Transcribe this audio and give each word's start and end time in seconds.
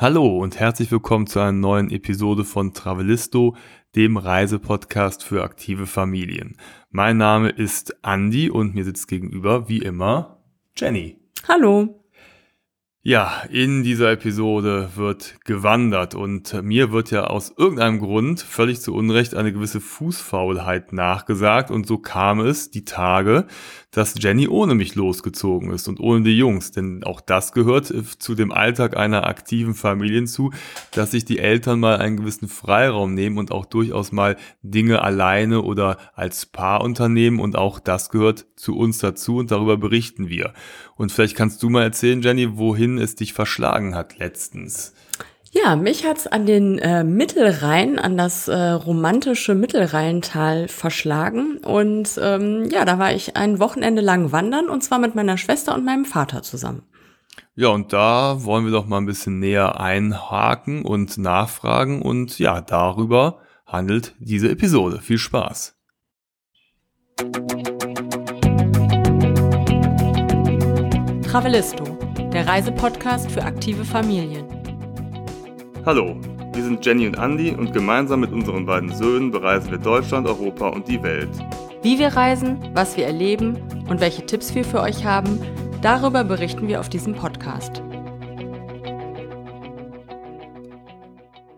Hallo 0.00 0.38
und 0.38 0.58
herzlich 0.58 0.90
willkommen 0.90 1.26
zu 1.26 1.40
einer 1.40 1.52
neuen 1.52 1.90
Episode 1.90 2.46
von 2.46 2.72
Travelisto, 2.72 3.54
dem 3.94 4.16
Reisepodcast 4.16 5.22
für 5.22 5.44
aktive 5.44 5.86
Familien. 5.86 6.56
Mein 6.88 7.18
Name 7.18 7.50
ist 7.50 7.94
Andy 8.02 8.48
und 8.48 8.74
mir 8.74 8.84
sitzt 8.84 9.08
gegenüber, 9.08 9.68
wie 9.68 9.80
immer, 9.80 10.42
Jenny. 10.74 11.18
Hallo. 11.46 12.02
Ja, 13.02 13.42
in 13.50 13.82
dieser 13.82 14.12
Episode 14.12 14.90
wird 14.94 15.42
gewandert 15.44 16.14
und 16.14 16.62
mir 16.62 16.92
wird 16.92 17.10
ja 17.10 17.24
aus 17.24 17.52
irgendeinem 17.54 17.98
Grund 17.98 18.40
völlig 18.40 18.80
zu 18.80 18.94
Unrecht 18.94 19.34
eine 19.34 19.52
gewisse 19.52 19.82
Fußfaulheit 19.82 20.94
nachgesagt 20.94 21.70
und 21.70 21.86
so 21.86 21.98
kam 21.98 22.40
es 22.40 22.70
die 22.70 22.86
Tage, 22.86 23.46
dass 23.90 24.14
Jenny 24.18 24.46
ohne 24.46 24.74
mich 24.74 24.94
losgezogen 24.94 25.72
ist 25.72 25.88
und 25.88 25.98
ohne 26.00 26.22
die 26.22 26.36
Jungs, 26.36 26.70
denn 26.70 27.02
auch 27.04 27.20
das 27.20 27.52
gehört 27.52 27.92
zu 28.18 28.34
dem 28.34 28.52
Alltag 28.52 28.96
einer 28.96 29.26
aktiven 29.26 29.74
Familie 29.74 30.24
zu, 30.24 30.52
dass 30.92 31.10
sich 31.10 31.24
die 31.24 31.38
Eltern 31.38 31.80
mal 31.80 31.98
einen 31.98 32.16
gewissen 32.16 32.48
Freiraum 32.48 33.14
nehmen 33.14 33.38
und 33.38 33.52
auch 33.52 33.66
durchaus 33.66 34.12
mal 34.12 34.36
Dinge 34.62 35.02
alleine 35.02 35.62
oder 35.62 35.98
als 36.14 36.46
Paar 36.46 36.82
unternehmen 36.82 37.40
und 37.40 37.56
auch 37.56 37.80
das 37.80 38.10
gehört 38.10 38.46
zu 38.56 38.76
uns 38.76 38.98
dazu 38.98 39.36
und 39.36 39.50
darüber 39.50 39.76
berichten 39.76 40.28
wir. 40.28 40.52
Und 40.96 41.10
vielleicht 41.12 41.36
kannst 41.36 41.62
du 41.62 41.70
mal 41.70 41.82
erzählen, 41.82 42.22
Jenny, 42.22 42.56
wohin 42.58 42.98
es 42.98 43.14
dich 43.16 43.32
verschlagen 43.32 43.94
hat 43.94 44.18
letztens. 44.18 44.94
Ja, 45.52 45.74
mich 45.74 46.06
hat's 46.06 46.28
an 46.28 46.46
den 46.46 46.78
äh, 46.78 47.02
Mittelrhein, 47.02 47.98
an 47.98 48.16
das 48.16 48.46
äh, 48.46 48.56
romantische 48.56 49.56
Mittelrheintal 49.56 50.68
verschlagen. 50.68 51.58
Und 51.58 52.20
ähm, 52.22 52.68
ja, 52.70 52.84
da 52.84 53.00
war 53.00 53.12
ich 53.12 53.36
ein 53.36 53.58
Wochenende 53.58 54.00
lang 54.00 54.30
wandern 54.30 54.68
und 54.68 54.84
zwar 54.84 55.00
mit 55.00 55.16
meiner 55.16 55.36
Schwester 55.36 55.74
und 55.74 55.84
meinem 55.84 56.04
Vater 56.04 56.42
zusammen. 56.42 56.84
Ja, 57.56 57.68
und 57.68 57.92
da 57.92 58.44
wollen 58.44 58.64
wir 58.64 58.70
doch 58.70 58.86
mal 58.86 58.98
ein 58.98 59.06
bisschen 59.06 59.40
näher 59.40 59.80
einhaken 59.80 60.84
und 60.84 61.18
nachfragen. 61.18 62.00
Und 62.00 62.38
ja, 62.38 62.60
darüber 62.60 63.40
handelt 63.66 64.14
diese 64.20 64.50
Episode. 64.50 65.00
Viel 65.00 65.18
Spaß. 65.18 65.76
Travelisto, 71.28 71.98
der 72.32 72.46
Reisepodcast 72.46 73.32
für 73.32 73.42
aktive 73.42 73.84
Familien. 73.84 74.59
Hallo, 75.92 76.14
wir 76.52 76.62
sind 76.62 76.86
Jenny 76.86 77.08
und 77.08 77.18
Andy 77.18 77.50
und 77.50 77.72
gemeinsam 77.72 78.20
mit 78.20 78.30
unseren 78.30 78.64
beiden 78.64 78.94
Söhnen 78.94 79.32
bereisen 79.32 79.72
wir 79.72 79.78
Deutschland, 79.78 80.24
Europa 80.24 80.68
und 80.68 80.86
die 80.86 81.02
Welt. 81.02 81.28
Wie 81.82 81.98
wir 81.98 82.14
reisen, 82.14 82.58
was 82.74 82.96
wir 82.96 83.06
erleben 83.06 83.56
und 83.88 84.00
welche 84.00 84.24
Tipps 84.24 84.54
wir 84.54 84.64
für 84.64 84.82
euch 84.82 85.04
haben, 85.04 85.40
darüber 85.82 86.22
berichten 86.22 86.68
wir 86.68 86.78
auf 86.78 86.90
diesem 86.90 87.16
Podcast. 87.16 87.82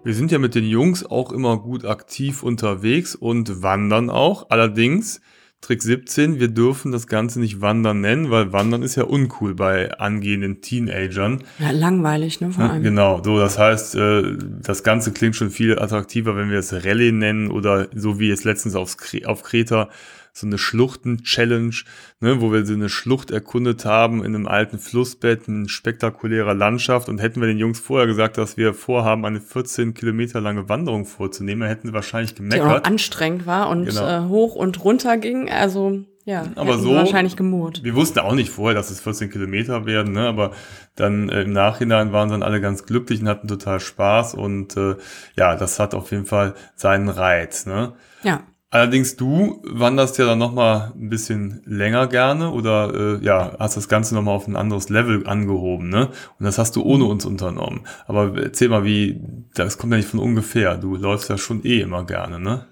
Wir 0.03 0.15
sind 0.15 0.33
ja 0.33 0.39
mit 0.39 0.55
den 0.55 0.65
Jungs 0.65 1.05
auch 1.05 1.31
immer 1.31 1.59
gut 1.59 1.85
aktiv 1.85 2.43
unterwegs 2.43 3.15
und 3.15 3.63
wandern 3.63 4.09
auch. 4.09 4.47
Allerdings 4.49 5.21
Trick 5.63 5.81
17, 5.81 6.41
wir 6.41 6.49
dürfen 6.49 6.91
das 6.91 7.07
Ganze 7.07 7.39
nicht 7.39 7.61
Wandern 7.61 8.01
nennen, 8.01 8.31
weil 8.33 8.53
Wandern 8.53 8.83
ist 8.83 8.97
ja 8.97 9.05
uncool 9.05 9.55
bei 9.55 9.97
angehenden 9.97 10.61
Teenagern. 10.61 11.45
Ja, 11.61 11.71
langweilig, 11.71 12.41
ne? 12.41 12.51
Vor 12.51 12.65
allem. 12.65 12.83
Genau, 12.83 13.23
so, 13.23 13.39
das 13.39 13.61
heißt, 13.61 13.95
äh, 13.95 14.25
das 14.61 14.83
Ganze 14.83 15.13
klingt 15.13 15.37
schon 15.37 15.51
viel 15.51 15.79
attraktiver, 15.79 16.35
wenn 16.35 16.51
wir 16.51 16.59
es 16.59 16.73
Rallye 16.73 17.13
nennen 17.13 17.49
oder 17.49 17.87
so 17.95 18.19
wie 18.19 18.29
jetzt 18.29 18.43
letztens 18.43 18.75
aufs, 18.75 18.97
auf 19.25 19.45
Kreta 19.45 19.89
so 20.33 20.47
eine 20.47 20.57
Schluchten-Challenge, 20.57 21.75
ne, 22.21 22.41
wo 22.41 22.53
wir 22.53 22.65
so 22.65 22.73
eine 22.73 22.89
Schlucht 22.89 23.31
erkundet 23.31 23.85
haben 23.85 24.25
in 24.25 24.35
einem 24.35 24.49
alten 24.49 24.79
Flussbett, 24.79 25.47
in 25.47 25.69
spektakulärer 25.69 26.55
Landschaft. 26.55 27.09
Und 27.09 27.19
hätten 27.19 27.41
wir 27.41 27.49
den 27.49 27.59
Jungs 27.59 27.79
vorher 27.79 28.07
gesagt, 28.07 28.39
dass 28.39 28.57
wir 28.57 28.73
vorhaben, 28.73 29.27
eine 29.27 29.41
14 29.41 29.93
Kilometer 29.93 30.41
lange 30.41 30.69
Wanderung 30.69 31.05
vorzunehmen, 31.05 31.69
hätten 31.69 31.89
sie 31.89 31.95
wahrscheinlich 31.95 32.35
gemeckert. 32.35 32.67
Die 32.67 32.71
auch 32.71 32.85
anstrengend 32.85 33.47
war 33.47 33.69
und 33.69 33.87
genau. 33.87 34.09
äh, 34.09 34.29
hoch 34.29 34.55
und 34.55 34.83
runter 34.83 35.19
ging. 35.19 35.51
Also 35.51 36.05
ja, 36.25 36.47
aber 36.55 36.79
so 36.79 36.95
wahrscheinlich 36.95 37.37
gemurrt. 37.37 37.83
Wir 37.83 37.97
wussten 37.97 38.21
auch 38.21 38.35
nicht 38.35 38.51
vorher, 38.51 38.77
dass 38.77 38.91
es 38.91 39.01
14 39.01 39.29
Kilometer 39.29 39.87
werden, 39.87 40.13
ne? 40.13 40.29
aber 40.29 40.53
dann 40.95 41.29
äh, 41.29 41.43
im 41.43 41.53
Nachhinein 41.53 42.13
waren 42.13 42.29
dann 42.29 42.45
alle 42.45 42.61
ganz 42.61 42.87
glücklich 42.87 43.21
und 43.21 43.29
hatten 43.29 43.49
total 43.49 43.81
Spaß 43.81 44.35
und 44.35 44.77
äh, 44.77 44.95
ja, 45.37 45.57
das 45.57 45.81
hat 45.81 45.95
auf 45.95 46.13
jeden 46.13 46.27
Fall 46.27 46.55
seinen 46.77 47.09
Reiz. 47.09 47.67
Ne? 47.67 47.95
Ja. 48.23 48.45
Allerdings 48.73 49.17
du 49.17 49.61
wanderst 49.65 50.17
ja 50.17 50.25
dann 50.25 50.39
nochmal 50.39 50.93
ein 50.97 51.11
bisschen 51.11 51.61
länger 51.67 52.07
gerne 52.07 52.53
oder 52.53 53.19
äh, 53.21 53.23
ja, 53.23 53.53
hast 53.59 53.77
das 53.77 53.87
Ganze 53.87 54.15
nochmal 54.15 54.35
auf 54.35 54.49
ein 54.49 54.57
anderes 54.57 54.89
Level 54.89 55.27
angehoben, 55.27 55.91
ne? 55.91 56.09
Und 56.39 56.47
das 56.47 56.57
hast 56.57 56.75
du 56.75 56.83
ohne 56.83 57.05
uns 57.05 57.27
unternommen. 57.27 57.83
Aber 58.07 58.33
erzähl 58.43 58.71
mal, 58.71 58.83
wie, 58.83 59.21
das 59.55 59.77
kommt 59.77 59.93
ja 59.93 59.99
nicht 59.99 60.09
von 60.09 60.21
ungefähr. 60.21 60.79
Du 60.79 60.97
läufst 60.97 61.29
ja 61.29 61.37
schon 61.37 61.63
eh 61.67 61.83
immer 61.83 62.07
gerne, 62.07 62.41
ne? 62.41 62.65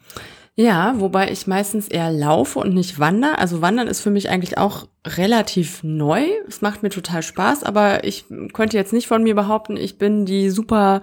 Ja, 0.54 0.94
wobei 0.96 1.30
ich 1.30 1.46
meistens 1.46 1.86
eher 1.86 2.10
laufe 2.10 2.60
und 2.60 2.72
nicht 2.72 2.98
wandere. 2.98 3.38
Also 3.38 3.60
wandern 3.60 3.86
ist 3.86 4.00
für 4.00 4.10
mich 4.10 4.30
eigentlich 4.30 4.56
auch 4.56 4.88
relativ 5.06 5.82
neu. 5.82 6.24
Es 6.48 6.62
macht 6.62 6.82
mir 6.82 6.88
total 6.88 7.22
Spaß, 7.22 7.62
aber 7.62 8.04
ich 8.04 8.24
könnte 8.54 8.78
jetzt 8.78 8.94
nicht 8.94 9.06
von 9.06 9.22
mir 9.22 9.34
behaupten, 9.34 9.76
ich 9.76 9.98
bin 9.98 10.24
die 10.24 10.48
super 10.48 11.02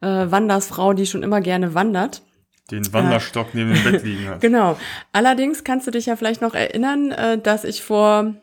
äh, 0.00 0.06
Wandersfrau, 0.06 0.94
die 0.94 1.04
schon 1.04 1.22
immer 1.22 1.42
gerne 1.42 1.74
wandert 1.74 2.22
den 2.70 2.92
Wanderstock 2.92 3.54
neben 3.54 3.72
dem 3.72 3.82
Bett 3.82 4.04
liegen 4.04 4.28
hat. 4.28 4.40
Genau. 4.40 4.78
Allerdings 5.12 5.64
kannst 5.64 5.86
du 5.86 5.90
dich 5.90 6.06
ja 6.06 6.16
vielleicht 6.16 6.42
noch 6.42 6.54
erinnern, 6.54 7.12
äh, 7.12 7.38
dass 7.38 7.64
ich 7.64 7.82
vor, 7.82 8.34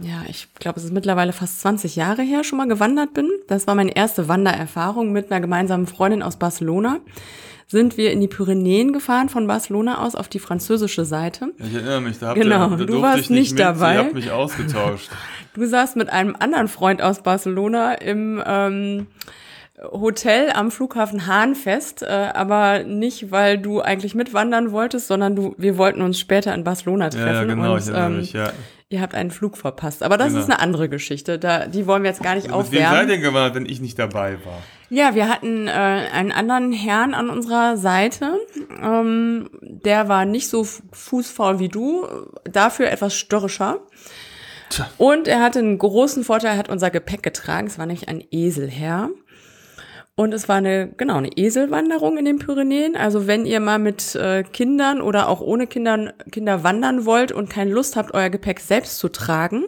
ja, 0.00 0.22
ich 0.28 0.48
glaube, 0.54 0.78
es 0.78 0.84
ist 0.84 0.92
mittlerweile 0.92 1.32
fast 1.32 1.60
20 1.60 1.96
Jahre 1.96 2.22
her 2.22 2.44
schon 2.44 2.58
mal 2.58 2.68
gewandert 2.68 3.12
bin. 3.14 3.28
Das 3.48 3.66
war 3.66 3.74
meine 3.74 3.94
erste 3.94 4.28
Wandererfahrung 4.28 5.12
mit 5.12 5.30
einer 5.30 5.40
gemeinsamen 5.40 5.86
Freundin 5.86 6.22
aus 6.22 6.38
Barcelona. 6.38 6.98
Sind 7.66 7.96
wir 7.96 8.12
in 8.12 8.20
die 8.20 8.28
Pyrenäen 8.28 8.92
gefahren 8.92 9.28
von 9.28 9.46
Barcelona 9.46 10.04
aus 10.04 10.14
auf 10.14 10.28
die 10.28 10.38
französische 10.38 11.04
Seite. 11.04 11.48
Ich 11.58 11.74
erinnere 11.74 12.02
mich, 12.02 12.18
da 12.18 12.28
habt 12.28 12.40
genau, 12.40 12.70
ihr, 12.70 12.76
da 12.76 12.84
du 12.84 13.02
warst 13.02 13.30
nicht, 13.30 13.52
nicht 13.52 13.58
dabei. 13.58 13.94
Ihr 13.94 13.98
habt 14.00 14.14
mich 14.14 14.30
ausgetauscht. 14.30 15.10
du 15.54 15.66
saßt 15.66 15.96
mit 15.96 16.10
einem 16.10 16.36
anderen 16.38 16.68
Freund 16.68 17.00
aus 17.00 17.22
Barcelona 17.22 17.94
im 17.94 18.42
ähm, 18.46 19.06
Hotel 19.80 20.50
am 20.52 20.70
Flughafen 20.70 21.26
Hahnfest, 21.26 22.02
äh, 22.02 22.06
aber 22.06 22.84
nicht, 22.84 23.32
weil 23.32 23.58
du 23.58 23.80
eigentlich 23.80 24.14
mitwandern 24.14 24.70
wolltest, 24.70 25.08
sondern 25.08 25.34
du, 25.34 25.54
wir 25.58 25.76
wollten 25.78 26.00
uns 26.00 26.18
später 26.18 26.54
in 26.54 26.62
Barcelona 26.62 27.10
treffen. 27.10 27.26
Ja, 27.26 27.32
ja 27.32 27.44
genau, 27.44 27.74
und, 27.74 27.80
ich 27.80 27.94
ähm, 27.94 28.16
mich, 28.18 28.32
ja. 28.32 28.52
Ihr 28.90 29.00
habt 29.00 29.14
einen 29.14 29.32
Flug 29.32 29.56
verpasst. 29.56 30.04
Aber 30.04 30.16
das 30.16 30.28
genau. 30.28 30.40
ist 30.40 30.50
eine 30.50 30.60
andere 30.60 30.88
Geschichte. 30.88 31.38
Da, 31.40 31.66
die 31.66 31.86
wollen 31.88 32.04
wir 32.04 32.10
jetzt 32.10 32.22
gar 32.22 32.36
nicht 32.36 32.46
Mit 32.46 32.54
aufwärmen. 32.54 32.92
Wie 32.92 32.96
seid 32.96 33.08
ihr 33.08 33.18
gewandert, 33.18 33.56
wenn 33.56 33.66
ich 33.66 33.80
nicht 33.80 33.98
dabei 33.98 34.34
war? 34.44 34.62
Ja, 34.90 35.16
wir 35.16 35.28
hatten 35.28 35.66
äh, 35.66 35.70
einen 35.70 36.30
anderen 36.30 36.72
Herrn 36.72 37.14
an 37.14 37.28
unserer 37.28 37.76
Seite. 37.76 38.38
Ähm, 38.80 39.50
der 39.62 40.08
war 40.08 40.26
nicht 40.26 40.48
so 40.48 40.64
fußfaul 40.92 41.58
wie 41.58 41.68
du, 41.68 42.06
dafür 42.44 42.90
etwas 42.90 43.16
störrischer. 43.16 43.80
Tja. 44.70 44.88
Und 44.98 45.26
er 45.26 45.40
hatte 45.40 45.58
einen 45.58 45.78
großen 45.78 46.22
Vorteil, 46.22 46.52
er 46.52 46.58
hat 46.58 46.68
unser 46.68 46.90
Gepäck 46.90 47.24
getragen. 47.24 47.66
Es 47.66 47.78
war 47.78 47.86
nämlich 47.86 48.08
ein 48.08 48.22
Eselherr. 48.30 49.10
Und 50.16 50.32
es 50.32 50.48
war 50.48 50.56
eine, 50.56 50.92
genau, 50.96 51.16
eine 51.16 51.36
Eselwanderung 51.36 52.18
in 52.18 52.24
den 52.24 52.38
Pyrenäen. 52.38 52.94
Also 52.94 53.26
wenn 53.26 53.46
ihr 53.46 53.58
mal 53.58 53.80
mit 53.80 54.14
äh, 54.14 54.44
Kindern 54.44 55.00
oder 55.00 55.28
auch 55.28 55.40
ohne 55.40 55.66
Kindern, 55.66 56.12
Kinder 56.30 56.62
wandern 56.62 57.04
wollt 57.04 57.32
und 57.32 57.50
keine 57.50 57.72
Lust 57.72 57.96
habt, 57.96 58.14
euer 58.14 58.30
Gepäck 58.30 58.60
selbst 58.60 58.98
zu 58.98 59.08
tragen, 59.08 59.64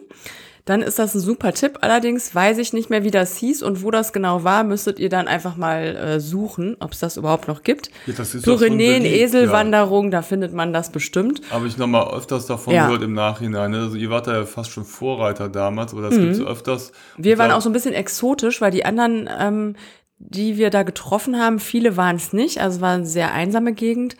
dann 0.67 0.81
ist 0.81 0.99
das 0.99 1.15
ein 1.15 1.21
super 1.21 1.53
Tipp. 1.53 1.79
Allerdings 1.81 2.35
weiß 2.35 2.57
ich 2.57 2.73
nicht 2.73 2.89
mehr, 2.89 3.03
wie 3.03 3.11
das 3.11 3.37
hieß 3.37 3.63
und 3.63 3.83
wo 3.83 3.89
das 3.89 4.11
genau 4.11 4.43
war, 4.43 4.63
müsstet 4.63 4.99
ihr 4.99 5.09
dann 5.09 5.27
einfach 5.27 5.55
mal 5.55 5.95
äh, 5.95 6.19
suchen, 6.19 6.75
ob 6.79 6.91
es 6.91 6.99
das 6.99 7.15
überhaupt 7.15 7.47
noch 7.47 7.63
gibt. 7.63 7.89
Ja, 8.05 8.13
das 8.17 8.35
ist 8.35 8.43
Pyrenäen, 8.43 9.05
Eselwanderung, 9.05 10.05
ja. 10.05 10.11
da 10.11 10.21
findet 10.21 10.53
man 10.53 10.73
das 10.73 10.91
bestimmt. 10.91 11.41
Habe 11.51 11.67
ich 11.67 11.77
nochmal 11.77 12.13
öfters 12.13 12.47
davon 12.47 12.73
ja. 12.73 12.85
gehört 12.85 13.01
im 13.03 13.13
Nachhinein. 13.13 13.71
Ne? 13.71 13.79
Also 13.79 13.95
ihr 13.95 14.09
wart 14.09 14.27
da 14.27 14.39
ja 14.39 14.45
fast 14.45 14.71
schon 14.71 14.83
Vorreiter 14.83 15.47
damals, 15.47 15.93
oder 15.93 16.09
das 16.09 16.17
mhm. 16.17 16.23
gibt 16.23 16.35
es 16.35 16.45
öfters. 16.45 16.91
Wir 17.17 17.37
waren 17.37 17.51
auch 17.51 17.61
so 17.61 17.69
ein 17.69 17.73
bisschen 17.73 17.93
exotisch, 17.93 18.59
weil 18.59 18.71
die 18.71 18.83
anderen, 18.83 19.29
ähm, 19.39 19.75
die 20.19 20.57
wir 20.57 20.69
da 20.69 20.83
getroffen 20.83 21.39
haben, 21.39 21.59
viele 21.59 21.97
waren 21.97 22.15
es 22.15 22.33
nicht, 22.33 22.59
also 22.59 22.81
war 22.81 22.93
eine 22.93 23.05
sehr 23.05 23.33
einsame 23.33 23.73
Gegend, 23.73 24.15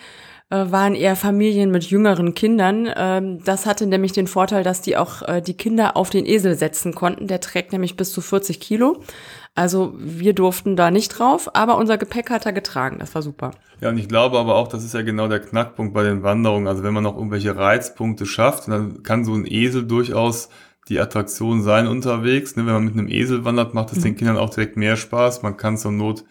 äh, 0.50 0.72
waren 0.72 0.96
eher 0.96 1.16
Familien 1.16 1.72
mit 1.72 1.86
jüngeren 1.86 2.34
Kindern. 2.34 2.90
Ähm, 2.96 3.44
das 3.44 3.66
hatte 3.66 3.86
nämlich 3.86 4.14
den 4.14 4.28
Vorteil, 4.28 4.64
dass 4.64 4.82
die 4.82 4.96
auch 4.96 5.22
äh, 5.24 5.42
die 5.42 5.56
Kinder 5.56 5.98
auf 5.98 6.10
den 6.10 6.26
Esel 6.26 6.56
setzen 6.56 6.96
konnten. 6.96 7.28
Der 7.28 7.42
trägt 7.42 7.74
nämlich 7.74 7.98
bis 7.98 8.12
zu 8.12 8.22
40 8.22 8.60
Kilo. 8.60 9.02
Also 9.56 9.96
wir 9.98 10.34
durften 10.34 10.76
da 10.76 10.92
nicht 10.92 11.10
drauf, 11.10 11.56
aber 11.56 11.78
unser 11.78 11.98
Gepäck 11.98 12.30
hat 12.30 12.46
er 12.46 12.54
getragen. 12.54 13.00
Das 13.00 13.16
war 13.16 13.24
super. 13.24 13.52
Ja, 13.82 13.90
und 13.90 13.98
ich 13.98 14.08
glaube 14.08 14.38
aber 14.38 14.56
auch, 14.56 14.68
das 14.68 14.84
ist 14.84 14.94
ja 14.94 15.02
genau 15.02 15.28
der 15.28 15.40
Knackpunkt 15.40 15.94
bei 15.94 16.04
den 16.04 16.22
Wanderungen. 16.22 16.68
Also 16.68 16.84
wenn 16.84 16.94
man 16.94 17.04
noch 17.04 17.16
irgendwelche 17.16 17.56
Reizpunkte 17.56 18.26
schafft, 18.26 18.68
dann 18.68 19.02
kann 19.04 19.26
so 19.26 19.34
ein 19.34 19.46
Esel 19.46 19.84
durchaus 19.84 20.50
die 20.90 21.00
Attraktion 21.00 21.62
sein 21.62 21.88
unterwegs. 21.88 22.56
Ne? 22.56 22.66
Wenn 22.66 22.74
man 22.74 22.86
mit 22.86 22.94
einem 22.94 23.10
Esel 23.10 23.46
wandert, 23.46 23.74
macht 23.74 23.92
es 23.92 24.00
mhm. 24.00 24.04
den 24.04 24.16
Kindern 24.16 24.38
auch 24.38 24.50
direkt 24.50 24.78
mehr 24.78 24.98
Spaß. 24.98 25.42
Man 25.44 25.58
kann 25.58 25.78
zur 25.78 25.92
Not 25.92 26.24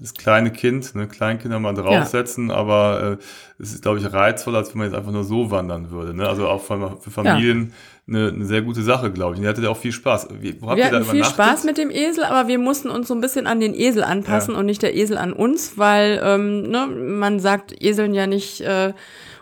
das 0.00 0.14
kleine 0.14 0.50
Kind, 0.50 0.94
ne, 0.94 1.06
Kleinkinder 1.06 1.60
mal 1.60 1.74
draufsetzen, 1.74 2.48
ja. 2.48 2.54
aber 2.54 3.18
äh, 3.18 3.62
es 3.62 3.74
ist, 3.74 3.82
glaube 3.82 3.98
ich, 3.98 4.12
reizvoller, 4.12 4.58
als 4.58 4.72
wenn 4.72 4.78
man 4.78 4.88
jetzt 4.88 4.96
einfach 4.96 5.12
nur 5.12 5.24
so 5.24 5.50
wandern 5.50 5.90
würde. 5.90 6.14
Ne? 6.14 6.26
Also 6.26 6.48
auch 6.48 6.62
für, 6.62 6.96
für 7.00 7.10
Familien 7.10 7.72
ja. 8.06 8.16
eine, 8.16 8.28
eine 8.32 8.46
sehr 8.46 8.62
gute 8.62 8.82
Sache, 8.82 9.10
glaube 9.10 9.34
ich. 9.34 9.38
Und 9.38 9.44
ihr 9.44 9.50
hattet 9.50 9.64
ja 9.64 9.70
auch 9.70 9.76
viel 9.76 9.92
Spaß. 9.92 10.28
Wie, 10.40 10.60
wo 10.60 10.68
habt 10.68 10.78
wir 10.78 10.84
ihr 10.84 10.90
hatten 10.90 11.04
da 11.04 11.10
viel 11.10 11.24
Spaß 11.24 11.64
mit 11.64 11.76
dem 11.76 11.90
Esel, 11.90 12.24
aber 12.24 12.48
wir 12.48 12.58
mussten 12.58 12.88
uns 12.88 13.08
so 13.08 13.14
ein 13.14 13.20
bisschen 13.20 13.46
an 13.46 13.60
den 13.60 13.74
Esel 13.74 14.02
anpassen 14.02 14.54
ja. 14.54 14.60
und 14.60 14.66
nicht 14.66 14.82
der 14.82 14.96
Esel 14.96 15.18
an 15.18 15.32
uns, 15.32 15.76
weil 15.76 16.20
ähm, 16.24 16.62
ne, 16.62 16.86
man 16.86 17.38
sagt 17.38 17.74
Eseln 17.82 18.14
ja 18.14 18.26
nicht 18.26 18.62
äh, 18.62 18.94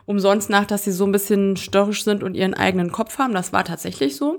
umsonst 0.08 0.49
nach, 0.49 0.64
dass 0.64 0.84
sie 0.84 0.93
so 0.93 1.05
ein 1.05 1.12
bisschen 1.12 1.56
störrisch 1.58 2.02
sind 2.02 2.22
und 2.22 2.34
ihren 2.34 2.55
eigenen 2.55 2.90
Kopf 2.90 3.19
haben. 3.19 3.34
Das 3.34 3.52
war 3.52 3.62
tatsächlich 3.64 4.16
so. 4.16 4.38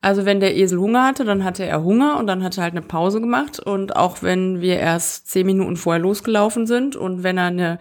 Also 0.00 0.24
wenn 0.24 0.38
der 0.38 0.56
Esel 0.56 0.78
Hunger 0.78 1.04
hatte, 1.04 1.24
dann 1.24 1.44
hatte 1.44 1.64
er 1.64 1.82
Hunger 1.82 2.16
und 2.16 2.28
dann 2.28 2.44
hat 2.44 2.56
er 2.56 2.62
halt 2.62 2.74
eine 2.74 2.82
Pause 2.82 3.20
gemacht. 3.20 3.58
Und 3.58 3.96
auch 3.96 4.22
wenn 4.22 4.60
wir 4.60 4.78
erst 4.78 5.28
zehn 5.28 5.46
Minuten 5.46 5.76
vorher 5.76 6.00
losgelaufen 6.00 6.66
sind 6.66 6.94
und 6.94 7.24
wenn 7.24 7.38
er 7.38 7.46
eine 7.46 7.78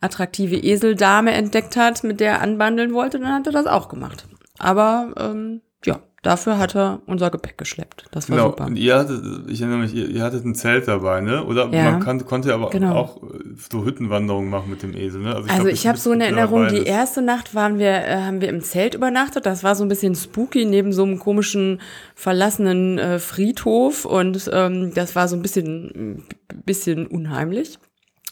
attraktive 0.00 0.56
Eseldame 0.62 1.32
entdeckt 1.32 1.76
hat, 1.76 2.04
mit 2.04 2.20
der 2.20 2.34
er 2.34 2.40
anbandeln 2.42 2.94
wollte, 2.94 3.18
dann 3.18 3.34
hat 3.34 3.46
er 3.46 3.52
das 3.52 3.66
auch 3.66 3.88
gemacht. 3.88 4.28
Aber 4.58 5.12
ähm, 5.18 5.60
ja, 5.84 5.98
Dafür 6.22 6.58
hat 6.58 6.74
er 6.74 7.00
unser 7.06 7.30
Gepäck 7.30 7.56
geschleppt. 7.58 8.06
Das 8.10 8.28
war 8.28 8.36
genau. 8.36 8.50
super. 8.50 8.66
Und 8.66 8.76
ihr 8.76 8.98
hattet, 8.98 9.48
ich 9.48 9.60
erinnere 9.60 9.78
mich, 9.78 9.94
ihr, 9.94 10.08
ihr 10.08 10.24
hattet 10.24 10.44
ein 10.44 10.56
Zelt 10.56 10.88
dabei, 10.88 11.20
ne? 11.20 11.44
Oder 11.44 11.68
ja. 11.68 11.92
man 11.92 12.00
kann, 12.00 12.26
konnte 12.26 12.52
aber 12.52 12.70
genau. 12.70 12.96
auch 12.96 13.22
äh, 13.22 13.28
so 13.70 13.84
Hüttenwanderungen 13.84 14.50
machen 14.50 14.68
mit 14.68 14.82
dem 14.82 14.96
Esel, 14.96 15.22
ne? 15.22 15.36
Also 15.36 15.46
ich, 15.46 15.52
also 15.52 15.68
ich 15.68 15.86
habe 15.86 15.96
so 15.96 16.10
eine 16.10 16.24
Erinnerung, 16.24 16.66
die 16.68 16.82
erste 16.82 17.22
Nacht 17.22 17.54
waren 17.54 17.78
wir, 17.78 17.90
äh, 17.90 18.22
haben 18.22 18.40
wir 18.40 18.48
im 18.48 18.62
Zelt 18.62 18.96
übernachtet. 18.96 19.46
Das 19.46 19.62
war 19.62 19.76
so 19.76 19.84
ein 19.84 19.88
bisschen 19.88 20.16
spooky 20.16 20.64
neben 20.64 20.92
so 20.92 21.04
einem 21.04 21.20
komischen 21.20 21.80
verlassenen 22.16 22.98
äh, 22.98 23.18
Friedhof 23.20 24.04
und 24.04 24.50
ähm, 24.52 24.92
das 24.94 25.14
war 25.14 25.28
so 25.28 25.36
ein 25.36 25.42
bisschen, 25.42 26.24
bisschen 26.64 27.06
unheimlich. 27.06 27.78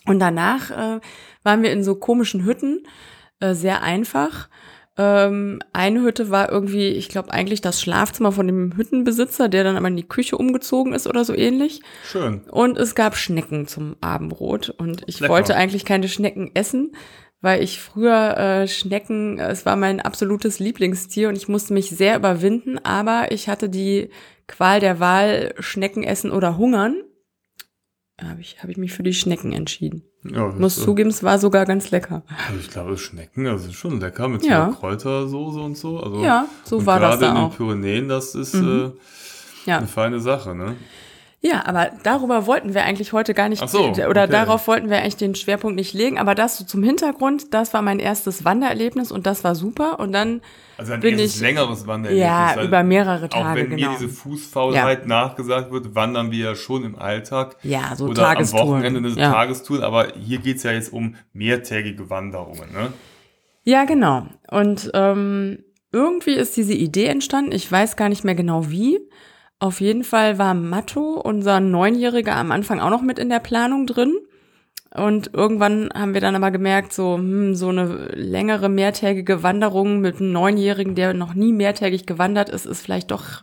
Und 0.06 0.18
danach 0.18 0.70
äh, 0.70 1.00
waren 1.44 1.62
wir 1.62 1.70
in 1.70 1.84
so 1.84 1.94
komischen 1.94 2.44
Hütten, 2.44 2.80
äh, 3.38 3.54
sehr 3.54 3.82
einfach. 3.82 4.48
Ähm, 4.98 5.60
eine 5.72 6.02
Hütte 6.02 6.30
war 6.30 6.50
irgendwie, 6.50 6.88
ich 6.88 7.08
glaube 7.08 7.30
eigentlich 7.30 7.60
das 7.60 7.80
Schlafzimmer 7.80 8.32
von 8.32 8.46
dem 8.46 8.76
Hüttenbesitzer, 8.76 9.48
der 9.48 9.64
dann 9.64 9.76
aber 9.76 9.88
in 9.88 9.96
die 9.96 10.08
Küche 10.08 10.38
umgezogen 10.38 10.94
ist 10.94 11.06
oder 11.06 11.24
so 11.24 11.34
ähnlich. 11.34 11.82
Schön. 12.04 12.40
Und 12.50 12.78
es 12.78 12.94
gab 12.94 13.16
Schnecken 13.16 13.66
zum 13.66 13.96
Abendbrot 14.00 14.70
und 14.70 15.02
ich 15.06 15.20
Lecker. 15.20 15.32
wollte 15.32 15.56
eigentlich 15.56 15.84
keine 15.84 16.08
Schnecken 16.08 16.50
essen, 16.54 16.96
weil 17.42 17.62
ich 17.62 17.80
früher 17.80 18.36
äh, 18.36 18.68
Schnecken, 18.68 19.38
es 19.38 19.66
war 19.66 19.76
mein 19.76 20.00
absolutes 20.00 20.58
Lieblingstier 20.60 21.28
und 21.28 21.36
ich 21.36 21.48
musste 21.48 21.74
mich 21.74 21.90
sehr 21.90 22.16
überwinden, 22.16 22.78
aber 22.82 23.32
ich 23.32 23.48
hatte 23.48 23.68
die 23.68 24.08
Qual 24.46 24.80
der 24.80 25.00
Wahl, 25.00 25.54
Schnecken 25.58 26.04
essen 26.04 26.30
oder 26.30 26.56
hungern 26.56 27.02
habe 28.22 28.40
ich, 28.40 28.62
hab 28.62 28.70
ich 28.70 28.76
mich 28.76 28.92
für 28.92 29.02
die 29.02 29.12
Schnecken 29.12 29.52
entschieden. 29.52 30.02
Ja, 30.30 30.46
Muss 30.58 30.76
zugeben, 30.76 31.10
es 31.10 31.22
war 31.22 31.38
sogar 31.38 31.64
ganz 31.64 31.90
lecker. 31.90 32.22
Also 32.48 32.60
ich 32.60 32.70
glaube, 32.70 32.96
Schnecken, 32.96 33.46
also 33.46 33.68
ist 33.68 33.74
schon 33.74 34.00
lecker 34.00 34.28
mit 34.28 34.44
ja. 34.44 34.70
so 34.70 34.78
Kräutersoße 34.78 35.60
und 35.60 35.76
so. 35.76 36.00
Also, 36.00 36.22
ja, 36.22 36.46
so 36.64 36.84
war 36.86 37.00
das 37.00 37.18
da 37.18 37.26
auch. 37.26 37.30
Gerade 37.32 37.44
in 37.44 37.50
den 37.50 37.56
Pyrenäen, 37.56 38.08
das 38.08 38.34
ist 38.34 38.54
mhm. 38.54 38.92
äh, 39.66 39.70
ja. 39.70 39.78
eine 39.78 39.86
feine 39.86 40.20
Sache, 40.20 40.54
ne? 40.54 40.76
Ja, 41.46 41.64
aber 41.66 41.90
darüber 42.02 42.46
wollten 42.46 42.74
wir 42.74 42.82
eigentlich 42.82 43.12
heute 43.12 43.34
gar 43.34 43.48
nicht, 43.48 43.68
so, 43.68 43.84
oder 43.84 44.06
okay. 44.06 44.26
darauf 44.28 44.66
wollten 44.66 44.90
wir 44.90 44.98
eigentlich 44.98 45.16
den 45.16 45.34
Schwerpunkt 45.34 45.76
nicht 45.76 45.92
legen. 45.92 46.18
Aber 46.18 46.34
das 46.34 46.58
so 46.58 46.64
zum 46.64 46.82
Hintergrund, 46.82 47.54
das 47.54 47.72
war 47.72 47.82
mein 47.82 48.00
erstes 48.00 48.44
Wandererlebnis 48.44 49.12
und 49.12 49.26
das 49.26 49.44
war 49.44 49.54
super. 49.54 50.00
Und 50.00 50.12
dann 50.12 50.40
also 50.76 50.92
ein 50.92 51.00
bin 51.00 51.18
ich, 51.18 51.40
längeres 51.40 51.86
Wandererlebnis. 51.86 52.28
Ja, 52.28 52.62
über 52.62 52.82
mehrere 52.82 53.28
Tage. 53.28 53.48
Auch 53.48 53.54
wenn 53.54 53.70
genau. 53.70 53.92
mir 53.92 53.98
diese 53.98 54.08
Fußfaulheit 54.08 55.02
ja. 55.02 55.06
nachgesagt 55.06 55.70
wird, 55.70 55.94
wandern 55.94 56.32
wir 56.32 56.44
ja 56.44 56.54
schon 56.54 56.84
im 56.84 56.98
Alltag. 56.98 57.56
Ja, 57.62 57.94
so 57.94 58.06
oder 58.06 58.22
Tagestouren. 58.22 58.62
am 58.62 58.74
Wochenende 58.74 59.10
eine 59.10 59.20
ja. 59.20 59.30
Tagestour. 59.30 59.82
Aber 59.84 60.08
hier 60.18 60.38
geht's 60.38 60.64
ja 60.64 60.72
jetzt 60.72 60.92
um 60.92 61.14
mehrtägige 61.32 62.10
Wanderungen, 62.10 62.72
ne? 62.72 62.92
Ja, 63.62 63.84
genau. 63.84 64.26
Und 64.50 64.90
ähm, 64.94 65.58
irgendwie 65.92 66.34
ist 66.34 66.56
diese 66.56 66.74
Idee 66.74 67.06
entstanden. 67.06 67.52
Ich 67.52 67.70
weiß 67.70 67.96
gar 67.96 68.08
nicht 68.08 68.24
mehr 68.24 68.34
genau 68.34 68.68
wie. 68.68 68.98
Auf 69.58 69.80
jeden 69.80 70.04
Fall 70.04 70.38
war 70.38 70.52
Matto, 70.52 71.18
unser 71.20 71.60
Neunjähriger, 71.60 72.36
am 72.36 72.52
Anfang 72.52 72.78
auch 72.78 72.90
noch 72.90 73.00
mit 73.00 73.18
in 73.18 73.30
der 73.30 73.40
Planung 73.40 73.86
drin. 73.86 74.14
Und 74.94 75.32
irgendwann 75.32 75.90
haben 75.94 76.14
wir 76.14 76.20
dann 76.20 76.36
aber 76.36 76.50
gemerkt, 76.50 76.92
so, 76.92 77.16
hm, 77.16 77.54
so 77.54 77.70
eine 77.70 77.86
längere 78.14 78.68
mehrtägige 78.68 79.42
Wanderung 79.42 80.00
mit 80.00 80.20
einem 80.20 80.32
Neunjährigen, 80.32 80.94
der 80.94 81.14
noch 81.14 81.34
nie 81.34 81.52
mehrtägig 81.52 82.06
gewandert 82.06 82.50
ist, 82.50 82.66
ist 82.66 82.82
vielleicht 82.82 83.10
doch 83.10 83.42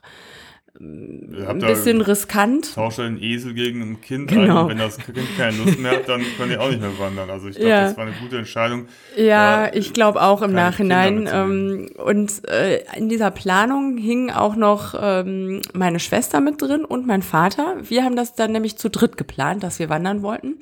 ein 0.80 1.60
bisschen 1.60 2.02
riskant. 2.02 2.74
Tausche 2.74 3.04
einen 3.04 3.22
Esel 3.22 3.54
gegen 3.54 3.82
ein 3.82 4.02
Kind 4.02 4.30
genau. 4.30 4.42
ein. 4.42 4.64
Und 4.64 4.70
wenn 4.70 4.78
das 4.80 4.98
Kind 4.98 5.20
keine 5.38 5.58
Lust 5.58 5.80
mehr 5.80 5.92
hat, 5.92 6.10
dann 6.10 6.24
können 6.38 6.50
die 6.50 6.58
auch 6.58 6.70
nicht 6.70 6.82
mehr 6.82 6.98
wandern. 6.98 7.30
Also 7.30 7.48
ich 7.48 7.56
glaube, 7.56 7.70
ja. 7.70 7.84
das 7.84 7.98
war 7.98 8.08
eine 8.08 8.16
gute 8.20 8.40
Entscheidung. 8.40 8.88
Ja, 9.16 9.72
ich 9.72 9.94
glaube 9.94 10.22
auch 10.22 10.42
im 10.42 10.52
Nachhinein. 10.52 11.30
Ähm, 11.32 11.90
und 12.04 12.48
äh, 12.50 12.84
in 12.98 13.08
dieser 13.08 13.30
Planung 13.30 13.98
hing 13.98 14.32
auch 14.32 14.56
noch 14.56 14.96
ähm, 15.00 15.62
meine 15.74 16.00
Schwester 16.00 16.42
mit 16.42 16.60
drin 16.60 16.86
und 16.86 17.06
mein 17.06 17.22
Vater. 17.22 17.76
Wir 17.84 18.04
haben 18.04 18.16
das 18.16 18.34
dann 18.34 18.52
nämlich 18.52 18.78
zu 18.78 18.90
dritt 18.90 19.16
geplant, 19.16 19.62
dass 19.64 19.78
wir 19.78 19.90
wandern 19.90 20.24
wollten. 20.24 20.58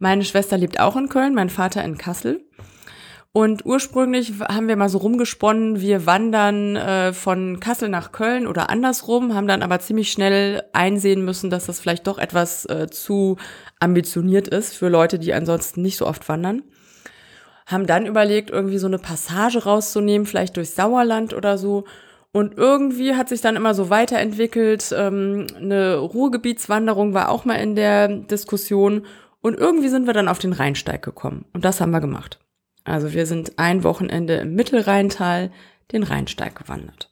Meine 0.00 0.24
Schwester 0.24 0.58
lebt 0.58 0.80
auch 0.80 0.96
in 0.96 1.08
Köln, 1.08 1.34
mein 1.34 1.48
Vater 1.48 1.84
in 1.84 1.96
Kassel. 1.96 2.44
Und 3.36 3.66
ursprünglich 3.66 4.34
haben 4.42 4.68
wir 4.68 4.76
mal 4.76 4.88
so 4.88 4.98
rumgesponnen, 4.98 5.80
wir 5.80 6.06
wandern 6.06 6.76
äh, 6.76 7.12
von 7.12 7.58
Kassel 7.58 7.88
nach 7.88 8.12
Köln 8.12 8.46
oder 8.46 8.70
andersrum, 8.70 9.34
haben 9.34 9.48
dann 9.48 9.64
aber 9.64 9.80
ziemlich 9.80 10.12
schnell 10.12 10.62
einsehen 10.72 11.24
müssen, 11.24 11.50
dass 11.50 11.66
das 11.66 11.80
vielleicht 11.80 12.06
doch 12.06 12.18
etwas 12.18 12.64
äh, 12.66 12.86
zu 12.88 13.36
ambitioniert 13.80 14.46
ist 14.46 14.76
für 14.76 14.88
Leute, 14.88 15.18
die 15.18 15.34
ansonsten 15.34 15.82
nicht 15.82 15.96
so 15.96 16.06
oft 16.06 16.28
wandern. 16.28 16.62
Haben 17.66 17.88
dann 17.88 18.06
überlegt, 18.06 18.50
irgendwie 18.50 18.78
so 18.78 18.86
eine 18.86 19.00
Passage 19.00 19.64
rauszunehmen, 19.64 20.28
vielleicht 20.28 20.56
durch 20.56 20.70
Sauerland 20.70 21.34
oder 21.34 21.58
so. 21.58 21.86
Und 22.30 22.56
irgendwie 22.56 23.16
hat 23.16 23.28
sich 23.28 23.40
dann 23.40 23.56
immer 23.56 23.74
so 23.74 23.90
weiterentwickelt. 23.90 24.94
Ähm, 24.96 25.48
eine 25.56 25.96
Ruhrgebietswanderung 25.96 27.14
war 27.14 27.30
auch 27.30 27.44
mal 27.44 27.56
in 27.56 27.74
der 27.74 28.06
Diskussion. 28.06 29.04
Und 29.40 29.58
irgendwie 29.58 29.88
sind 29.88 30.06
wir 30.06 30.12
dann 30.12 30.28
auf 30.28 30.38
den 30.38 30.52
Rheinsteig 30.52 31.02
gekommen. 31.02 31.46
Und 31.52 31.64
das 31.64 31.80
haben 31.80 31.90
wir 31.90 32.00
gemacht. 32.00 32.38
Also 32.84 33.12
wir 33.12 33.26
sind 33.26 33.58
ein 33.58 33.82
Wochenende 33.82 34.34
im 34.34 34.54
Mittelrheintal 34.54 35.50
den 35.92 36.02
Rheinsteig 36.02 36.54
gewandert. 36.54 37.10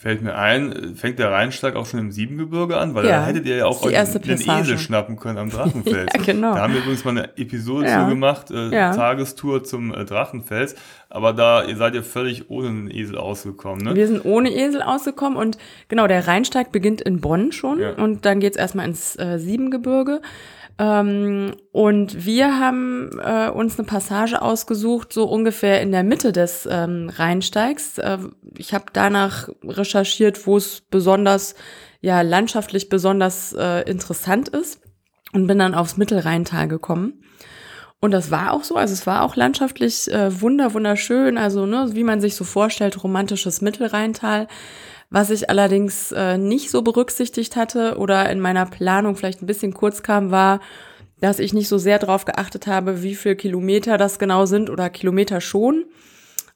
Fällt 0.00 0.22
mir 0.22 0.34
ein, 0.34 0.94
fängt 0.96 1.18
der 1.18 1.30
Rheinsteig 1.30 1.76
auch 1.76 1.84
schon 1.84 2.00
im 2.00 2.10
Siebengebirge 2.10 2.78
an? 2.78 2.94
Weil 2.94 3.04
ja, 3.04 3.20
da 3.20 3.26
hättet 3.26 3.44
ihr 3.44 3.56
ja 3.56 3.66
auch 3.66 3.82
euch 3.82 3.92
den 3.92 4.40
Esel 4.40 4.78
schnappen 4.78 5.18
können 5.18 5.36
am 5.36 5.50
Drachenfels. 5.50 6.10
ja, 6.14 6.22
genau. 6.22 6.54
Da 6.54 6.62
haben 6.62 6.72
wir 6.72 6.80
übrigens 6.80 7.04
mal 7.04 7.10
eine 7.10 7.36
Episode 7.36 7.86
ja. 7.86 8.04
zu 8.04 8.08
gemacht, 8.08 8.50
äh, 8.50 8.70
ja. 8.70 8.94
Tagestour 8.94 9.62
zum 9.62 9.92
äh, 9.92 10.06
Drachenfels. 10.06 10.74
Aber 11.10 11.34
da 11.34 11.64
ihr 11.64 11.76
seid 11.76 11.94
ihr 11.94 12.02
völlig 12.02 12.48
ohne 12.48 12.68
einen 12.68 12.90
Esel 12.90 13.18
ausgekommen, 13.18 13.84
ne? 13.84 13.94
Wir 13.94 14.06
sind 14.06 14.24
ohne 14.24 14.50
Esel 14.50 14.80
ausgekommen 14.80 15.36
und 15.36 15.58
genau, 15.88 16.06
der 16.06 16.26
Rheinsteig 16.26 16.72
beginnt 16.72 17.02
in 17.02 17.20
Bonn 17.20 17.52
schon 17.52 17.82
und 17.82 18.24
dann 18.24 18.40
geht's 18.40 18.56
erstmal 18.56 18.88
ins 18.88 19.18
äh, 19.18 19.38
Siebengebirge. 19.38 20.22
Ähm, 20.80 21.56
und 21.72 22.24
wir 22.24 22.58
haben 22.58 23.10
äh, 23.22 23.50
uns 23.50 23.78
eine 23.78 23.86
Passage 23.86 24.40
ausgesucht, 24.40 25.12
so 25.12 25.28
ungefähr 25.28 25.82
in 25.82 25.92
der 25.92 26.02
Mitte 26.04 26.32
des 26.32 26.66
ähm, 26.70 27.10
Rheinsteigs. 27.14 27.98
Äh, 27.98 28.16
ich 28.56 28.72
habe 28.72 28.86
danach 28.94 29.50
recherchiert, 29.62 30.46
wo 30.46 30.56
es 30.56 30.80
besonders, 30.80 31.54
ja, 32.00 32.22
landschaftlich 32.22 32.88
besonders 32.88 33.52
äh, 33.52 33.82
interessant 33.82 34.48
ist 34.48 34.80
und 35.34 35.46
bin 35.46 35.58
dann 35.58 35.74
aufs 35.74 35.98
Mittelrheintal 35.98 36.66
gekommen. 36.66 37.24
Und 38.00 38.12
das 38.12 38.30
war 38.30 38.54
auch 38.54 38.64
so, 38.64 38.76
also 38.76 38.94
es 38.94 39.06
war 39.06 39.22
auch 39.24 39.36
landschaftlich 39.36 40.10
äh, 40.10 40.40
wunder, 40.40 40.72
wunderschön, 40.72 41.36
also 41.36 41.66
ne, 41.66 41.90
wie 41.92 42.04
man 42.04 42.22
sich 42.22 42.36
so 42.36 42.44
vorstellt, 42.44 43.04
romantisches 43.04 43.60
Mittelrheintal. 43.60 44.48
Was 45.10 45.30
ich 45.30 45.50
allerdings 45.50 46.12
äh, 46.12 46.38
nicht 46.38 46.70
so 46.70 46.82
berücksichtigt 46.82 47.56
hatte 47.56 47.98
oder 47.98 48.30
in 48.30 48.38
meiner 48.38 48.64
Planung 48.64 49.16
vielleicht 49.16 49.42
ein 49.42 49.46
bisschen 49.46 49.74
kurz 49.74 50.04
kam, 50.04 50.30
war, 50.30 50.60
dass 51.20 51.40
ich 51.40 51.52
nicht 51.52 51.68
so 51.68 51.78
sehr 51.78 51.98
darauf 51.98 52.24
geachtet 52.24 52.68
habe, 52.68 53.02
wie 53.02 53.16
viel 53.16 53.34
Kilometer 53.34 53.98
das 53.98 54.20
genau 54.20 54.46
sind 54.46 54.70
oder 54.70 54.88
Kilometer 54.88 55.40
schon. 55.40 55.84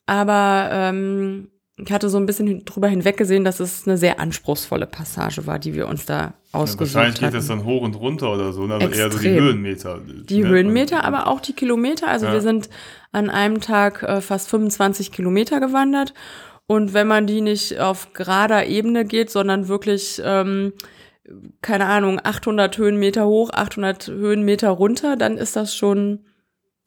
Aber 0.06 0.68
ähm, 0.70 1.49
ich 1.76 1.90
hatte 1.90 2.08
so 2.08 2.18
ein 2.18 2.26
bisschen 2.26 2.64
drüber 2.64 2.87
hinweggesehen, 2.87 3.42
dass 3.42 3.58
es 3.58 3.88
eine 3.88 3.99
sehr 3.99 4.20
anspruchsvolle 4.20 4.87
Passage 4.87 5.46
war, 5.46 5.58
die 5.58 5.75
wir 5.75 5.88
uns 5.88 6.06
da 6.06 6.34
ausgesucht 6.52 6.94
ja, 6.94 7.00
wahrscheinlich 7.00 7.23
hatten. 7.23 7.32
geht 7.32 7.40
das 7.40 7.49
dann 7.49 7.64
hoch 7.64 7.82
und 7.82 7.96
runter 7.96 8.32
oder 8.32 8.52
so, 8.52 8.66
ne? 8.66 8.75
also 8.75 8.87
Extrem. 8.87 9.04
eher 9.04 9.11
so 9.11 9.18
die 9.18 9.30
Höhenmeter. 9.30 10.00
Die 10.06 10.42
ne? 10.42 10.49
Höhenmeter, 10.49 11.02
aber 11.02 11.26
auch 11.26 11.40
die 11.40 11.54
Kilometer. 11.54 12.06
Also 12.06 12.26
ja. 12.26 12.32
wir 12.32 12.40
sind 12.40 12.70
an 13.11 13.28
einem 13.30 13.61
Tag 13.61 14.04
äh, 14.04 14.20
fast 14.20 14.49
25 14.50 15.11
Kilometer 15.11 15.58
gewandert 15.58 16.14
und 16.66 16.94
wenn 16.94 17.06
man 17.06 17.26
die 17.26 17.40
nicht 17.40 17.78
auf 17.78 18.12
gerader 18.12 18.66
Ebene 18.66 19.04
geht, 19.04 19.30
sondern 19.30 19.68
wirklich, 19.68 20.21
ähm, 20.25 20.73
keine 21.62 21.87
Ahnung, 21.87 22.21
800 22.23 22.76
Höhenmeter 22.78 23.26
hoch, 23.26 23.50
800 23.52 24.09
Höhenmeter 24.09 24.71
runter, 24.71 25.16
dann 25.16 25.37
ist 25.37 25.56
das 25.56 25.76
schon, 25.76 26.25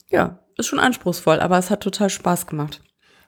ja, 0.09 0.39
ist 0.57 0.67
schon 0.67 0.79
anspruchsvoll, 0.79 1.39
aber 1.39 1.57
es 1.57 1.69
hat 1.69 1.81
total 1.81 2.09
Spaß 2.09 2.47
gemacht. 2.47 2.81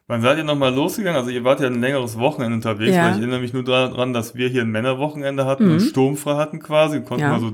Wann 0.07 0.23
seid 0.23 0.39
ihr 0.39 0.43
nochmal 0.43 0.73
losgegangen? 0.73 1.19
Also 1.19 1.29
ihr 1.29 1.43
wart 1.43 1.59
ja 1.59 1.67
ein 1.67 1.81
längeres 1.81 2.17
Wochenende 2.17 2.55
unterwegs, 2.55 2.95
ja. 2.95 3.03
weil 3.03 3.11
ich 3.11 3.17
erinnere 3.19 3.41
mich 3.41 3.53
nur 3.53 3.63
daran, 3.63 4.11
dass 4.11 4.33
wir 4.33 4.47
hier 4.47 4.63
ein 4.63 4.71
Männerwochenende 4.71 5.45
hatten 5.45 5.67
mhm. 5.67 5.73
und 5.73 5.79
sturmfrei 5.81 6.35
hatten 6.35 6.59
quasi 6.59 6.97
und 6.97 7.05
konnten 7.05 7.25
ja. 7.25 7.29
mal 7.29 7.39
so 7.39 7.51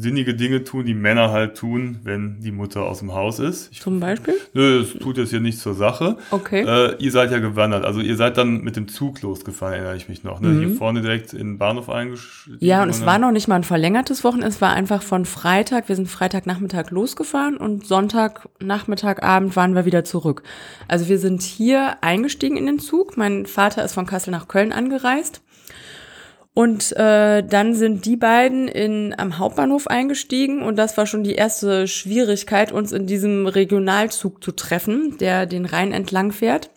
sinnige 0.00 0.34
Dinge 0.34 0.62
tun, 0.62 0.86
die 0.86 0.94
Männer 0.94 1.30
halt 1.30 1.56
tun, 1.56 1.98
wenn 2.04 2.40
die 2.40 2.52
Mutter 2.52 2.82
aus 2.82 3.00
dem 3.00 3.14
Haus 3.14 3.40
ist. 3.40 3.70
Ich, 3.72 3.80
Zum 3.80 3.98
Beispiel? 3.98 4.34
Nö, 4.54 4.80
das 4.80 4.92
tut 5.02 5.18
jetzt 5.18 5.30
hier 5.30 5.40
nichts 5.40 5.60
zur 5.62 5.74
Sache. 5.74 6.16
Okay. 6.30 6.64
Äh, 6.64 6.96
ihr 6.98 7.10
seid 7.10 7.32
ja 7.32 7.38
gewandert, 7.38 7.84
also 7.84 8.00
ihr 8.00 8.16
seid 8.16 8.36
dann 8.36 8.62
mit 8.62 8.76
dem 8.76 8.86
Zug 8.86 9.20
losgefahren, 9.22 9.74
erinnere 9.74 9.96
ich 9.96 10.08
mich 10.08 10.22
noch. 10.22 10.40
Ne? 10.40 10.48
Mhm. 10.48 10.58
Hier 10.60 10.76
vorne 10.76 11.02
direkt 11.02 11.32
in 11.32 11.38
den 11.38 11.58
Bahnhof 11.58 11.90
eingestiegen. 11.90 12.58
Ja, 12.60 12.82
und 12.82 12.90
es 12.90 13.04
war 13.04 13.18
noch 13.18 13.32
nicht 13.32 13.48
mal 13.48 13.56
ein 13.56 13.64
verlängertes 13.64 14.22
Wochenende, 14.22 14.48
es 14.48 14.60
war 14.60 14.72
einfach 14.72 15.02
von 15.02 15.24
Freitag, 15.24 15.88
wir 15.88 15.96
sind 15.96 16.08
Freitagnachmittag 16.08 16.90
losgefahren 16.90 17.56
und 17.56 17.86
Sonntagnachmittagabend 17.86 19.56
waren 19.56 19.74
wir 19.74 19.84
wieder 19.84 20.04
zurück. 20.04 20.42
Also 20.86 21.08
wir 21.08 21.18
sind 21.18 21.42
hier 21.42 21.96
eingestiegen 22.02 22.56
in 22.56 22.66
den 22.66 22.78
Zug. 22.78 23.16
Mein 23.16 23.46
Vater 23.46 23.84
ist 23.84 23.94
von 23.94 24.06
Kassel 24.06 24.30
nach 24.30 24.48
Köln 24.48 24.72
angereist. 24.72 25.42
Und 26.58 26.90
äh, 26.96 27.44
dann 27.44 27.72
sind 27.76 28.04
die 28.04 28.16
beiden 28.16 28.66
in, 28.66 29.14
am 29.16 29.38
Hauptbahnhof 29.38 29.86
eingestiegen 29.86 30.60
und 30.60 30.74
das 30.74 30.96
war 30.96 31.06
schon 31.06 31.22
die 31.22 31.36
erste 31.36 31.86
Schwierigkeit, 31.86 32.72
uns 32.72 32.90
in 32.90 33.06
diesem 33.06 33.46
Regionalzug 33.46 34.42
zu 34.42 34.50
treffen, 34.50 35.18
der 35.18 35.46
den 35.46 35.66
Rhein 35.66 35.92
entlang 35.92 36.32
fährt. 36.32 36.70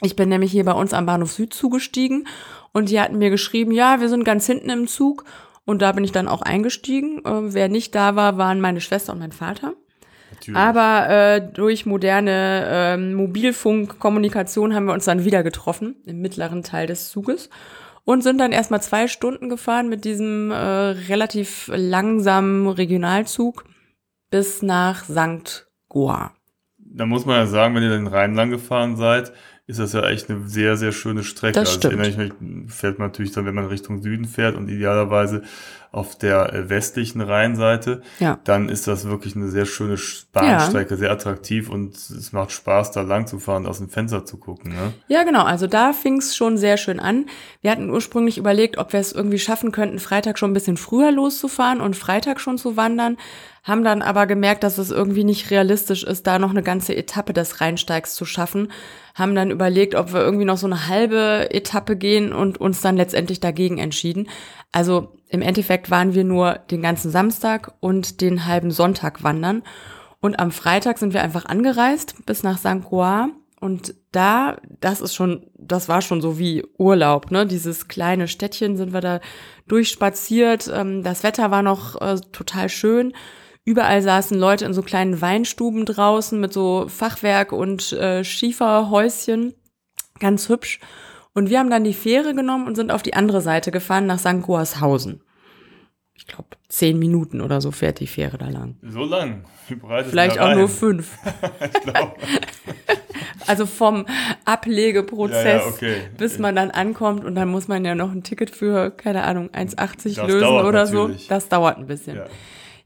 Ich 0.00 0.14
bin 0.14 0.28
nämlich 0.28 0.52
hier 0.52 0.64
bei 0.64 0.74
uns 0.74 0.92
am 0.92 1.06
Bahnhof 1.06 1.32
Süd 1.32 1.52
zugestiegen 1.52 2.28
und 2.72 2.88
die 2.88 3.00
hatten 3.00 3.18
mir 3.18 3.30
geschrieben, 3.30 3.72
ja, 3.72 4.00
wir 4.00 4.08
sind 4.08 4.22
ganz 4.22 4.46
hinten 4.46 4.70
im 4.70 4.86
Zug 4.86 5.24
und 5.64 5.82
da 5.82 5.90
bin 5.90 6.04
ich 6.04 6.12
dann 6.12 6.28
auch 6.28 6.42
eingestiegen. 6.42 7.18
Äh, 7.24 7.52
wer 7.52 7.68
nicht 7.68 7.96
da 7.96 8.14
war, 8.14 8.38
waren 8.38 8.60
meine 8.60 8.80
Schwester 8.80 9.12
und 9.12 9.18
mein 9.18 9.32
Vater. 9.32 9.72
Natürlich. 10.34 10.56
Aber 10.56 11.08
äh, 11.08 11.40
durch 11.52 11.84
moderne 11.84 12.94
äh, 12.94 12.96
Mobilfunkkommunikation 12.96 14.72
haben 14.72 14.86
wir 14.86 14.94
uns 14.94 15.04
dann 15.04 15.24
wieder 15.24 15.42
getroffen 15.42 15.96
im 16.06 16.20
mittleren 16.20 16.62
Teil 16.62 16.86
des 16.86 17.08
Zuges 17.08 17.50
und 18.06 18.22
sind 18.22 18.38
dann 18.38 18.52
erstmal 18.52 18.80
zwei 18.80 19.08
Stunden 19.08 19.48
gefahren 19.50 19.88
mit 19.88 20.04
diesem 20.04 20.50
äh, 20.52 20.54
relativ 20.54 21.70
langsamen 21.74 22.68
Regionalzug 22.68 23.64
bis 24.30 24.62
nach 24.62 25.04
St. 25.04 25.66
Goa. 25.88 26.32
Da 26.78 27.04
muss 27.04 27.26
man 27.26 27.36
ja 27.36 27.46
sagen, 27.46 27.74
wenn 27.74 27.82
ihr 27.82 27.90
den 27.90 28.06
Rhein 28.06 28.34
lang 28.34 28.50
gefahren 28.50 28.96
seid, 28.96 29.32
ist 29.66 29.80
das 29.80 29.92
ja 29.92 30.06
echt 30.08 30.30
eine 30.30 30.48
sehr, 30.48 30.76
sehr 30.76 30.92
schöne 30.92 31.24
Strecke. 31.24 31.54
Das 31.54 31.74
stimmt. 31.74 31.98
Also 31.98 32.10
ich 32.10 32.16
mich, 32.16 32.72
fährt 32.72 33.00
man 33.00 33.08
natürlich 33.08 33.32
dann, 33.32 33.44
wenn 33.44 33.56
man 33.56 33.66
Richtung 33.66 34.00
Süden 34.00 34.24
fährt 34.24 34.54
und 34.54 34.68
idealerweise 34.68 35.42
auf 35.96 36.14
der 36.14 36.52
äh, 36.52 36.68
westlichen 36.68 37.22
Rheinseite, 37.22 38.02
ja. 38.20 38.38
dann 38.44 38.68
ist 38.68 38.86
das 38.86 39.08
wirklich 39.08 39.34
eine 39.34 39.48
sehr 39.48 39.64
schöne 39.64 39.96
Bahnstrecke, 40.32 40.90
ja. 40.94 40.96
sehr 40.98 41.10
attraktiv 41.10 41.70
und 41.70 41.96
es 41.96 42.32
macht 42.32 42.52
Spaß, 42.52 42.92
da 42.92 43.00
lang 43.00 43.26
zu 43.26 43.38
fahren, 43.38 43.66
aus 43.66 43.78
dem 43.78 43.88
Fenster 43.88 44.26
zu 44.26 44.36
gucken. 44.36 44.72
Ne? 44.72 44.92
Ja, 45.08 45.22
genau. 45.22 45.44
Also 45.44 45.66
da 45.66 45.94
fing 45.94 46.18
es 46.18 46.36
schon 46.36 46.58
sehr 46.58 46.76
schön 46.76 47.00
an. 47.00 47.26
Wir 47.62 47.70
hatten 47.70 47.88
ursprünglich 47.88 48.36
überlegt, 48.36 48.76
ob 48.76 48.92
wir 48.92 49.00
es 49.00 49.12
irgendwie 49.12 49.38
schaffen 49.38 49.72
könnten, 49.72 49.98
Freitag 49.98 50.38
schon 50.38 50.50
ein 50.50 50.54
bisschen 50.54 50.76
früher 50.76 51.10
loszufahren 51.10 51.80
und 51.80 51.96
Freitag 51.96 52.40
schon 52.40 52.58
zu 52.58 52.76
wandern, 52.76 53.16
haben 53.66 53.82
dann 53.82 54.00
aber 54.00 54.26
gemerkt, 54.26 54.62
dass 54.62 54.78
es 54.78 54.92
irgendwie 54.92 55.24
nicht 55.24 55.50
realistisch 55.50 56.04
ist, 56.04 56.26
da 56.26 56.38
noch 56.38 56.50
eine 56.50 56.62
ganze 56.62 56.94
Etappe 56.96 57.32
des 57.32 57.60
Rheinsteigs 57.60 58.14
zu 58.14 58.24
schaffen. 58.24 58.70
Haben 59.14 59.34
dann 59.34 59.50
überlegt, 59.50 59.96
ob 59.96 60.12
wir 60.12 60.20
irgendwie 60.20 60.44
noch 60.44 60.56
so 60.56 60.66
eine 60.68 60.86
halbe 60.86 61.48
Etappe 61.50 61.96
gehen 61.96 62.32
und 62.32 62.58
uns 62.58 62.80
dann 62.80 62.96
letztendlich 62.96 63.40
dagegen 63.40 63.78
entschieden. 63.78 64.28
Also 64.70 65.16
im 65.28 65.42
Endeffekt 65.42 65.90
waren 65.90 66.14
wir 66.14 66.22
nur 66.22 66.60
den 66.70 66.80
ganzen 66.80 67.10
Samstag 67.10 67.72
und 67.80 68.20
den 68.20 68.46
halben 68.46 68.70
Sonntag 68.70 69.24
wandern. 69.24 69.64
Und 70.20 70.38
am 70.38 70.52
Freitag 70.52 70.98
sind 70.98 71.12
wir 71.12 71.22
einfach 71.22 71.46
angereist 71.46 72.24
bis 72.24 72.44
nach 72.44 72.58
St. 72.58 72.84
Croix. 72.88 73.30
Und 73.58 73.94
da, 74.12 74.58
das 74.80 75.00
ist 75.00 75.14
schon, 75.14 75.50
das 75.58 75.88
war 75.88 76.02
schon 76.02 76.20
so 76.20 76.38
wie 76.38 76.64
Urlaub, 76.78 77.32
ne? 77.32 77.46
Dieses 77.46 77.88
kleine 77.88 78.28
Städtchen 78.28 78.76
sind 78.76 78.92
wir 78.92 79.00
da 79.00 79.20
durchspaziert. 79.66 80.70
Ähm, 80.72 81.02
das 81.02 81.24
Wetter 81.24 81.50
war 81.50 81.62
noch 81.62 82.00
äh, 82.00 82.20
total 82.30 82.68
schön. 82.68 83.12
Überall 83.66 84.00
saßen 84.00 84.38
Leute 84.38 84.64
in 84.64 84.72
so 84.72 84.80
kleinen 84.80 85.20
Weinstuben 85.20 85.84
draußen 85.86 86.38
mit 86.38 86.52
so 86.52 86.86
Fachwerk 86.88 87.50
und 87.50 87.92
äh, 87.94 88.22
Schieferhäuschen. 88.22 89.54
Ganz 90.20 90.48
hübsch. 90.48 90.78
Und 91.34 91.50
wir 91.50 91.58
haben 91.58 91.68
dann 91.68 91.82
die 91.82 91.92
Fähre 91.92 92.32
genommen 92.32 92.68
und 92.68 92.76
sind 92.76 92.92
auf 92.92 93.02
die 93.02 93.14
andere 93.14 93.40
Seite 93.40 93.72
gefahren 93.72 94.06
nach 94.06 94.20
St. 94.20 94.42
Goarshausen. 94.42 95.20
Ich 96.14 96.28
glaube, 96.28 96.50
zehn 96.68 96.96
Minuten 96.98 97.40
oder 97.40 97.60
so 97.60 97.72
fährt 97.72 97.98
die 97.98 98.06
Fähre 98.06 98.38
da 98.38 98.48
lang. 98.48 98.76
So 98.82 99.04
lang? 99.04 99.44
Wie 99.66 99.76
Vielleicht 100.08 100.38
auch 100.38 100.46
rein? 100.46 100.58
nur 100.58 100.68
fünf. 100.68 101.18
also 103.48 103.66
vom 103.66 104.06
Ablegeprozess, 104.44 105.44
ja, 105.44 105.56
ja, 105.56 105.66
okay. 105.66 105.96
bis 106.16 106.38
man 106.38 106.54
dann 106.54 106.70
ankommt 106.70 107.24
und 107.24 107.34
dann 107.34 107.48
muss 107.48 107.66
man 107.66 107.84
ja 107.84 107.96
noch 107.96 108.12
ein 108.12 108.22
Ticket 108.22 108.50
für, 108.50 108.92
keine 108.92 109.24
Ahnung, 109.24 109.50
1,80 109.50 110.14
Das 110.14 110.28
lösen 110.28 110.48
oder 110.48 110.86
so. 110.86 111.08
natürlich. 111.08 111.26
Das 111.26 111.48
dauert 111.48 111.78
ein 111.78 111.88
bisschen. 111.88 112.18
Ja. 112.18 112.26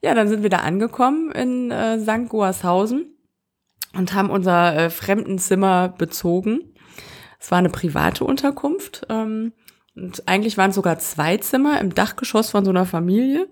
Ja, 0.02 0.14
dann 0.14 0.28
sind 0.28 0.42
wir 0.42 0.50
da 0.50 0.58
angekommen 0.58 1.30
in 1.32 1.70
äh, 1.70 1.98
St. 2.00 2.28
Goarshausen 2.28 3.16
und 3.94 4.14
haben 4.14 4.30
unser 4.30 4.76
äh, 4.76 4.90
Fremdenzimmer 4.90 5.88
bezogen. 5.88 6.74
Es 7.38 7.50
war 7.50 7.58
eine 7.58 7.70
private 7.70 8.24
Unterkunft. 8.24 9.06
Ähm, 9.08 9.52
und 9.94 10.26
eigentlich 10.28 10.56
waren 10.56 10.70
es 10.70 10.76
sogar 10.76 10.98
zwei 10.98 11.36
Zimmer 11.38 11.80
im 11.80 11.94
Dachgeschoss 11.94 12.50
von 12.50 12.64
so 12.64 12.70
einer 12.70 12.86
Familie. 12.86 13.48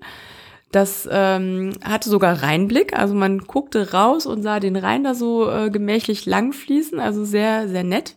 Das 0.70 1.08
ähm, 1.10 1.72
hatte 1.82 2.10
sogar 2.10 2.42
Rheinblick, 2.42 2.92
also 2.92 3.14
man 3.14 3.38
guckte 3.38 3.92
raus 3.92 4.26
und 4.26 4.42
sah 4.42 4.60
den 4.60 4.76
Rhein 4.76 5.02
da 5.02 5.14
so 5.14 5.50
äh, 5.50 5.70
gemächlich 5.70 6.26
langfließen, 6.26 7.00
also 7.00 7.24
sehr, 7.24 7.68
sehr 7.68 7.84
nett. 7.84 8.16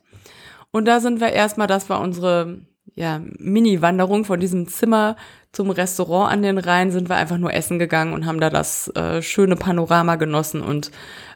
Und 0.71 0.85
da 0.85 0.99
sind 0.99 1.21
wir 1.21 1.29
erstmal, 1.29 1.67
das 1.67 1.89
war 1.89 2.01
unsere 2.01 2.59
ja, 2.93 3.21
Mini-Wanderung 3.37 4.25
von 4.25 4.39
diesem 4.39 4.67
Zimmer 4.67 5.15
zum 5.51 5.69
Restaurant 5.69 6.31
an 6.31 6.43
den 6.43 6.57
Rhein, 6.57 6.91
sind 6.91 7.09
wir 7.09 7.15
einfach 7.15 7.37
nur 7.37 7.53
essen 7.53 7.77
gegangen 7.77 8.13
und 8.13 8.25
haben 8.25 8.39
da 8.39 8.49
das 8.49 8.87
äh, 8.95 9.21
schöne 9.21 9.55
Panorama 9.55 10.15
genossen 10.15 10.61
und 10.61 10.91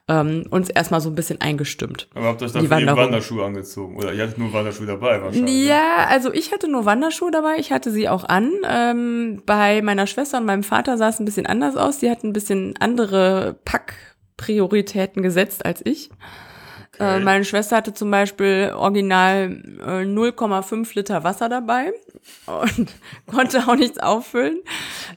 ähm, 0.07 0.45
uns 0.51 0.69
erstmal 0.69 1.01
so 1.01 1.09
ein 1.09 1.15
bisschen 1.15 1.41
eingestimmt. 1.41 2.07
Aber 2.13 2.27
habt 2.27 2.41
ihr 2.41 2.45
euch 2.45 2.53
dafür. 2.53 2.69
Wanderschuhe 2.69 3.43
angezogen? 3.43 3.97
Oder 3.97 4.13
ihr 4.13 4.23
hattet 4.23 4.37
nur 4.37 4.53
Wanderschuhe 4.53 4.85
dabei 4.85 5.21
wahrscheinlich? 5.21 5.65
Ja, 5.65 6.05
also 6.07 6.31
ich 6.31 6.51
hatte 6.53 6.69
nur 6.69 6.85
Wanderschuhe 6.85 7.31
dabei, 7.31 7.55
ich 7.57 7.71
hatte 7.71 7.91
sie 7.91 8.07
auch 8.07 8.23
an. 8.23 8.51
Ähm, 8.69 9.41
bei 9.45 9.81
meiner 9.81 10.07
Schwester 10.07 10.37
und 10.37 10.45
meinem 10.45 10.63
Vater 10.63 10.97
sah 10.97 11.09
es 11.09 11.19
ein 11.19 11.25
bisschen 11.25 11.47
anders 11.47 11.75
aus. 11.75 11.97
Die 11.97 12.09
hatten 12.09 12.27
ein 12.27 12.33
bisschen 12.33 12.75
andere 12.79 13.57
Packprioritäten 13.65 15.23
gesetzt 15.23 15.65
als 15.65 15.81
ich. 15.83 16.09
Okay. 16.95 17.17
Äh, 17.17 17.19
meine 17.19 17.43
Schwester 17.45 17.77
hatte 17.77 17.93
zum 17.93 18.09
Beispiel 18.09 18.71
original 18.75 19.61
äh, 19.81 20.03
0,5 20.03 20.95
Liter 20.95 21.23
Wasser 21.23 21.49
dabei 21.49 21.93
und 22.45 22.93
konnte 23.31 23.67
auch 23.67 23.75
nichts 23.75 23.99
auffüllen. 23.99 24.59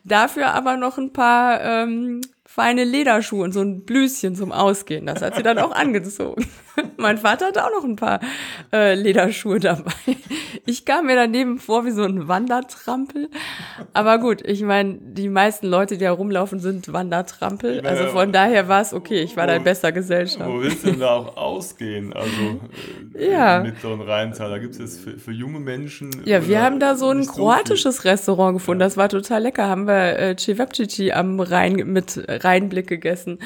Dafür 0.04 0.54
aber 0.54 0.76
noch 0.76 0.98
ein 0.98 1.12
paar 1.12 1.60
ähm, 1.62 2.20
feine 2.44 2.84
Lederschuhe 2.84 3.44
und 3.44 3.52
so 3.52 3.60
ein 3.60 3.84
Blüschen 3.84 4.34
zum 4.34 4.50
Ausgehen. 4.50 5.06
Das 5.06 5.22
hat 5.22 5.36
sie 5.36 5.42
dann 5.42 5.58
auch 5.58 5.72
angezogen. 5.72 6.44
mein 6.96 7.18
Vater 7.18 7.46
hatte 7.46 7.64
auch 7.64 7.70
noch 7.70 7.84
ein 7.84 7.96
paar 7.96 8.20
äh, 8.72 8.94
Lederschuhe 8.94 9.60
dabei. 9.60 9.92
Ich 10.66 10.84
kam 10.84 11.06
mir 11.06 11.16
daneben 11.16 11.58
vor 11.58 11.84
wie 11.84 11.90
so 11.90 12.02
ein 12.02 12.28
Wandertrampel. 12.28 13.28
Aber 13.92 14.18
gut, 14.18 14.42
ich 14.44 14.62
meine, 14.62 14.98
die 15.00 15.28
meisten 15.28 15.66
Leute, 15.66 15.96
die 15.96 16.04
da 16.04 16.12
rumlaufen, 16.12 16.60
sind 16.60 16.92
Wandertrampel. 16.92 17.80
Also 17.86 18.06
von 18.08 18.32
daher 18.32 18.68
war 18.68 18.80
es 18.82 18.92
okay. 18.92 19.20
Ich 19.22 19.36
war 19.36 19.46
da 19.46 19.54
in 19.56 19.64
bester 19.64 19.92
Gesellschaft. 19.92 20.48
Wo 20.48 20.60
willst 20.60 20.84
du 20.84 20.90
denn 20.90 21.00
da 21.00 21.14
auch 21.14 21.36
ausgehen? 21.36 22.12
Also 22.12 22.60
äh, 23.14 23.30
Ja. 23.32 23.58
im 23.58 23.64
mittleren 23.64 24.00
Rheintal. 24.00 24.50
Da 24.50 24.58
gibt 24.58 24.74
es 24.74 24.78
jetzt 24.80 25.00
für, 25.00 25.18
für 25.18 25.32
junge 25.32 25.60
Menschen. 25.60 26.10
Ja, 26.24 26.46
wir 26.46 26.62
haben 26.62 26.80
da 26.80 26.94
so 26.96 27.10
ein 27.10 27.26
kroatisches 27.26 28.04
Restaurant 28.04 28.54
gefunden. 28.58 28.80
Das 28.80 28.96
war 28.96 29.08
total 29.08 29.42
lecker. 29.42 29.68
Haben 29.68 29.86
wir 29.86 30.18
äh, 30.18 30.36
Cevapcici 30.36 31.12
am 31.12 31.40
Rhein 31.40 31.74
mit 31.86 32.20
Rheinblick 32.28 32.86
gegessen. 32.86 33.38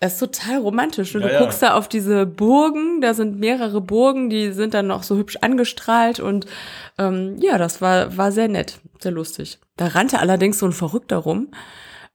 Das 0.00 0.14
ist 0.14 0.18
total 0.18 0.58
romantisch. 0.58 1.12
Du 1.12 1.20
Ja, 1.20 1.30
ja. 1.32 1.38
guckst 1.38 1.62
da 1.62 1.74
auf 1.74 1.88
diese 1.88 2.26
Burgen, 2.26 3.00
da 3.00 3.14
sind 3.14 3.38
mehrere 3.38 3.80
Burgen, 3.80 4.30
die 4.30 4.52
sind 4.52 4.74
dann 4.74 4.88
noch 4.88 5.02
so 5.04 5.16
hübsch 5.16 5.38
angestrahlt 5.40 6.18
und 6.18 6.46
ähm, 6.98 7.36
ja, 7.38 7.58
das 7.58 7.80
war, 7.80 8.16
war 8.16 8.32
sehr 8.32 8.48
nett, 8.48 8.80
sehr 9.00 9.12
lustig. 9.12 9.58
Da 9.76 9.88
rannte 9.88 10.18
allerdings 10.18 10.58
so 10.58 10.66
ein 10.66 10.72
Verrückter 10.72 11.18
rum. 11.18 11.48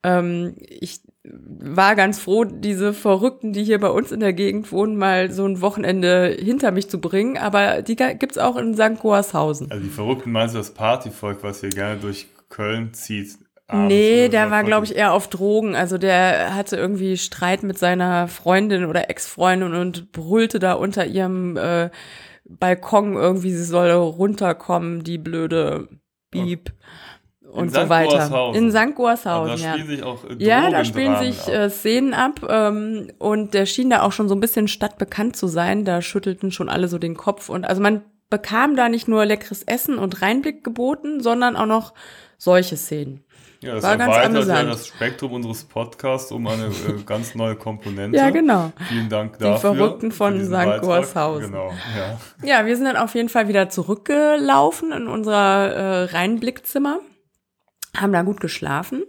Ähm, 0.04 0.56
ich 0.60 1.02
war 1.24 1.96
ganz 1.96 2.20
froh, 2.20 2.46
diese 2.46 2.94
Verrückten, 2.94 3.52
die 3.54 3.64
hier 3.64 3.80
bei 3.80 3.90
uns 3.90 4.12
in 4.12 4.20
der 4.20 4.34
Gegend 4.34 4.72
wohnen, 4.72 4.96
mal 4.96 5.32
so 5.32 5.46
ein 5.46 5.62
Wochenende 5.62 6.36
hinter 6.40 6.72
mich 6.72 6.90
zu 6.90 7.02
bringen. 7.02 7.38
Aber 7.38 7.82
die 7.82 7.96
gibt's 7.96 8.38
auch 8.38 8.56
in 8.56 8.76
St. 8.76 9.00
Goarshausen. 9.00 9.72
Also 9.72 9.84
die 9.84 9.90
Verrückten 9.90 10.32
meinst 10.32 10.56
du 10.56 10.60
das 10.60 10.74
Partyvolk, 10.74 11.44
was 11.44 11.62
hier 11.62 11.70
gerne 11.70 12.00
durch 12.00 12.28
Köln 12.50 12.94
zieht? 12.94 13.38
Nee, 13.72 14.30
der 14.30 14.46
so? 14.46 14.52
war, 14.52 14.64
glaube 14.64 14.86
ich, 14.86 14.96
eher 14.96 15.12
auf 15.12 15.28
Drogen. 15.28 15.76
Also 15.76 15.98
der 15.98 16.56
hatte 16.56 16.78
irgendwie 16.78 17.18
Streit 17.18 17.64
mit 17.64 17.78
seiner 17.78 18.28
Freundin 18.30 18.86
oder 18.86 19.10
Ex-Freundin 19.10 19.74
und 19.74 20.12
brüllte 20.14 20.60
da 20.60 20.74
unter 20.74 21.06
ihrem 21.06 21.58
äh, 21.58 21.90
Balkon 22.46 23.16
irgendwie, 23.16 23.52
sie 23.52 23.66
soll 23.66 23.92
runterkommen, 23.92 25.04
die 25.04 25.18
blöde 25.18 25.90
Bieb. 26.32 26.72
Und 27.52 27.74
so 27.74 27.82
St. 27.82 27.90
weiter. 27.90 28.54
In 28.54 28.72
St. 28.72 28.76
da 28.76 28.86
Goarshausen, 28.96 29.64
ja. 29.64 29.74
spielen 29.74 29.88
sich 29.88 30.04
auch 30.04 30.24
äh, 30.26 30.36
Ja, 30.38 30.70
da 30.70 30.86
spielen 30.86 31.14
Drogendramen 31.14 31.34
sich 31.34 31.54
äh, 31.54 31.70
Szenen 31.70 32.14
ab 32.14 32.46
ähm, 32.48 33.12
und 33.20 33.54
der 33.54 33.66
schien 33.66 33.90
da 33.90 34.02
auch 34.04 34.12
schon 34.12 34.30
so 34.30 34.36
ein 34.36 34.42
bisschen 34.42 34.68
stadtbekannt 34.68 35.36
zu 35.36 35.48
sein. 35.48 35.84
Da 35.84 36.02
schüttelten 36.02 36.52
schon 36.52 36.70
alle 36.70 36.88
so 36.88 37.00
den 37.00 37.16
Kopf 37.16 37.50
und 37.50 37.66
also 37.66 37.82
man 37.82 38.04
bekam 38.30 38.76
da 38.76 38.90
nicht 38.90 39.08
nur 39.08 39.26
leckeres 39.26 39.64
Essen 39.64 39.98
und 39.98 40.22
Reinblick 40.22 40.64
geboten, 40.64 41.22
sondern 41.22 41.56
auch 41.56 41.66
noch 41.66 41.94
solche 42.38 42.78
Szenen. 42.78 43.24
Ja, 43.68 43.76
das 43.76 43.84
War 43.84 43.98
ganz 43.98 44.16
erweitert 44.16 44.48
ja 44.48 44.64
das 44.64 44.88
Spektrum 44.88 45.34
unseres 45.34 45.66
Podcasts 45.66 46.32
um 46.32 46.48
eine 46.48 46.68
äh, 46.68 47.04
ganz 47.06 47.36
neue 47.36 47.56
Komponente. 47.58 48.18
Ja, 48.18 48.30
genau. 48.30 48.72
Vielen 48.88 49.10
Dank 49.10 49.38
Die 49.40 49.44
dafür. 49.44 49.76
Verrückten 49.76 50.14
von 50.14 50.42
St. 50.46 50.82
Gorshausen. 50.82 51.52
Genau, 51.52 51.74
ja. 51.98 52.60
Ja, 52.60 52.66
wir 52.66 52.78
sind 52.78 52.86
dann 52.86 52.96
auf 52.96 53.14
jeden 53.14 53.28
Fall 53.28 53.50
wieder 53.50 53.68
zurückgelaufen 53.70 54.94
in 54.94 55.08
unser 55.10 55.36
äh, 55.36 56.04
Rheinblickzimmer, 56.06 57.02
haben 57.98 58.14
da 58.14 58.22
gut 58.22 58.40
geschlafen 58.40 59.04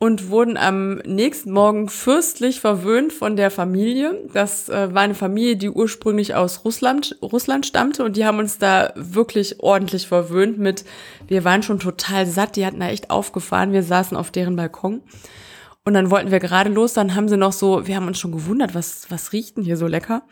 und 0.00 0.30
wurden 0.30 0.56
am 0.56 0.96
nächsten 0.98 1.50
Morgen 1.50 1.88
fürstlich 1.88 2.60
verwöhnt 2.60 3.12
von 3.12 3.34
der 3.34 3.50
Familie. 3.50 4.28
Das 4.32 4.68
äh, 4.68 4.94
war 4.94 5.02
eine 5.02 5.16
Familie, 5.16 5.56
die 5.56 5.70
ursprünglich 5.70 6.36
aus 6.36 6.64
Russland, 6.64 7.18
Russland 7.20 7.66
stammte 7.66 8.04
und 8.04 8.16
die 8.16 8.24
haben 8.24 8.38
uns 8.38 8.58
da 8.58 8.92
wirklich 8.94 9.60
ordentlich 9.60 10.06
verwöhnt 10.06 10.58
mit, 10.58 10.84
wir 11.26 11.44
waren 11.44 11.64
schon 11.64 11.80
total 11.80 12.26
satt, 12.26 12.54
die 12.54 12.64
hatten 12.64 12.80
da 12.80 12.88
echt 12.88 13.10
aufgefahren, 13.10 13.72
wir 13.72 13.82
saßen 13.82 14.16
auf 14.16 14.30
deren 14.30 14.56
Balkon. 14.56 15.02
Und 15.84 15.94
dann 15.94 16.10
wollten 16.10 16.30
wir 16.30 16.38
gerade 16.38 16.70
los, 16.70 16.92
dann 16.92 17.14
haben 17.14 17.28
sie 17.28 17.38
noch 17.38 17.52
so, 17.52 17.86
wir 17.86 17.96
haben 17.96 18.06
uns 18.06 18.18
schon 18.18 18.32
gewundert, 18.32 18.74
was, 18.74 19.10
was 19.10 19.32
riecht 19.32 19.56
denn 19.56 19.64
hier 19.64 19.78
so 19.78 19.86
lecker? 19.86 20.22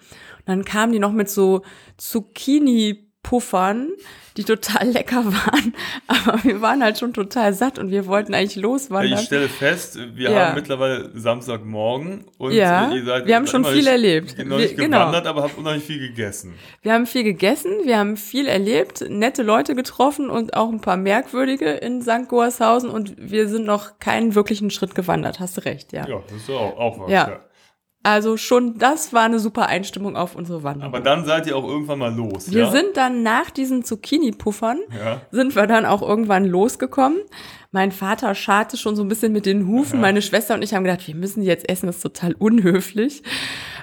Und 0.40 0.49
dann 0.49 0.64
kamen 0.64 0.92
die 0.92 0.99
noch 0.99 1.12
mit 1.12 1.30
so 1.30 1.62
Zucchini-Puffern, 1.96 3.88
die 4.37 4.45
total 4.45 4.88
lecker 4.88 5.25
waren. 5.25 5.75
Aber 6.07 6.43
wir 6.45 6.61
waren 6.61 6.83
halt 6.83 6.99
schon 6.99 7.12
total 7.14 7.52
satt 7.55 7.78
und 7.78 7.90
wir 7.90 8.07
wollten 8.07 8.35
eigentlich 8.35 8.57
loswandern. 8.57 9.19
Ich 9.19 9.26
stelle 9.26 9.49
fest, 9.49 9.99
wir 10.14 10.31
Ja. 10.31 10.47
haben 10.49 10.55
mittlerweile 10.57 11.11
Samstagmorgen 11.14 12.25
und 12.38 12.52
Ja, 12.52 12.90
ihr 12.93 13.05
seid 13.05 13.26
wir 13.26 13.37
haben 13.37 13.47
schon 13.47 13.64
viel 13.64 13.87
erlebt. 13.87 14.37
Noch 14.45 14.59
nicht 14.59 14.76
Wir- 14.76 14.85
genau. 14.85 14.99
gewandert, 15.00 15.26
aber 15.26 15.43
habt 15.43 15.57
unheimlich 15.59 15.85
viel 15.85 15.99
gegessen. 15.99 16.55
Wir 16.83 16.93
haben 16.93 17.07
viel 17.07 17.25
gegessen, 17.25 17.71
wir 17.85 17.99
haben 17.99 18.16
viel 18.16 18.47
erlebt, 18.47 19.05
nette 19.09 19.43
Leute 19.43 19.75
getroffen 19.75 20.31
und 20.31 20.55
auch 20.55 20.69
ein 20.71 20.81
paar 20.81 20.97
merkwürdige 20.97 21.71
in 21.71 22.02
St. 22.02 22.28
Goarshausen 22.28 22.90
und 22.90 23.14
wir 23.19 23.49
sind 23.49 23.64
noch 23.66 23.99
keinen 23.99 24.35
wirklichen 24.35 24.71
Schritt 24.71 24.95
gewandert. 24.95 25.40
Hast 25.40 25.57
du 25.57 25.64
recht, 25.64 25.93
ja. 25.93 26.07
Ja, 26.09 26.21
das 26.28 26.37
ist 26.37 26.49
ja 26.49 26.55
auch, 26.57 26.76
auch 26.78 27.00
was. 27.00 27.11
Ja. 27.11 27.40
Also 28.07 28.37
schon, 28.37 28.79
das 28.79 29.13
war 29.13 29.25
eine 29.25 29.41
super 29.41 29.67
Einstimmung 29.67 30.15
auf 30.17 30.37
unsere 30.37 30.63
Wanderung. 30.63 30.95
Aber 30.95 31.03
dann 31.03 31.25
seid 31.25 31.49
ihr 31.49 31.57
auch 31.57 31.67
irgendwann 31.67 31.99
mal 31.99 32.15
los. 32.15 32.53
Wir 32.53 32.67
ja? 32.67 32.71
sind 32.71 32.97
dann 32.97 33.25
nach 33.25 33.51
diesen 33.51 33.83
Zucchini-Puffern, 33.83 34.79
Ja. 34.97 35.23
sind 35.33 35.57
wir 35.57 35.67
dann 35.67 35.85
auch 35.85 36.03
irgendwann 36.03 36.45
losgekommen. 36.45 37.19
Mein 37.73 37.91
Vater 37.91 38.37
scharte 38.37 38.77
schon 38.77 38.95
so 38.95 39.03
ein 39.03 39.09
bisschen 39.09 39.33
mit 39.33 39.45
den 39.45 39.67
Hufen. 39.67 40.01
Meine 40.01 40.23
Schwester 40.23 40.55
und 40.55 40.63
ich 40.63 40.73
haben 40.73 40.85
gedacht, 40.85 41.05
wir 41.09 41.17
müssen 41.17 41.41
die 41.41 41.49
jetzt 41.49 41.69
essen, 41.69 41.87
das 41.89 41.97
ist 41.97 42.03
total 42.03 42.35
unhöflich, 42.39 43.25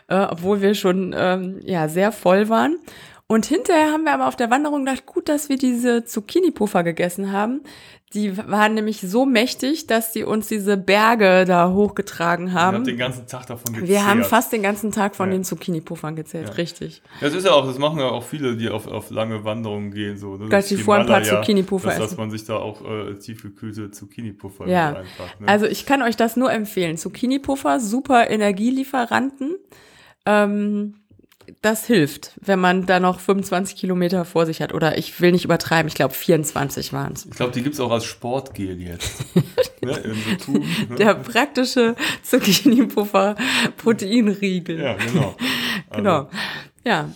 äh, 0.08 0.16
obwohl 0.30 0.62
wir 0.62 0.74
schon 0.74 1.14
ähm, 1.14 1.60
ja 1.62 1.90
sehr 1.90 2.14
voll 2.14 2.48
waren. 2.48 2.78
Und 3.28 3.46
hinterher 3.46 3.92
haben 3.92 4.04
wir 4.04 4.14
aber 4.14 4.28
auf 4.28 4.36
der 4.36 4.52
Wanderung 4.52 4.86
gedacht, 4.86 5.06
gut, 5.06 5.30
dass 5.30 5.50
wir 5.50 5.58
diese 5.58 6.04
Zucchini-Puffer 6.06 6.84
gegessen 6.84 7.32
haben. 7.32 7.62
Die 8.14 8.38
waren 8.38 8.76
nämlich 8.76 9.02
so 9.02 9.26
mächtig, 9.26 9.88
dass 9.88 10.14
sie 10.14 10.24
uns 10.24 10.48
diese 10.48 10.78
Berge 10.78 11.46
da 11.48 11.72
hochgetragen 11.72 12.54
haben. 12.54 12.78
habt 12.78 12.88
den 12.88 12.98
ganzen 12.98 13.26
Tag 13.26 13.48
davon 13.48 13.74
gezehrt. 13.74 13.90
Wir 13.90 14.06
haben 14.06 14.24
fast 14.24 14.54
den 14.54 14.62
ganzen 14.62 14.92
Tag 14.92 15.16
von 15.16 15.30
Ja. 15.30 15.38
den 15.38 15.44
Zucchini-Puffern 15.44 16.16
gezählt, 16.16 16.50
Ja. 16.50 16.54
richtig. 16.56 17.02
Das 17.22 17.34
ist 17.34 17.44
ja 17.44 17.54
auch, 17.54 17.66
das 17.66 17.80
machen 17.80 17.98
ja 17.98 18.10
auch 18.10 18.22
viele, 18.24 18.56
die 18.56 18.70
auf, 18.70 18.86
auf 18.88 19.10
lange 19.10 19.44
Wanderungen 19.46 19.90
gehen. 19.92 20.18
So, 20.18 20.36
ne? 20.38 20.50
Dass 20.50 20.68
sie 20.70 20.78
vorher 20.78 21.04
ein 21.04 21.10
paar 21.10 21.24
Zucchini-Puffer 21.24 21.88
dass, 21.88 21.98
dass 21.98 22.08
essen. 22.10 22.18
man 22.18 22.30
sich 22.30 22.46
da 22.46 22.58
auch 22.58 22.82
äh, 22.88 23.16
tiefgekühlte 23.16 23.90
Zucchini-Puffer 23.90 24.68
Ja, 24.68 24.90
einpackt. 24.90 25.42
Ne? 25.42 25.48
also 25.48 25.66
ich 25.66 25.88
kann 25.88 26.04
euch 26.04 26.16
das 26.18 26.36
nur 26.36 26.52
empfehlen. 26.52 26.98
Zucchini-Puffer, 26.98 27.80
super 27.80 28.30
Energielieferanten. 28.30 29.56
Ähm, 30.26 30.96
das 31.62 31.86
hilft, 31.86 32.32
wenn 32.42 32.60
man 32.60 32.86
da 32.86 33.00
noch 33.00 33.20
25 33.20 33.76
Kilometer 33.76 34.26
vor 34.26 34.46
sich 34.46 34.62
hat. 34.62 34.74
Oder 34.74 34.98
ich 34.98 35.20
will 35.22 35.32
nicht 35.32 35.46
übertreiben, 35.46 35.88
ich 35.88 35.96
glaube 35.96 36.14
24 36.14 36.94
waren 36.94 37.14
es. 37.14 37.26
ich 37.26 37.32
glaube, 37.32 37.52
die 37.52 37.64
gibt's 37.64 37.80
auch 37.80 37.92
als 37.92 38.06
Sportgel 38.06 38.82
jetzt. 38.82 39.24
ne? 39.82 40.02
So 40.40 40.54
Tuben, 40.54 40.88
ne? 40.90 40.96
Der 40.96 41.16
praktische 41.16 41.96
Zucchini-Puffer 42.24 43.36
Proteinriegel. 43.78 44.80
Ja, 44.80 44.94
genau. 44.96 45.36
Also, 45.90 46.02
Genau. 46.04 46.30
Ja. 46.86 47.10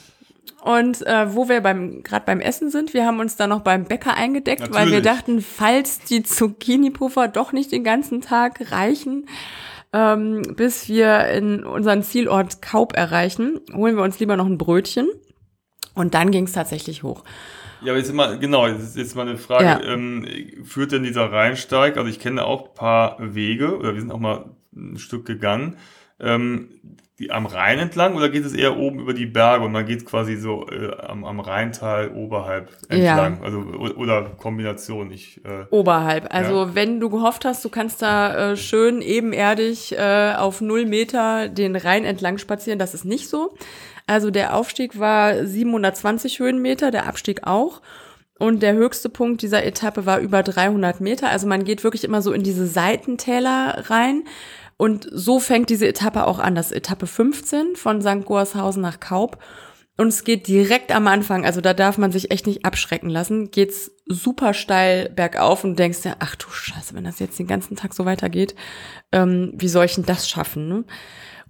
Und 0.62 1.06
äh, 1.08 1.34
wo 1.34 1.48
wir 1.50 1.62
beim 1.62 2.04
gerade 2.04 2.26
beim 2.26 2.42
Essen 2.42 2.70
sind, 2.70 2.94
wir 2.94 3.06
haben 3.06 3.20
uns 3.20 3.38
da 3.38 3.48
noch 3.48 3.62
beim 3.62 3.86
Bäcker 3.86 4.16
eingedeckt, 4.16 4.72
weil 4.74 4.92
wir 4.92 5.00
Natürlich. 5.00 5.04
dachten, 5.04 5.42
falls 5.42 6.00
die 6.02 6.24
Zucchini-Puffer 6.24 7.28
doch 7.28 7.54
nicht 7.54 7.72
den 7.72 7.84
ganzen 7.84 8.22
Tag 8.22 8.72
reichen, 8.72 9.28
ähm, 9.94 10.42
bis 10.56 10.88
wir 10.88 11.28
in 11.30 11.64
unseren 11.64 12.04
Zielort 12.04 12.62
Kaub 12.62 12.96
erreichen, 12.96 13.60
holen 13.74 13.96
wir 13.96 14.04
uns 14.04 14.20
lieber 14.20 14.36
noch 14.38 14.46
ein 14.46 14.58
Brötchen. 14.58 15.08
Und 15.94 16.14
dann 16.14 16.30
ging 16.32 16.46
es 16.46 16.52
tatsächlich 16.52 17.02
hoch. 17.04 17.24
Ja, 17.82 17.92
aber 17.92 18.00
jetzt 18.00 18.14
mal, 18.14 18.38
genau, 18.40 18.68
jetzt 18.68 18.82
ist 18.84 18.98
jetzt 18.98 19.16
mal 19.16 19.28
eine 19.28 19.38
Frage, 19.38 19.66
Ja. 19.66 19.82
ähm, 19.84 20.26
führt 20.64 20.92
denn 20.92 21.04
dieser 21.04 21.32
Rheinsteig, 21.32 21.98
also 21.98 22.10
ich 22.10 22.20
kenne 22.20 22.44
auch 22.46 22.70
ein 22.70 22.74
paar 22.76 23.18
Wege, 23.20 23.78
oder 23.78 23.94
wir 23.94 24.02
sind 24.02 24.12
auch 24.12 24.20
mal 24.20 24.46
ein 24.76 24.98
Stück 24.98 25.26
gegangen, 25.26 25.78
ähm, 26.20 26.70
die 27.20 27.32
am 27.32 27.48
Rhein 27.48 27.80
entlang, 27.80 28.16
oder 28.16 28.30
geht 28.30 28.46
es 28.46 28.54
eher 28.54 28.78
oben 28.78 29.00
über 29.00 29.14
die 29.14 29.26
Berge 29.26 29.66
und 29.66 29.72
man 29.72 29.86
geht 29.88 30.06
quasi 30.06 30.36
so 30.36 30.68
äh, 30.70 30.92
am, 31.02 31.26
am 31.26 31.40
Rheintal 31.40 32.10
oberhalb 32.12 32.70
entlang, 32.90 33.44
also 33.44 33.58
o- 33.58 34.00
oder 34.00 34.24
Kombination, 34.38 35.10
ich, 35.12 35.44
äh, 35.44 35.66
Oberhalb. 35.72 36.32
Also 36.32 36.66
Ja. 36.66 36.76
wenn 36.76 37.00
du 37.00 37.10
gehofft 37.10 37.44
hast, 37.46 37.66
du 37.66 37.70
kannst 37.70 38.02
da 38.04 38.52
äh, 38.52 38.56
schön 38.58 39.02
ebenerdig 39.02 39.98
äh, 39.98 40.34
auf 40.38 40.62
null 40.62 40.86
Meter 40.86 41.50
den 41.50 41.76
Rhein 41.76 42.06
entlang 42.06 42.38
spazieren, 42.38 42.78
das 42.78 42.94
ist 42.94 43.06
nicht 43.06 43.30
so. 43.30 43.56
Also 44.06 44.30
der 44.32 44.56
Aufstieg 44.56 45.00
war 45.00 45.44
720 45.46 46.40
Höhenmeter, 46.40 46.92
der 46.92 47.08
Abstieg 47.08 47.48
auch. 47.48 47.82
Und 48.40 48.62
der 48.62 48.74
höchste 48.76 49.10
Punkt 49.10 49.42
dieser 49.42 49.66
Etappe 49.66 50.06
war 50.06 50.20
über 50.20 50.44
300 50.44 51.02
Meter. 51.02 51.30
Also 51.30 51.48
man 51.48 51.64
geht 51.64 51.84
wirklich 51.84 52.04
immer 52.04 52.22
so 52.22 52.32
in 52.32 52.44
diese 52.44 52.68
Seitentäler 52.68 53.86
rein. 53.90 54.24
Und 54.78 55.08
so 55.12 55.40
fängt 55.40 55.70
diese 55.70 55.88
Etappe 55.88 56.26
auch 56.28 56.40
an. 56.40 56.56
Das 56.56 56.72
Etappe 56.72 57.08
15 57.08 57.76
von 57.76 58.02
St. 58.02 58.26
Goarshausen 58.26 58.82
nach 58.82 59.00
Kaub. 59.00 59.40
Und 59.98 60.10
es 60.10 60.24
geht 60.24 60.48
direkt 60.48 60.94
am 60.94 61.08
Anfang, 61.08 61.44
also 61.44 61.60
da 61.60 61.74
darf 61.74 61.98
man 61.98 62.12
sich 62.12 62.30
echt 62.30 62.46
nicht 62.46 62.66
abschrecken 62.66 63.10
lassen, 63.10 63.50
geht's 63.50 63.92
super 64.06 64.54
steil 64.54 65.10
bergauf 65.10 65.64
und 65.64 65.72
du 65.72 65.76
denkst 65.78 66.04
dir, 66.04 66.18
ach 66.20 66.36
du 66.36 66.48
Scheiße, 66.52 66.94
wenn 66.94 67.04
das 67.04 67.18
jetzt 67.18 67.40
den 67.40 67.48
ganzen 67.48 67.76
Tag 67.76 67.96
so 67.96 68.06
weitergeht, 68.06 68.54
ähm, 69.12 69.54
wie 69.56 69.68
soll 69.68 69.86
ich 69.86 69.96
denn 69.96 70.06
das 70.06 70.30
schaffen? 70.30 70.68
Ne? 70.68 70.86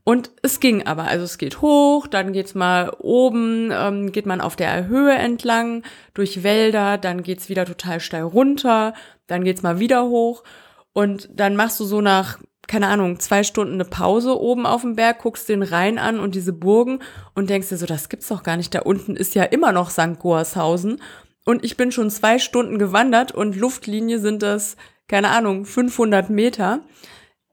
Und 0.06 0.32
es 0.42 0.62
ging 0.62 0.88
aber, 0.88 1.04
also 1.04 1.26
es 1.26 1.38
geht 1.38 1.62
hoch, 1.62 2.08
dann 2.08 2.32
geht's 2.32 2.56
mal 2.56 2.96
oben, 3.00 3.70
ähm, 3.74 4.14
geht 4.14 4.26
man 4.26 4.40
auf 4.40 4.56
der 4.56 4.88
Höhe 4.88 5.14
entlang, 5.14 5.84
durch 6.14 6.44
Wälder, 6.44 6.98
dann 6.98 7.24
geht's 7.24 7.50
wieder 7.50 7.66
total 7.66 8.00
steil 8.00 8.24
runter, 8.24 8.94
dann 9.28 9.44
geht's 9.44 9.62
mal 9.62 9.80
wieder 9.80 10.06
hoch 10.06 10.46
und 10.94 11.28
dann 11.34 11.58
machst 11.58 11.82
du 11.82 11.84
so 11.84 12.00
nach, 12.00 12.40
keine 12.68 12.88
Ahnung, 12.88 13.20
zwei 13.20 13.44
Stunden 13.44 13.76
eine 13.76 13.86
Pause 13.86 14.40
oben 14.40 14.66
auf 14.66 14.82
dem 14.82 14.96
Berg, 14.96 15.20
guckst 15.20 15.48
den 15.50 15.64
Rhein 15.64 15.98
an 15.98 16.20
und 16.20 16.36
diese 16.36 16.54
Burgen 16.54 17.00
und 17.34 17.50
denkst 17.50 17.70
dir 17.70 17.78
so, 17.78 17.86
das 17.86 18.10
gibt's 18.10 18.28
doch 18.28 18.44
gar 18.44 18.58
nicht, 18.58 18.74
da 18.76 18.80
unten 18.82 19.16
ist 19.16 19.36
ja 19.36 19.44
immer 19.44 19.72
noch 19.72 19.90
St. 19.90 20.20
Goarshausen 20.20 21.02
und 21.46 21.64
ich 21.64 21.78
bin 21.78 21.92
schon 21.92 22.10
zwei 22.10 22.40
Stunden 22.40 22.78
gewandert 22.78 23.32
und 23.32 23.56
Luftlinie 23.56 24.20
sind 24.20 24.44
das, 24.44 24.76
keine 25.08 25.30
Ahnung, 25.30 25.66
500 25.66 26.30
Meter, 26.30 26.82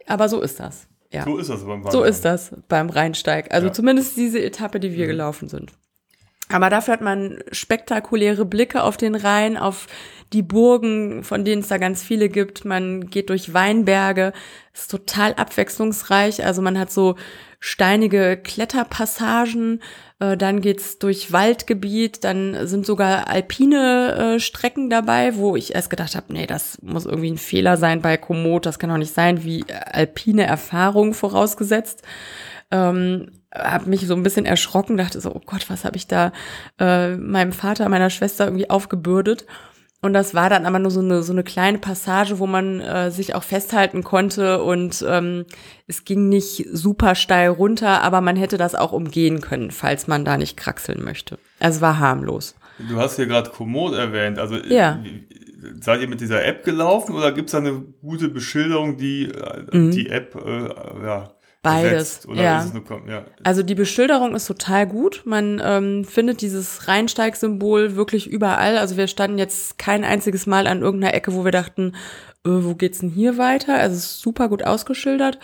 aber 0.06 0.28
so 0.28 0.40
ist 0.40 0.58
das. 0.60 0.88
Ja. 1.12 1.22
so 1.24 1.38
ist 1.38 1.48
das 1.48 1.64
beim 1.64 1.82
So 1.84 1.98
Wandern. 1.98 2.08
ist 2.10 2.24
das 2.24 2.52
beim 2.68 2.90
Rheinsteig. 2.90 3.54
Also 3.54 3.68
Ja. 3.68 3.72
zumindest 3.72 4.16
diese 4.16 4.42
Etappe, 4.42 4.80
die 4.80 4.94
wir 4.94 5.06
gelaufen 5.06 5.48
sind. 5.48 5.70
Aber 6.48 6.70
dafür 6.70 6.94
hat 6.94 7.00
man 7.02 7.38
spektakuläre 7.52 8.44
Blicke 8.44 8.82
auf 8.82 8.96
den 8.96 9.14
Rhein, 9.14 9.56
auf 9.56 9.86
die 10.34 10.42
Burgen, 10.42 11.22
von 11.22 11.44
denen 11.44 11.62
es 11.62 11.68
da 11.68 11.78
ganz 11.78 12.02
viele 12.02 12.28
gibt. 12.28 12.64
Man 12.64 13.06
geht 13.06 13.30
durch 13.30 13.54
Weinberge, 13.54 14.32
ist 14.74 14.90
total 14.90 15.32
abwechslungsreich. 15.34 16.44
Also 16.44 16.60
man 16.60 16.78
hat 16.78 16.90
so 16.90 17.14
steinige 17.60 18.36
Kletterpassagen, 18.36 19.80
äh, 20.18 20.36
dann 20.36 20.60
geht's 20.60 20.98
durch 20.98 21.32
Waldgebiet, 21.32 22.22
dann 22.24 22.66
sind 22.66 22.84
sogar 22.84 23.28
alpine 23.28 24.34
äh, 24.34 24.40
Strecken 24.40 24.90
dabei, 24.90 25.36
wo 25.36 25.56
ich 25.56 25.74
erst 25.74 25.88
gedacht 25.88 26.14
habe, 26.14 26.32
nee, 26.32 26.46
das 26.46 26.82
muss 26.82 27.06
irgendwie 27.06 27.30
ein 27.30 27.38
Fehler 27.38 27.78
sein 27.78 28.02
bei 28.02 28.18
Komoot, 28.18 28.66
das 28.66 28.78
kann 28.78 28.90
doch 28.90 28.98
nicht 28.98 29.14
sein, 29.14 29.44
wie 29.44 29.64
alpine 29.70 30.44
Erfahrung 30.44 31.14
vorausgesetzt. 31.14 32.02
Ähm, 32.70 33.30
habe 33.54 33.88
mich 33.88 34.06
so 34.06 34.14
ein 34.14 34.24
bisschen 34.24 34.46
erschrocken, 34.46 34.96
dachte 34.96 35.20
so, 35.20 35.34
oh 35.34 35.40
Gott, 35.46 35.70
was 35.70 35.84
habe 35.84 35.96
ich 35.96 36.06
da 36.06 36.32
äh, 36.78 37.16
meinem 37.16 37.52
Vater, 37.52 37.88
meiner 37.88 38.10
Schwester 38.10 38.46
irgendwie 38.46 38.68
aufgebürdet. 38.68 39.46
Und 40.04 40.12
das 40.12 40.34
war 40.34 40.50
dann 40.50 40.66
aber 40.66 40.78
nur 40.78 40.90
so 40.90 41.00
eine, 41.00 41.22
so 41.22 41.32
eine 41.32 41.42
kleine 41.44 41.78
Passage, 41.78 42.38
wo 42.38 42.46
man 42.46 42.80
äh, 42.80 43.10
sich 43.10 43.34
auch 43.34 43.42
festhalten 43.42 44.04
konnte 44.04 44.62
und 44.62 45.04
ähm, 45.08 45.46
es 45.86 46.04
ging 46.04 46.28
nicht 46.28 46.66
super 46.72 47.14
steil 47.14 47.48
runter, 47.48 48.02
aber 48.02 48.20
man 48.20 48.36
hätte 48.36 48.58
das 48.58 48.74
auch 48.74 48.92
umgehen 48.92 49.40
können, 49.40 49.70
falls 49.70 50.06
man 50.06 50.24
da 50.26 50.36
nicht 50.36 50.56
kraxeln 50.58 51.02
möchte. 51.02 51.38
Also 51.58 51.76
es 51.76 51.80
war 51.80 51.98
harmlos. 51.98 52.54
Du 52.88 52.96
hast 52.98 53.16
hier 53.16 53.26
gerade 53.26 53.48
Komoot 53.50 53.94
erwähnt, 53.94 54.38
also 54.38 54.56
Ja. 54.56 55.00
äh, 55.04 55.20
seid 55.80 56.02
ihr 56.02 56.08
mit 56.08 56.20
dieser 56.20 56.44
App 56.44 56.64
gelaufen 56.64 57.14
oder 57.14 57.32
gibt's 57.32 57.52
da 57.52 57.58
eine 57.58 57.82
gute 58.02 58.28
Beschilderung, 58.28 58.98
die 58.98 59.30
äh, 59.30 59.62
Mhm. 59.72 59.90
die 59.92 60.10
App 60.10 60.34
äh, 60.36 60.68
ja, 61.06 61.30
Beides. 61.64 62.28
Oder 62.28 62.42
ja. 62.42 62.60
eine, 62.60 63.10
ja. 63.10 63.24
Also 63.42 63.62
die 63.62 63.74
Beschilderung 63.74 64.34
ist 64.34 64.46
total 64.46 64.86
gut. 64.86 65.22
Man 65.24 65.60
ähm, 65.64 66.04
findet 66.04 66.40
dieses 66.42 66.86
Rheinsteig-Symbol 66.86 67.96
wirklich 67.96 68.26
überall. 68.28 68.78
Also 68.78 68.96
wir 68.96 69.06
standen 69.06 69.38
jetzt 69.38 69.78
kein 69.78 70.04
einziges 70.04 70.46
Mal 70.46 70.66
an 70.66 70.82
irgendeiner 70.82 71.14
Ecke, 71.14 71.34
wo 71.34 71.44
wir 71.44 71.52
dachten, 71.52 71.94
äh, 72.46 72.50
wo 72.50 72.74
geht's 72.74 72.98
denn 73.00 73.10
hier 73.10 73.38
weiter? 73.38 73.74
Also 73.74 73.96
es 73.96 74.04
ist 74.04 74.20
super 74.20 74.48
gut 74.48 74.64
ausgeschildert. 74.64 75.38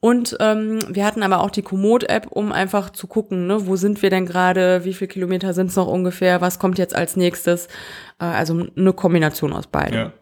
Und 0.00 0.36
ähm, 0.40 0.78
wir 0.88 1.04
hatten 1.04 1.22
aber 1.22 1.40
auch 1.40 1.50
die 1.50 1.62
Komoot-App, 1.62 2.28
um 2.30 2.52
einfach 2.52 2.90
zu 2.90 3.06
gucken, 3.06 3.46
ne, 3.46 3.66
wo 3.66 3.76
sind 3.76 4.00
wir 4.00 4.08
denn 4.08 4.24
gerade, 4.24 4.84
wie 4.84 4.94
viele 4.94 5.08
Kilometer 5.08 5.52
sind 5.52 5.66
es 5.66 5.76
noch 5.76 5.88
ungefähr, 5.88 6.40
was 6.40 6.58
kommt 6.58 6.78
jetzt 6.78 6.96
als 6.96 7.16
nächstes. 7.16 7.66
Äh, 8.18 8.24
also 8.24 8.66
eine 8.76 8.92
Kombination 8.94 9.52
aus 9.52 9.66
beidem. 9.66 9.94
Ja. 9.94 10.12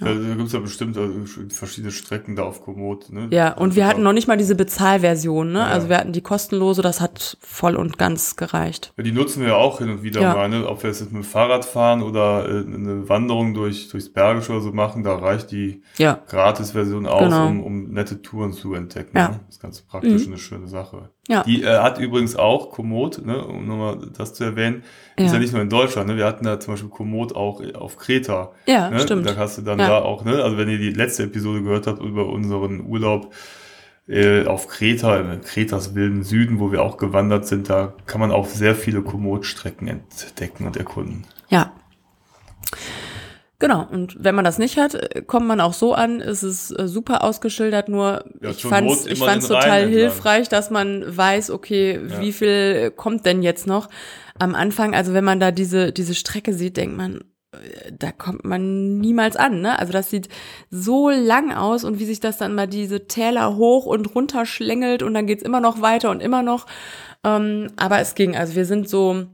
Also, 0.00 0.22
da 0.22 0.34
gibt 0.34 0.46
es 0.46 0.52
ja 0.52 0.60
bestimmt 0.60 0.96
also 0.96 1.12
verschiedene 1.50 1.90
Strecken 1.92 2.36
da 2.36 2.44
auf 2.44 2.62
Komoot. 2.62 3.10
Ne? 3.10 3.28
Ja, 3.30 3.52
und 3.54 3.74
wir 3.74 3.86
hatten 3.86 4.02
noch 4.02 4.12
nicht 4.12 4.28
mal 4.28 4.36
diese 4.36 4.54
Bezahlversion, 4.54 5.52
ne? 5.52 5.58
Ja. 5.60 5.66
Also 5.66 5.88
wir 5.88 5.98
hatten 5.98 6.12
die 6.12 6.20
kostenlose, 6.20 6.82
das 6.82 7.00
hat 7.00 7.36
voll 7.40 7.74
und 7.76 7.98
ganz 7.98 8.36
gereicht. 8.36 8.92
Ja, 8.96 9.02
die 9.02 9.12
nutzen 9.12 9.44
wir 9.44 9.56
auch 9.56 9.78
hin 9.78 9.90
und 9.90 10.02
wieder 10.02 10.20
Ja. 10.20 10.34
mal, 10.34 10.48
ne? 10.48 10.66
ob 10.68 10.82
wir 10.82 10.90
jetzt 10.90 11.00
mit 11.00 11.12
dem 11.12 11.24
Fahrrad 11.24 11.64
fahren 11.64 12.02
oder 12.02 12.48
äh, 12.48 12.58
eine 12.64 13.08
Wanderung 13.08 13.54
durch, 13.54 13.88
durchs 13.88 14.12
Bergische 14.12 14.52
oder 14.52 14.60
so 14.60 14.72
machen, 14.72 15.02
da 15.02 15.16
reicht 15.16 15.50
die 15.50 15.82
Ja. 15.96 16.20
Gratis-Version 16.28 17.06
aus, 17.06 17.24
Genau. 17.24 17.46
um, 17.48 17.62
um 17.64 17.90
nette 17.90 18.22
Touren 18.22 18.52
zu 18.52 18.74
entdecken. 18.74 19.16
Ja. 19.16 19.28
Ne? 19.30 19.40
Das 19.46 19.56
ist 19.56 19.62
ganz 19.62 19.80
praktisch 19.82 20.26
Mhm. 20.26 20.32
eine 20.34 20.38
schöne 20.38 20.68
Sache. 20.68 21.10
Ja. 21.28 21.42
Die 21.44 21.62
äh, 21.62 21.78
hat 21.78 21.98
übrigens 21.98 22.34
auch 22.36 22.70
Komoot, 22.70 23.24
ne? 23.24 23.44
um 23.44 23.66
nochmal 23.66 23.98
das 24.16 24.34
zu 24.34 24.44
erwähnen, 24.44 24.82
ist 25.16 25.26
Ja. 25.26 25.34
ja 25.34 25.38
nicht 25.38 25.52
nur 25.52 25.62
in 25.62 25.68
Deutschland. 25.68 26.08
Ne? 26.08 26.16
Wir 26.16 26.24
hatten 26.24 26.44
da 26.44 26.58
zum 26.58 26.72
Beispiel 26.72 26.88
Komoot 26.90 27.36
auch 27.36 27.62
auf 27.74 27.96
Kreta. 27.98 28.52
Ja, 28.66 28.88
ne? 28.90 28.98
stimmt. 29.00 29.28
Da 29.28 29.36
hast 29.36 29.58
du 29.58 29.62
dann 29.62 29.78
Ja. 29.78 29.88
da 29.88 29.98
auch, 30.02 30.24
ne? 30.24 30.42
also 30.42 30.56
wenn 30.56 30.68
ihr 30.70 30.78
die 30.78 30.90
letzte 30.90 31.24
Episode 31.24 31.62
gehört 31.62 31.86
habt 31.86 32.00
über 32.02 32.26
unseren 32.26 32.80
Urlaub 32.84 33.32
äh, 34.08 34.46
auf 34.46 34.68
Kreta, 34.68 35.18
in 35.18 35.42
Kretas 35.42 35.94
wilden 35.94 36.22
Süden, 36.24 36.60
wo 36.60 36.72
wir 36.72 36.82
auch 36.82 36.96
gewandert 36.96 37.46
sind, 37.46 37.68
da 37.68 37.92
kann 38.06 38.20
man 38.22 38.32
auch 38.32 38.46
sehr 38.46 38.74
viele 38.74 39.02
Komoot-Strecken 39.02 39.86
entdecken 39.86 40.66
und 40.66 40.78
erkunden. 40.78 41.24
Ja. 41.50 41.72
Genau, 43.60 43.84
und 43.90 44.16
wenn 44.22 44.36
man 44.36 44.44
das 44.44 44.58
nicht 44.58 44.76
hat, 44.78 44.94
äh, 44.94 45.22
kommt 45.22 45.46
man 45.48 45.60
auch 45.60 45.72
so 45.72 45.92
an, 45.92 46.20
es 46.20 46.44
ist 46.44 46.70
äh, 46.78 46.86
super 46.86 47.24
ausgeschildert, 47.24 47.88
nur 47.88 48.24
Ja, 48.40 48.50
ich 48.50 48.62
fand's, 48.64 49.04
ich 49.06 49.18
fand's 49.18 49.50
Rhein 49.50 49.60
total 49.62 49.78
entlang. 49.82 49.98
hilfreich, 49.98 50.48
dass 50.48 50.70
man 50.70 51.04
weiß, 51.16 51.50
okay, 51.50 52.00
Ja. 52.08 52.20
wie 52.20 52.32
viel 52.32 52.92
kommt 52.92 53.26
denn 53.26 53.42
jetzt 53.42 53.66
noch 53.66 53.88
am 54.38 54.54
Anfang, 54.54 54.94
also 54.94 55.12
wenn 55.12 55.24
man 55.24 55.40
da 55.40 55.50
diese, 55.50 55.92
diese 55.92 56.14
Strecke 56.14 56.52
sieht, 56.54 56.76
denkt 56.76 56.96
man, 56.96 57.24
äh, 57.52 57.90
da 57.98 58.12
kommt 58.12 58.44
man 58.44 58.98
niemals 58.98 59.34
an, 59.34 59.60
ne? 59.60 59.76
Also 59.76 59.92
das 59.92 60.08
sieht 60.08 60.28
so 60.70 61.10
lang 61.10 61.52
aus 61.52 61.82
und 61.82 61.98
wie 61.98 62.04
sich 62.04 62.20
das 62.20 62.38
dann 62.38 62.54
mal 62.54 62.68
diese 62.68 63.08
Täler 63.08 63.56
hoch 63.56 63.86
und 63.86 64.14
runter 64.14 64.46
schlängelt 64.46 65.02
und 65.02 65.14
dann 65.14 65.26
geht's 65.26 65.42
immer 65.42 65.60
noch 65.60 65.82
weiter 65.82 66.10
und 66.10 66.20
immer 66.22 66.44
noch. 66.44 66.66
Ähm, 67.24 67.72
aber 67.76 67.98
es 67.98 68.14
ging, 68.14 68.36
also 68.36 68.54
wir 68.54 68.66
sind 68.66 68.88
so, 68.88 69.26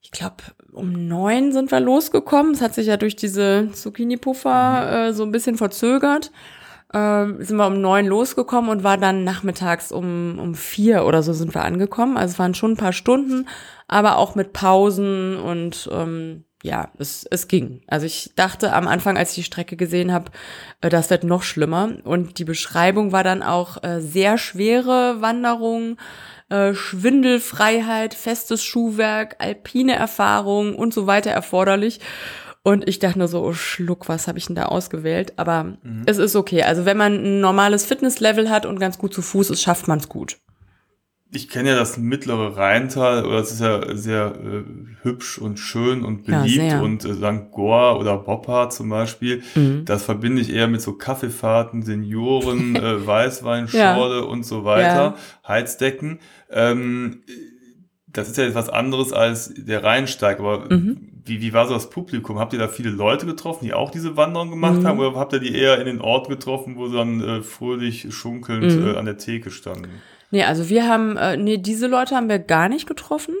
ich 0.00 0.10
glaube, 0.10 0.36
um 0.72 1.08
neun 1.08 1.52
sind 1.52 1.70
wir 1.70 1.80
losgekommen. 1.80 2.52
Es 2.52 2.60
hat 2.60 2.74
sich 2.74 2.86
ja 2.86 2.96
durch 2.96 3.16
diese 3.16 3.70
Zucchini-Puffer 3.72 5.08
äh, 5.08 5.12
so 5.12 5.24
ein 5.24 5.32
bisschen 5.32 5.56
verzögert. 5.56 6.30
Ähm, 6.94 7.44
sind 7.44 7.58
wir 7.58 7.66
um 7.66 7.82
neun 7.82 8.06
losgekommen 8.06 8.70
und 8.70 8.82
war 8.82 8.96
dann 8.96 9.22
nachmittags 9.22 9.92
um, 9.92 10.38
um 10.38 10.54
vier 10.54 11.04
oder 11.04 11.22
so 11.22 11.34
sind 11.34 11.54
wir 11.54 11.64
angekommen. 11.64 12.16
Also 12.16 12.32
es 12.32 12.38
waren 12.38 12.54
schon 12.54 12.72
ein 12.72 12.78
paar 12.78 12.94
Stunden, 12.94 13.46
aber 13.88 14.16
auch 14.16 14.34
mit 14.34 14.54
Pausen 14.54 15.36
und 15.36 15.90
ähm, 15.92 16.44
ja, 16.62 16.90
es, 16.98 17.24
es 17.30 17.46
ging. 17.46 17.82
Also 17.86 18.06
ich 18.06 18.32
dachte 18.34 18.72
am 18.72 18.88
Anfang, 18.88 19.16
als 19.16 19.30
ich 19.30 19.36
die 19.36 19.42
Strecke 19.44 19.76
gesehen 19.76 20.12
habe, 20.12 20.32
äh, 20.80 20.88
das 20.88 21.10
wird 21.10 21.24
noch 21.24 21.42
schlimmer. 21.42 21.90
Und 22.04 22.38
die 22.38 22.44
Beschreibung 22.44 23.12
war 23.12 23.22
dann 23.22 23.42
auch 23.42 23.82
äh, 23.82 24.00
sehr 24.00 24.38
schwere 24.38 25.20
Wanderung, 25.20 25.98
äh, 26.48 26.74
Schwindelfreiheit, 26.74 28.14
festes 28.14 28.64
Schuhwerk, 28.64 29.36
alpine 29.38 29.94
Erfahrung 29.94 30.74
und 30.74 30.94
so 30.94 31.06
weiter 31.06 31.30
erforderlich. 31.30 32.00
Und 32.62 32.88
ich 32.88 32.98
dachte 32.98 33.18
nur 33.18 33.28
so, 33.28 33.42
oh 33.42 33.52
Schluck, 33.52 34.08
was 34.08 34.28
habe 34.28 34.38
ich 34.38 34.46
denn 34.46 34.56
da 34.56 34.66
ausgewählt? 34.66 35.34
Aber 35.36 35.78
es 36.06 36.18
ist 36.18 36.36
okay. 36.36 36.64
Also 36.64 36.84
wenn 36.84 36.96
man 36.96 37.14
ein 37.14 37.40
normales 37.40 37.86
Fitnesslevel 37.86 38.50
hat 38.50 38.66
und 38.66 38.78
ganz 38.78 38.98
gut 38.98 39.14
zu 39.14 39.22
Fuß 39.22 39.50
ist, 39.50 39.62
schafft 39.62 39.88
man 39.88 39.98
es 40.00 40.08
gut. 40.08 40.38
Ich 41.30 41.50
kenne 41.50 41.68
ja 41.70 41.76
das 41.76 41.98
mittlere 41.98 42.56
Rheintal, 42.56 43.26
oder 43.26 43.38
es 43.40 43.52
ist 43.52 43.60
ja 43.60 43.94
sehr 43.94 44.34
äh, 44.42 44.64
hübsch 45.02 45.36
und 45.38 45.58
schön 45.58 46.02
und 46.02 46.26
Ja, 46.26 46.40
beliebt. 46.40 46.70
sehr. 46.70 46.82
und 46.82 47.04
äh, 47.04 47.12
St. 47.14 47.50
Goar 47.52 48.00
oder 48.00 48.16
Boppa 48.16 48.70
zum 48.70 48.88
Beispiel, 48.88 49.42
Mhm. 49.54 49.84
das 49.84 50.04
verbinde 50.04 50.40
ich 50.40 50.50
eher 50.50 50.68
mit 50.68 50.80
so 50.80 50.94
Kaffeefahrten, 50.94 51.82
Senioren, 51.82 52.76
äh, 52.82 53.06
Weißweinschorle 53.06 54.24
und 54.24 54.44
so 54.44 54.64
weiter, 54.64 55.16
Heizdecken. 55.46 56.20
Ähm, 56.50 57.20
das 58.06 58.28
ist 58.30 58.38
ja 58.38 58.44
etwas 58.44 58.70
anderes 58.70 59.12
als 59.12 59.52
der 59.54 59.84
Rheinsteig, 59.84 60.40
aber 60.40 60.72
Mhm. 60.72 60.96
wie, 61.26 61.42
wie 61.42 61.52
war 61.52 61.66
so 61.68 61.74
das 61.74 61.90
Publikum? 61.90 62.38
Habt 62.38 62.54
ihr 62.54 62.58
da 62.58 62.68
viele 62.68 62.88
Leute 62.88 63.26
getroffen, 63.26 63.66
die 63.66 63.74
auch 63.74 63.90
diese 63.90 64.16
Wanderung 64.16 64.48
gemacht 64.48 64.80
Mhm. 64.82 64.86
haben, 64.86 64.98
oder 64.98 65.14
habt 65.18 65.34
ihr 65.34 65.40
die 65.40 65.54
eher 65.54 65.78
in 65.78 65.84
den 65.84 66.00
Ort 66.00 66.28
getroffen, 66.30 66.76
wo 66.76 66.88
sie 66.88 66.96
dann 66.96 67.20
äh, 67.20 67.42
fröhlich 67.42 68.06
schunkelnd 68.14 68.74
Mhm. 68.78 68.82
äh, 68.86 68.96
an 68.96 69.04
der 69.04 69.18
Theke 69.18 69.50
standen? 69.50 69.90
Nee, 70.30 70.44
also 70.44 70.68
wir 70.68 70.88
haben, 70.88 71.16
äh, 71.16 71.36
nee, 71.36 71.58
diese 71.58 71.86
Leute 71.86 72.14
haben 72.14 72.28
wir 72.28 72.38
gar 72.38 72.68
nicht 72.68 72.86
getroffen. 72.86 73.34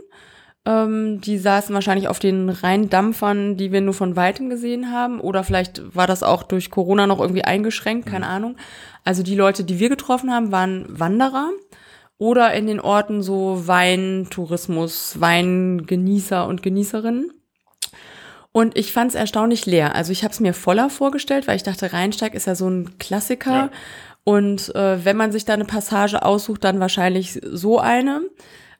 Ähm, 0.64 1.20
die 1.20 1.38
saßen 1.38 1.74
wahrscheinlich 1.74 2.08
auf 2.08 2.18
den 2.18 2.48
Rheindampfern, 2.48 3.56
die 3.56 3.72
wir 3.72 3.80
nur 3.80 3.94
von 3.94 4.16
weitem 4.16 4.50
gesehen 4.50 4.92
haben. 4.92 5.20
Oder 5.20 5.44
vielleicht 5.44 5.94
war 5.94 6.06
das 6.06 6.22
auch 6.22 6.42
durch 6.42 6.70
Corona 6.70 7.06
noch 7.06 7.20
irgendwie 7.20 7.44
eingeschränkt, 7.44 8.06
keine 8.06 8.26
Ahnung. 8.26 8.56
Also 9.04 9.22
die 9.22 9.36
Leute, 9.36 9.64
die 9.64 9.78
wir 9.78 9.88
getroffen 9.88 10.32
haben, 10.32 10.52
waren 10.52 10.86
Wanderer 10.88 11.50
oder 12.18 12.52
in 12.52 12.66
den 12.66 12.80
Orten 12.80 13.22
so 13.22 13.66
Weintourismus, 13.66 15.20
Weingenießer 15.20 16.46
und 16.46 16.62
Genießerinnen. 16.62 17.32
Und 18.50 18.76
ich 18.76 18.92
fand 18.92 19.10
es 19.10 19.14
erstaunlich 19.14 19.66
leer. 19.66 19.94
Also 19.94 20.10
ich 20.10 20.24
habe 20.24 20.32
es 20.32 20.40
mir 20.40 20.52
voller 20.52 20.90
vorgestellt, 20.90 21.46
weil 21.46 21.56
ich 21.56 21.62
dachte, 21.62 21.92
Rheinsteig 21.92 22.34
ist 22.34 22.46
ja 22.46 22.54
so 22.54 22.68
ein 22.68 22.98
Klassiker. 22.98 23.52
Ja. 23.52 23.70
Und 24.28 24.74
äh, 24.74 25.02
wenn 25.06 25.16
man 25.16 25.32
sich 25.32 25.46
da 25.46 25.54
eine 25.54 25.64
Passage 25.64 26.22
aussucht, 26.22 26.62
dann 26.62 26.80
wahrscheinlich 26.80 27.40
so 27.50 27.78
eine. 27.78 28.20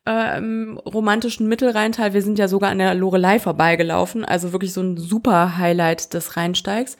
Im 0.05 0.79
romantischen 0.79 1.47
Mittelrheintal, 1.47 2.13
wir 2.13 2.23
sind 2.23 2.39
ja 2.39 2.47
sogar 2.47 2.71
an 2.71 2.79
der 2.79 2.95
Lorelei 2.95 3.37
vorbeigelaufen, 3.37 4.25
also 4.25 4.53
wirklich 4.53 4.73
so 4.73 4.81
ein 4.81 4.97
super 4.97 5.57
Highlight 5.57 6.13
des 6.15 6.35
Rheinsteigs. 6.35 6.97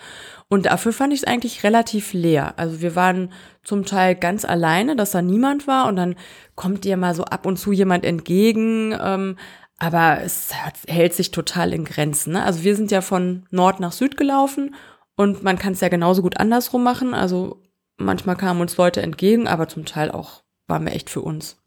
Und 0.48 0.68
dafür 0.68 0.94
fand 0.94 1.14
ich 1.14 1.22
es 1.22 1.28
eigentlich 1.28 1.64
relativ 1.64 2.14
leer. 2.14 2.54
Also 2.58 2.82
wir 2.82 2.96
waren 2.96 3.32
zum 3.64 3.86
Teil 3.86 4.16
ganz 4.16 4.46
alleine, 4.46 4.96
dass 4.96 5.12
da 5.12 5.24
niemand 5.24 5.66
war 5.66 5.88
und 5.88 5.96
dann 5.96 6.16
kommt 6.56 6.84
dir 6.84 6.98
mal 6.98 7.16
so 7.16 7.24
ab 7.24 7.48
und 7.48 7.58
zu 7.58 7.72
jemand 7.72 8.04
entgegen. 8.04 8.96
Ähm, 9.02 9.38
aber 9.80 10.20
es 10.24 10.54
hat, 10.54 10.76
hält 10.88 11.14
sich 11.14 11.32
total 11.32 11.74
in 11.74 11.86
Grenzen. 11.86 12.34
Ne? 12.34 12.44
Also 12.44 12.64
wir 12.64 12.76
sind 12.76 12.92
ja 12.92 13.02
von 13.02 13.48
Nord 13.50 13.80
nach 13.80 13.94
Süd 13.94 14.18
gelaufen 14.18 14.76
und 15.16 15.42
man 15.42 15.58
kann 15.58 15.74
es 15.74 15.82
ja 15.82 15.90
genauso 15.90 16.22
gut 16.22 16.40
andersrum 16.40 16.84
machen. 16.84 17.16
Also 17.16 17.64
manchmal 18.00 18.36
kamen 18.36 18.62
uns 18.62 18.76
Leute 18.78 19.02
entgegen, 19.02 19.48
aber 19.48 19.68
zum 19.68 19.86
Teil 19.86 20.10
auch 20.12 20.42
waren 20.68 20.86
wir 20.86 20.94
echt 20.94 21.10
für 21.10 21.22
uns. 21.22 21.58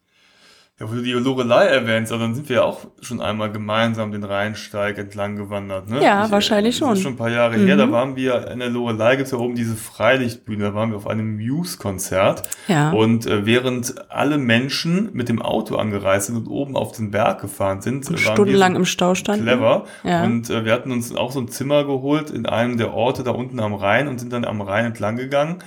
Ja, 0.81 0.91
wo 0.91 0.95
du 0.95 1.03
die 1.03 1.13
Lorelei 1.13 1.67
erwähnst, 1.67 2.11
also 2.13 2.25
dann 2.25 2.35
sind 2.35 2.49
wir 2.49 2.57
ja 2.57 2.63
auch 2.63 2.87
schon 3.03 3.21
einmal 3.21 3.53
gemeinsam 3.53 4.11
den 4.11 4.25
Rheinsteig 4.25 4.97
entlang 4.97 5.37
gewandert, 5.37 5.89
ne? 5.91 6.03
Ja, 6.03 6.31
wahrscheinlich 6.31 6.79
Das 6.79 6.89
ist 6.89 6.95
schon. 6.97 7.03
schon 7.03 7.13
ein 7.13 7.17
paar 7.19 7.31
Jahre 7.31 7.57
her, 7.57 7.77
da 7.77 7.87
Mhm. 7.87 7.93
waren 7.93 8.17
wir, 8.17 8.49
in 8.51 8.59
der 8.59 8.71
Lorelei 8.71 9.17
gibt's 9.17 9.33
ja 9.33 9.39
oben 9.39 9.55
diese 9.55 9.77
Freilichtbühne, 9.77 10.65
da 10.65 10.75
waren 10.75 10.91
wir 10.91 10.97
auf 10.97 11.07
einem 11.07 11.37
Muse-Konzert. 11.37 12.43
Ja. 12.69 12.91
Und 12.91 13.27
äh, 13.27 13.45
während 13.45 14.11
alle 14.11 14.39
Menschen 14.39 15.11
mit 15.13 15.29
dem 15.29 15.43
Auto 15.43 15.77
angereist 15.77 16.27
sind 16.29 16.37
und 16.37 16.47
oben 16.49 16.75
auf 16.77 16.93
den 16.93 17.11
Berg 17.11 17.43
gefahren 17.43 17.83
sind, 17.83 18.09
Und 18.09 18.13
waren 18.13 18.17
wir 18.25 18.33
stundenlang 18.33 18.73
so 18.73 18.79
im 18.79 18.85
Stau 18.87 19.15
standen. 19.15 19.45
clever. 19.45 19.85
Ja. 20.05 20.25
Und 20.25 20.49
äh, 20.51 20.65
wir 20.65 20.73
hatten 20.73 20.91
uns 20.91 21.15
auch 21.15 21.33
so 21.33 21.41
ein 21.41 21.49
Zimmer 21.49 21.85
geholt 21.85 22.31
in 22.31 22.47
einem 22.47 22.79
der 22.79 22.95
Orte 22.95 23.23
da 23.23 23.33
unten 23.33 23.61
am 23.61 23.75
Rhein 23.75 24.09
und 24.09 24.19
sind 24.19 24.33
dann 24.33 24.45
am 24.47 24.61
Rhein 24.63 24.87
entlang 24.87 25.17
gegangen. 25.17 25.59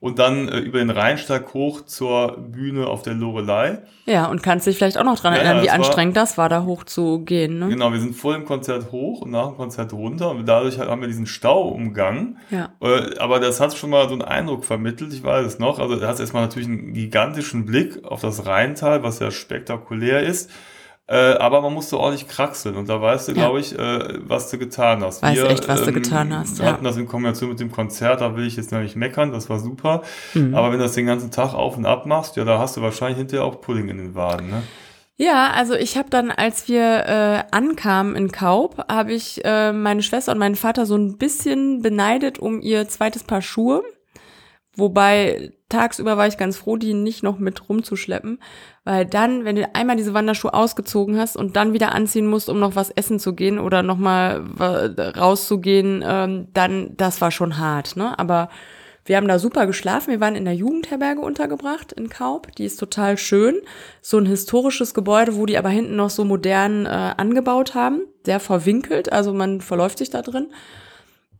Und 0.00 0.18
dann 0.18 0.48
äh, 0.48 0.58
über 0.60 0.78
den 0.78 0.88
Rheinsteig 0.88 1.52
hoch 1.52 1.82
zur 1.84 2.38
Bühne 2.38 2.86
auf 2.86 3.02
der 3.02 3.12
Lorelei. 3.12 3.80
Ja, 4.06 4.26
und 4.26 4.42
kannst 4.42 4.66
dich 4.66 4.78
vielleicht 4.78 4.96
auch 4.96 5.04
noch 5.04 5.20
dran 5.20 5.34
Ja, 5.34 5.40
erinnern, 5.40 5.62
wie 5.62 5.66
das 5.66 5.78
war- 5.78 5.84
anstrengend 5.84 6.16
das 6.16 6.38
war, 6.38 6.48
da 6.48 6.64
hoch 6.64 6.84
zu 6.84 7.20
gehen. 7.20 7.58
Ne? 7.58 7.68
Genau, 7.68 7.92
wir 7.92 8.00
sind 8.00 8.16
vor 8.16 8.32
dem 8.32 8.46
Konzert 8.46 8.92
hoch 8.92 9.20
und 9.20 9.30
nach 9.32 9.48
dem 9.48 9.56
Konzert 9.56 9.92
runter 9.92 10.30
und 10.30 10.46
dadurch 10.48 10.78
haben 10.78 11.02
wir 11.02 11.08
diesen 11.08 11.26
Stau 11.26 11.68
umgangen. 11.68 12.38
Ja. 12.50 12.70
Äh, 12.80 13.18
Aber 13.18 13.40
das 13.40 13.60
hat 13.60 13.76
schon 13.76 13.90
mal 13.90 14.08
so 14.08 14.14
einen 14.14 14.22
Eindruck 14.22 14.64
vermittelt, 14.64 15.12
ich 15.12 15.22
weiß 15.22 15.44
es 15.44 15.58
noch. 15.58 15.78
Also 15.78 15.96
du 15.96 16.06
hast 16.08 16.18
erstmal 16.18 16.44
natürlich 16.44 16.68
einen 16.68 16.94
gigantischen 16.94 17.66
Blick 17.66 18.02
auf 18.04 18.22
das 18.22 18.46
Rheintal, 18.46 19.02
was 19.02 19.18
ja 19.18 19.30
spektakulär 19.30 20.22
ist. 20.22 20.50
Äh, 21.10 21.34
aber 21.38 21.60
man 21.60 21.74
musste 21.74 21.98
ordentlich 21.98 22.28
kraxeln 22.28 22.76
und 22.76 22.88
da 22.88 23.02
weißt 23.02 23.26
du, 23.26 23.32
Ja. 23.32 23.38
glaube 23.38 23.58
ich, 23.58 23.76
äh, 23.76 24.18
was 24.28 24.48
du 24.48 24.58
getan 24.58 25.02
hast. 25.02 25.22
Weiß 25.22 25.38
echt, 25.40 25.66
was 25.66 25.82
du 25.84 25.92
getan 25.92 26.32
hast, 26.32 26.60
Wir 26.60 26.66
ja. 26.66 26.72
hatten 26.72 26.84
das 26.84 26.96
in 26.96 27.08
Kombination 27.08 27.50
mit 27.50 27.58
dem 27.58 27.72
Konzert, 27.72 28.20
da 28.20 28.36
will 28.36 28.46
ich 28.46 28.54
jetzt 28.54 28.70
nämlich 28.70 28.94
meckern, 28.94 29.32
das 29.32 29.50
war 29.50 29.58
super. 29.58 30.02
Mhm. 30.34 30.54
Aber 30.54 30.70
wenn 30.70 30.78
du 30.78 30.84
das 30.84 30.92
den 30.92 31.06
ganzen 31.06 31.32
Tag 31.32 31.52
auf 31.52 31.76
und 31.76 31.84
ab 31.84 32.06
machst, 32.06 32.36
ja, 32.36 32.44
da 32.44 32.60
hast 32.60 32.76
du 32.76 32.82
wahrscheinlich 32.82 33.18
hinterher 33.18 33.44
auch 33.44 33.60
Pudding 33.60 33.88
in 33.88 33.98
den 33.98 34.14
Waden, 34.14 34.50
ne? 34.50 34.62
Ja, 35.16 35.50
also 35.50 35.74
ich 35.74 35.98
habe 35.98 36.08
dann, 36.10 36.30
als 36.30 36.68
wir 36.68 36.80
äh, 36.80 37.42
ankamen 37.50 38.14
in 38.14 38.30
Kaub, 38.30 38.84
habe 38.88 39.12
ich 39.12 39.44
äh, 39.44 39.72
meine 39.72 40.04
Schwester 40.04 40.30
und 40.30 40.38
meinen 40.38 40.54
Vater 40.54 40.86
so 40.86 40.94
ein 40.96 41.18
bisschen 41.18 41.82
beneidet 41.82 42.38
um 42.38 42.60
ihr 42.62 42.88
zweites 42.88 43.24
Paar 43.24 43.42
Schuhe, 43.42 43.82
wobei 44.76 45.50
tagsüber 45.68 46.16
war 46.16 46.26
ich 46.26 46.38
ganz 46.38 46.56
froh, 46.56 46.76
die 46.76 46.94
nicht 46.94 47.22
noch 47.22 47.38
mit 47.38 47.68
rumzuschleppen, 47.68 48.40
weil 48.90 49.06
dann, 49.06 49.44
wenn 49.44 49.54
du 49.54 49.72
einmal 49.72 49.94
diese 49.94 50.14
Wanderschuhe 50.14 50.52
ausgezogen 50.52 51.16
hast 51.16 51.36
und 51.36 51.54
dann 51.54 51.72
wieder 51.72 51.94
anziehen 51.94 52.26
musst, 52.26 52.48
um 52.48 52.58
noch 52.58 52.74
was 52.74 52.90
essen 52.90 53.20
zu 53.20 53.36
gehen 53.36 53.60
oder 53.60 53.84
noch 53.84 53.98
mal 53.98 54.44
rauszugehen, 55.16 56.02
ähm, 56.04 56.48
dann 56.54 56.96
das 56.96 57.20
war 57.20 57.30
schon 57.30 57.56
hart, 57.56 57.94
ne? 57.94 58.18
Aber 58.18 58.48
wir 59.04 59.16
haben 59.16 59.28
da 59.28 59.38
super 59.38 59.68
geschlafen. 59.68 60.10
Wir 60.10 60.18
waren 60.18 60.34
in 60.34 60.44
der 60.44 60.54
Jugendherberge 60.54 61.20
untergebracht 61.20 61.92
in 61.92 62.08
Kaub. 62.08 62.52
Die 62.56 62.64
ist 62.64 62.78
total 62.80 63.16
schön. 63.16 63.60
So 64.02 64.18
ein 64.18 64.26
historisches 64.26 64.92
Gebäude, 64.92 65.36
wo 65.36 65.46
die 65.46 65.56
aber 65.56 65.68
hinten 65.68 65.94
noch 65.94 66.10
so 66.10 66.24
modern 66.24 66.84
äh, 66.84 67.14
angebaut 67.16 67.76
haben. 67.76 68.02
Sehr 68.26 68.40
verwinkelt, 68.40 69.12
also 69.12 69.32
man 69.32 69.60
verläuft 69.60 69.98
sich 69.98 70.10
da 70.10 70.20
drin. 70.20 70.48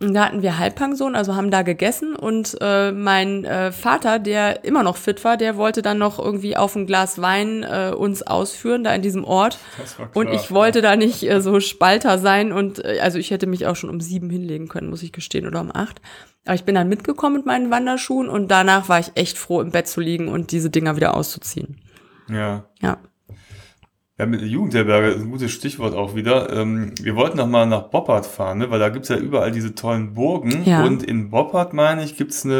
Und 0.02 0.14
da 0.14 0.24
hatten 0.24 0.40
wir 0.40 0.56
Halbpension, 0.56 1.14
also 1.14 1.36
haben 1.36 1.50
da 1.50 1.60
gegessen 1.60 2.16
und 2.16 2.56
äh, 2.62 2.90
mein 2.90 3.44
äh, 3.44 3.70
Vater, 3.70 4.18
der 4.18 4.64
immer 4.64 4.82
noch 4.82 4.96
fit 4.96 5.22
war, 5.24 5.36
der 5.36 5.58
wollte 5.58 5.82
dann 5.82 5.98
noch 5.98 6.18
irgendwie 6.18 6.56
auf 6.56 6.74
ein 6.74 6.86
Glas 6.86 7.20
Wein 7.20 7.64
äh, 7.64 7.92
uns 7.94 8.22
ausführen, 8.22 8.82
da 8.82 8.94
in 8.94 9.02
diesem 9.02 9.24
Ort. 9.24 9.58
Das 9.78 9.98
war 9.98 10.10
klar. 10.10 10.24
Und 10.24 10.32
ich 10.32 10.50
wollte 10.50 10.80
da 10.80 10.96
nicht 10.96 11.22
äh, 11.28 11.42
so 11.42 11.60
Spalter 11.60 12.18
sein 12.18 12.50
und 12.50 12.82
äh, 12.82 13.00
also 13.00 13.18
ich 13.18 13.30
hätte 13.30 13.46
mich 13.46 13.66
auch 13.66 13.76
schon 13.76 13.90
um 13.90 14.00
sieben 14.00 14.30
hinlegen 14.30 14.68
können, 14.68 14.88
muss 14.88 15.02
ich 15.02 15.12
gestehen, 15.12 15.46
oder 15.46 15.60
um 15.60 15.70
acht. 15.70 16.00
Aber 16.46 16.54
ich 16.54 16.64
bin 16.64 16.74
dann 16.74 16.88
mitgekommen 16.88 17.36
mit 17.36 17.44
meinen 17.44 17.70
Wanderschuhen 17.70 18.30
und 18.30 18.50
danach 18.50 18.88
war 18.88 19.00
ich 19.00 19.12
echt 19.16 19.36
froh, 19.36 19.60
im 19.60 19.70
Bett 19.70 19.86
zu 19.86 20.00
liegen 20.00 20.28
und 20.28 20.50
diese 20.50 20.70
Dinger 20.70 20.96
wieder 20.96 21.14
auszuziehen. 21.14 21.76
Ja. 22.26 22.64
Ja. 22.80 22.96
Ja, 24.20 24.26
mit 24.26 24.42
Jugendherberge 24.42 25.08
ist 25.12 25.22
ein 25.22 25.30
gutes 25.30 25.50
Stichwort 25.50 25.94
auch 25.94 26.14
wieder. 26.14 26.52
Ähm, 26.52 26.92
wir 27.00 27.16
wollten 27.16 27.38
noch 27.38 27.46
mal 27.46 27.64
nach 27.64 27.84
Boppard 27.84 28.26
fahren, 28.26 28.58
ne? 28.58 28.70
weil 28.70 28.78
da 28.78 28.90
gibt's 28.90 29.08
ja 29.08 29.16
überall 29.16 29.50
diese 29.50 29.74
tollen 29.74 30.12
Burgen. 30.12 30.62
Ja. 30.66 30.84
Und 30.84 31.02
in 31.02 31.30
Boppard, 31.30 31.72
meine 31.72 32.04
ich, 32.04 32.18
gibt's 32.18 32.44
eine, 32.44 32.52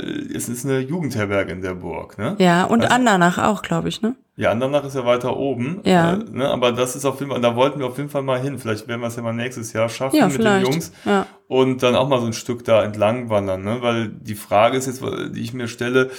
äh, 0.00 0.34
es 0.34 0.48
ist 0.48 0.64
eine 0.64 0.78
Jugendherberge 0.78 1.52
in 1.52 1.60
der 1.60 1.74
Burg. 1.74 2.16
Ne? 2.16 2.34
Ja, 2.38 2.64
und 2.64 2.80
Also- 2.84 2.94
Andernach 2.94 3.36
auch, 3.36 3.60
glaube 3.60 3.90
ich, 3.90 4.00
ne? 4.00 4.14
Ja, 4.42 4.50
Andernach 4.50 4.84
ist 4.84 4.94
ja 4.94 5.04
weiter 5.06 5.36
oben. 5.36 5.80
Ja. 5.84 6.14
Äh, 6.14 6.24
ne? 6.30 6.48
Aber 6.48 6.72
das 6.72 6.96
ist 6.96 7.04
auf 7.04 7.20
jeden 7.20 7.30
Fall, 7.32 7.40
da 7.40 7.54
wollten 7.56 7.78
wir 7.78 7.86
auf 7.86 7.96
jeden 7.96 8.08
Fall 8.10 8.22
mal 8.22 8.40
hin. 8.40 8.58
Vielleicht 8.58 8.88
werden 8.88 9.00
wir 9.00 9.06
es 9.06 9.16
ja 9.16 9.22
mal 9.22 9.32
nächstes 9.32 9.72
Jahr 9.72 9.88
schaffen 9.88 10.16
Ja, 10.16 10.26
mit 10.26 10.34
vielleicht. 10.36 10.66
den 10.66 10.72
Jungs. 10.72 10.92
Ja. 11.04 11.26
Und 11.48 11.82
dann 11.82 11.94
auch 11.96 12.08
mal 12.08 12.20
so 12.20 12.26
ein 12.26 12.32
Stück 12.32 12.64
da 12.64 12.82
entlang 12.82 13.28
wandern, 13.30 13.62
ne? 13.62 13.78
Weil 13.82 14.08
die 14.08 14.34
Frage 14.34 14.76
ist 14.76 14.86
jetzt, 14.86 15.02
die 15.02 15.40
ich 15.40 15.52
mir 15.54 15.68
stelle, 15.68 16.10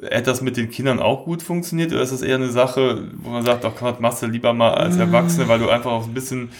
hätte 0.00 0.30
das 0.30 0.40
mit 0.42 0.56
den 0.56 0.70
Kindern 0.70 1.00
auch 1.00 1.24
gut 1.24 1.42
funktioniert 1.42 1.92
oder 1.92 2.02
ist 2.02 2.12
das 2.12 2.22
eher 2.22 2.36
eine 2.36 2.50
Sache, 2.50 3.08
wo 3.16 3.30
man 3.30 3.44
sagt, 3.44 3.64
ach 3.64 3.72
komm, 3.78 3.88
das 3.88 4.00
machst 4.00 4.22
du 4.22 4.26
lieber 4.26 4.52
mal 4.52 4.74
als 4.74 4.96
Erwachsene, 4.96 5.48
weil 5.48 5.58
du 5.58 5.68
einfach 5.68 5.90
auch 5.90 6.02
so 6.04 6.08
ein 6.10 6.14
bisschen 6.14 6.50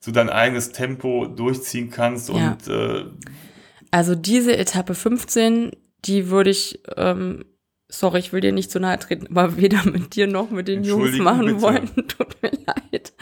so 0.00 0.10
dein 0.10 0.30
eigenes 0.30 0.72
Tempo 0.72 1.26
durchziehen 1.26 1.90
kannst 1.90 2.28
Ja. 2.28 2.34
und 2.52 2.68
äh, 2.68 3.04
Also 3.90 4.14
diese 4.14 4.56
Etappe 4.56 4.94
15, 4.94 5.72
die 6.04 6.30
würde 6.30 6.50
ich, 6.50 6.80
ähm, 6.96 7.44
sorry, 7.92 8.18
ich 8.20 8.32
will 8.32 8.40
dir 8.40 8.52
nicht 8.52 8.70
zu 8.70 8.80
nahe 8.80 8.98
treten, 8.98 9.28
aber 9.30 9.56
weder 9.56 9.84
mit 9.84 10.16
dir 10.16 10.26
noch 10.26 10.50
mit 10.50 10.68
den 10.68 10.82
Jungs 10.82 11.16
machen 11.18 11.46
bitte. 11.46 11.62
wollen. 11.62 11.90
Tut 12.08 12.42
mir 12.42 12.50
leid. 12.66 13.12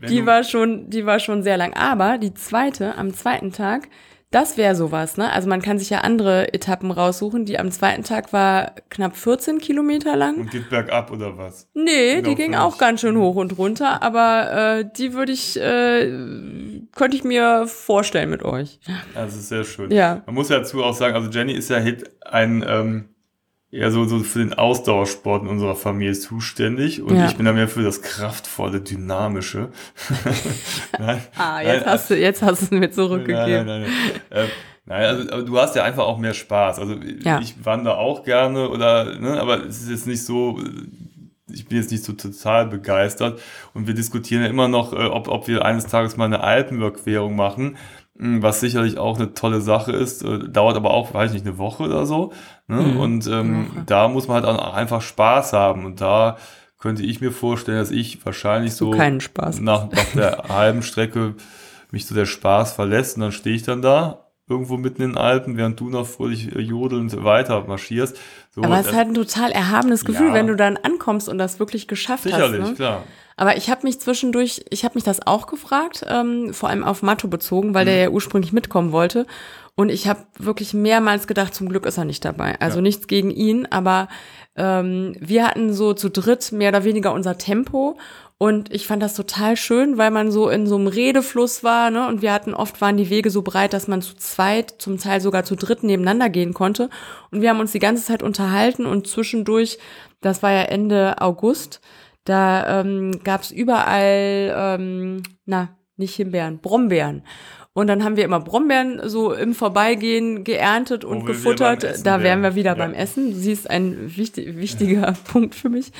Wenn 0.00 0.10
Die 0.10 0.26
war 0.26 0.44
schon, 0.44 0.90
die 0.90 1.06
war 1.06 1.18
schon 1.18 1.42
sehr 1.42 1.56
lang. 1.56 1.72
Aber 1.74 2.18
die 2.18 2.34
zweite, 2.34 2.96
am 2.96 3.14
zweiten 3.14 3.52
Tag, 3.52 3.88
das 4.30 4.56
wäre 4.56 4.74
sowas, 4.74 5.16
ne? 5.16 5.32
Also 5.32 5.48
man 5.48 5.62
kann 5.62 5.78
sich 5.78 5.90
ja 5.90 6.00
andere 6.00 6.52
Etappen 6.52 6.90
raussuchen. 6.90 7.44
Die 7.44 7.56
am 7.58 7.70
zweiten 7.70 8.02
Tag 8.02 8.32
war 8.32 8.72
knapp 8.90 9.16
14 9.16 9.58
Kilometer 9.58 10.16
lang. 10.16 10.38
und 10.38 10.50
geht 10.50 10.68
bergab 10.70 11.12
oder 11.12 11.38
was? 11.38 11.68
Nee, 11.72 12.16
Genau, 12.16 12.28
die 12.28 12.34
ging 12.34 12.56
auch 12.56 12.76
ganz 12.78 13.00
schön 13.00 13.16
hoch 13.16 13.36
und 13.36 13.56
runter, 13.56 14.02
aber 14.02 14.78
äh, 14.80 14.84
die 14.96 15.12
würde 15.12 15.30
ich, 15.30 15.56
äh, 15.60 16.10
könnte 16.96 17.16
ich 17.16 17.22
mir 17.22 17.66
vorstellen 17.68 18.28
mit 18.28 18.42
euch. 18.42 18.80
Das 19.14 19.36
ist 19.36 19.48
sehr 19.48 19.62
schön. 19.62 19.92
Ja. 19.92 20.22
Man 20.26 20.34
muss 20.34 20.48
ja 20.48 20.58
dazu 20.58 20.82
auch 20.82 20.94
sagen, 20.94 21.14
also 21.14 21.30
Jenny 21.30 21.52
ist 21.52 21.70
ja 21.70 21.78
hit 21.78 22.10
ein 22.26 22.64
ähm, 22.66 23.13
eher 23.74 23.90
so, 23.90 24.04
so 24.04 24.20
für 24.20 24.38
den 24.38 24.54
Ausdauersport 24.54 25.42
in 25.42 25.48
unserer 25.48 25.74
Familie 25.74 26.14
zuständig 26.14 27.02
und 27.02 27.16
Ja. 27.16 27.26
ich 27.26 27.36
bin 27.36 27.44
da 27.46 27.52
mehr 27.52 27.68
für 27.68 27.82
das 27.82 28.00
kraftvolle, 28.02 28.80
dynamische. 28.80 29.70
nein, 30.98 31.20
Ah, 31.36 31.60
jetzt 31.60 31.80
nein, 31.84 31.92
hast 31.92 32.10
du, 32.10 32.16
jetzt 32.16 32.42
hast 32.42 32.60
du 32.60 32.64
es 32.66 32.70
mir 32.70 32.90
zurückgegeben. 32.90 33.66
Nein, 33.66 33.82
nein, 33.82 33.90
nein. 34.30 34.44
Äh, 34.44 34.48
nein, 34.86 35.04
also 35.04 35.32
aber 35.32 35.42
du 35.42 35.58
hast 35.58 35.76
ja 35.76 35.82
einfach 35.84 36.04
auch 36.04 36.18
mehr 36.18 36.34
Spaß. 36.34 36.78
Also 36.78 36.94
Ja. 37.22 37.40
ich 37.40 37.54
wandere 37.64 37.98
auch 37.98 38.24
gerne 38.24 38.68
oder, 38.68 39.18
ne, 39.18 39.40
aber 39.40 39.64
es 39.64 39.82
ist 39.82 39.90
jetzt 39.90 40.06
nicht 40.06 40.24
so, 40.24 40.60
ich 41.52 41.66
bin 41.66 41.78
jetzt 41.78 41.90
nicht 41.90 42.04
so 42.04 42.12
total 42.12 42.66
begeistert 42.66 43.40
und 43.74 43.86
wir 43.86 43.94
diskutieren 43.94 44.42
ja 44.42 44.48
immer 44.48 44.68
noch, 44.68 44.92
äh, 44.92 44.96
ob, 45.06 45.28
ob 45.28 45.48
wir 45.48 45.64
eines 45.64 45.86
Tages 45.86 46.16
mal 46.16 46.24
eine 46.26 46.40
Alpenüberquerung 46.40 47.34
machen, 47.36 47.76
was 48.16 48.60
sicherlich 48.60 48.96
auch 48.98 49.18
eine 49.18 49.34
tolle 49.34 49.60
Sache 49.60 49.92
ist, 49.92 50.22
äh, 50.24 50.48
dauert 50.48 50.76
aber 50.76 50.92
auch, 50.92 51.12
weiß 51.14 51.30
ich 51.32 51.34
nicht, 51.42 51.46
eine 51.46 51.58
Woche 51.58 51.82
oder 51.84 52.06
so. 52.06 52.32
Ne? 52.68 52.76
Mhm, 52.80 52.96
und 53.00 53.26
ähm, 53.26 53.66
Woche. 53.74 53.82
da 53.86 54.08
muss 54.08 54.28
man 54.28 54.44
halt 54.44 54.58
auch 54.58 54.74
einfach 54.74 55.02
Spaß 55.02 55.52
haben 55.52 55.84
und 55.84 56.00
da 56.00 56.36
könnte 56.78 57.02
ich 57.02 57.20
mir 57.20 57.32
vorstellen, 57.32 57.78
dass 57.78 57.90
ich 57.90 58.24
wahrscheinlich 58.24 58.74
so 58.74 58.90
keinen 58.90 59.20
Spaß. 59.20 59.60
nach, 59.60 59.90
nach 59.90 60.04
der 60.14 60.44
halben 60.48 60.82
Strecke 60.82 61.34
mich 61.90 62.06
so 62.06 62.14
der 62.14 62.26
Spaß 62.26 62.72
verlässt 62.72 63.16
und 63.16 63.22
dann 63.22 63.32
stehe 63.32 63.56
ich 63.56 63.62
dann 63.62 63.82
da 63.82 64.20
irgendwo 64.48 64.76
mitten 64.76 65.00
in 65.02 65.10
den 65.12 65.18
Alpen, 65.18 65.56
während 65.56 65.80
du 65.80 65.88
noch 65.88 66.06
fröhlich 66.06 66.54
äh, 66.54 66.60
jodelnd 66.60 67.24
weiter 67.24 67.64
marschierst. 67.66 68.16
So, 68.50 68.62
Aber 68.62 68.78
es 68.78 68.86
ist 68.88 68.94
halt 68.94 69.08
ein 69.08 69.14
total 69.14 69.50
erhabenes 69.52 70.04
Gefühl, 70.04 70.28
Ja. 70.28 70.34
wenn 70.34 70.46
du 70.46 70.54
dann 70.56 70.76
ankommst 70.76 71.28
und 71.30 71.38
das 71.38 71.58
wirklich 71.58 71.88
geschafft 71.88 72.24
sicherlich, 72.24 72.60
hast. 72.60 72.68
Ne? 72.70 72.74
klar. 72.76 73.02
Aber 73.36 73.56
ich 73.56 73.68
habe 73.70 73.82
mich 73.84 74.00
zwischendurch, 74.00 74.64
ich 74.70 74.84
habe 74.84 74.94
mich 74.94 75.04
das 75.04 75.26
auch 75.26 75.46
gefragt, 75.46 76.04
ähm, 76.08 76.54
vor 76.54 76.68
allem 76.68 76.84
auf 76.84 77.02
Matto 77.02 77.28
bezogen, 77.28 77.74
weil 77.74 77.84
Mhm. 77.84 77.88
der 77.88 77.96
ja 77.96 78.08
ursprünglich 78.10 78.52
mitkommen 78.52 78.92
wollte. 78.92 79.26
Und 79.76 79.88
ich 79.88 80.06
habe 80.06 80.20
wirklich 80.38 80.72
mehrmals 80.72 81.26
gedacht, 81.26 81.52
zum 81.54 81.68
Glück 81.68 81.84
ist 81.84 81.98
er 81.98 82.04
nicht 82.04 82.24
dabei. 82.24 82.54
Also 82.60 82.76
Ja. 82.78 82.82
nichts 82.82 83.08
gegen 83.08 83.30
ihn, 83.32 83.66
aber 83.70 84.08
ähm, 84.56 85.16
wir 85.18 85.46
hatten 85.48 85.72
so 85.74 85.94
zu 85.94 86.10
dritt 86.10 86.52
mehr 86.52 86.68
oder 86.68 86.84
weniger 86.84 87.12
unser 87.12 87.36
Tempo. 87.38 87.98
Und 88.38 88.72
ich 88.72 88.86
fand 88.86 89.02
das 89.02 89.14
total 89.14 89.56
schön, 89.56 89.96
weil 89.96 90.10
man 90.10 90.30
so 90.30 90.48
in 90.48 90.66
so 90.66 90.76
einem 90.76 90.86
Redefluss 90.88 91.64
war, 91.64 91.90
ne? 91.90 92.06
Und 92.08 92.20
wir 92.22 92.32
hatten 92.32 92.52
oft 92.54 92.80
waren 92.80 92.96
die 92.96 93.08
Wege 93.10 93.30
so 93.30 93.42
breit, 93.42 93.72
dass 93.72 93.88
man 93.88 94.02
zu 94.02 94.14
zweit, 94.16 94.74
zum 94.78 94.98
Teil 94.98 95.20
sogar 95.20 95.44
zu 95.44 95.56
dritt 95.56 95.82
nebeneinander 95.82 96.28
gehen 96.28 96.52
konnte. 96.52 96.88
Und 97.30 97.40
wir 97.42 97.50
haben 97.50 97.60
uns 97.60 97.72
die 97.72 97.78
ganze 97.80 98.04
Zeit 98.04 98.22
unterhalten 98.22 98.86
und 98.86 99.06
zwischendurch, 99.06 99.78
das 100.20 100.42
war 100.42 100.50
ja 100.52 100.62
Ende 100.62 101.20
August, 101.20 101.80
da 102.24 102.80
ähm, 102.80 103.20
gab 103.24 103.42
es 103.42 103.50
überall, 103.50 104.54
ähm, 104.56 105.22
na, 105.46 105.76
nicht 105.96 106.14
Himbeeren, 106.16 106.58
Brombeeren. 106.58 107.22
Und 107.72 107.88
dann 107.88 108.04
haben 108.04 108.16
wir 108.16 108.24
immer 108.24 108.40
Brombeeren 108.40 109.00
so 109.08 109.32
im 109.32 109.52
Vorbeigehen 109.54 110.44
geerntet 110.44 111.04
und 111.04 111.26
gefuttert. 111.26 112.06
Da 112.06 112.22
wären 112.22 112.42
wir 112.42 112.54
wieder 112.54 112.72
Ja. 112.72 112.76
beim 112.76 112.94
Essen. 112.94 113.32
Du 113.32 113.36
siehst 113.36 113.68
ein 113.68 114.16
wichtig, 114.16 114.56
wichtiger 114.56 115.14
Punkt 115.32 115.54
für 115.54 115.68
mich. 115.68 115.92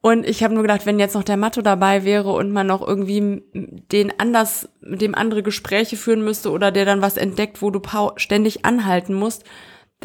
Und 0.00 0.24
ich 0.26 0.42
habe 0.44 0.54
nur 0.54 0.62
gedacht, 0.62 0.86
wenn 0.86 0.98
jetzt 0.98 1.14
noch 1.14 1.24
der 1.24 1.36
Matto 1.36 1.62
dabei 1.62 2.04
wäre 2.04 2.32
und 2.32 2.52
man 2.52 2.66
noch 2.66 2.86
irgendwie 2.86 3.42
den 3.92 4.12
anders, 4.18 4.68
mit 4.80 5.00
dem 5.02 5.14
andere 5.14 5.42
Gespräche 5.42 5.96
führen 5.96 6.24
müsste 6.24 6.50
oder 6.50 6.70
der 6.70 6.84
dann 6.84 7.02
was 7.02 7.16
entdeckt, 7.16 7.60
wo 7.60 7.70
du 7.70 7.80
ständig 8.16 8.64
anhalten 8.64 9.14
musst, 9.14 9.44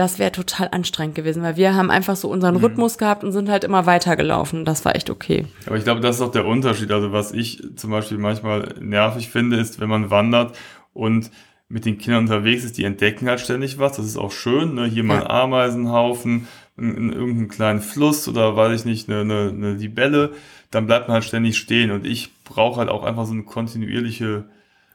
das 0.01 0.17
wäre 0.17 0.31
total 0.31 0.69
anstrengend 0.71 1.13
gewesen, 1.15 1.43
weil 1.43 1.57
wir 1.57 1.75
haben 1.75 1.91
einfach 1.91 2.15
so 2.15 2.27
unseren 2.27 2.55
Mhm. 2.55 2.63
Rhythmus 2.65 2.97
gehabt 2.97 3.23
und 3.23 3.31
sind 3.31 3.49
halt 3.49 3.63
immer 3.63 3.85
weitergelaufen. 3.85 4.65
Das 4.65 4.83
war 4.83 4.95
echt 4.95 5.09
okay. 5.11 5.45
Aber 5.67 5.77
ich 5.77 5.83
glaube, 5.83 6.01
das 6.01 6.15
ist 6.15 6.21
auch 6.23 6.31
der 6.31 6.45
Unterschied. 6.47 6.91
Also 6.91 7.11
was 7.11 7.31
ich 7.31 7.61
zum 7.75 7.91
Beispiel 7.91 8.17
manchmal 8.17 8.75
nervig 8.79 9.29
finde, 9.29 9.57
ist, 9.57 9.79
wenn 9.79 9.89
man 9.89 10.09
wandert 10.09 10.57
und 10.93 11.29
mit 11.69 11.85
den 11.85 11.99
Kindern 11.99 12.23
unterwegs 12.23 12.65
ist, 12.65 12.77
die 12.77 12.83
entdecken 12.83 13.29
halt 13.29 13.39
ständig 13.39 13.77
was. 13.79 13.95
Das 13.95 14.05
ist 14.05 14.17
auch 14.17 14.31
schön. 14.31 14.73
Ne? 14.73 14.85
Hier 14.87 15.03
mal 15.03 15.21
ein. 15.21 15.27
Ameisenhaufen, 15.27 16.47
in, 16.77 16.97
in 16.97 17.13
irgendeinem 17.13 17.47
kleinen 17.47 17.81
Fluss 17.81 18.27
oder 18.27 18.55
weiß 18.55 18.81
ich 18.81 18.85
nicht, 18.85 19.07
eine, 19.07 19.21
eine, 19.21 19.49
eine 19.49 19.73
Libelle. 19.75 20.31
Dann 20.71 20.87
bleibt 20.87 21.07
man 21.07 21.15
halt 21.15 21.23
ständig 21.25 21.57
stehen. 21.57 21.91
Und 21.91 22.05
ich 22.07 22.31
brauche 22.43 22.79
halt 22.79 22.89
auch 22.89 23.03
einfach 23.03 23.25
so 23.25 23.33
eine 23.33 23.43
kontinuierliche 23.43 24.45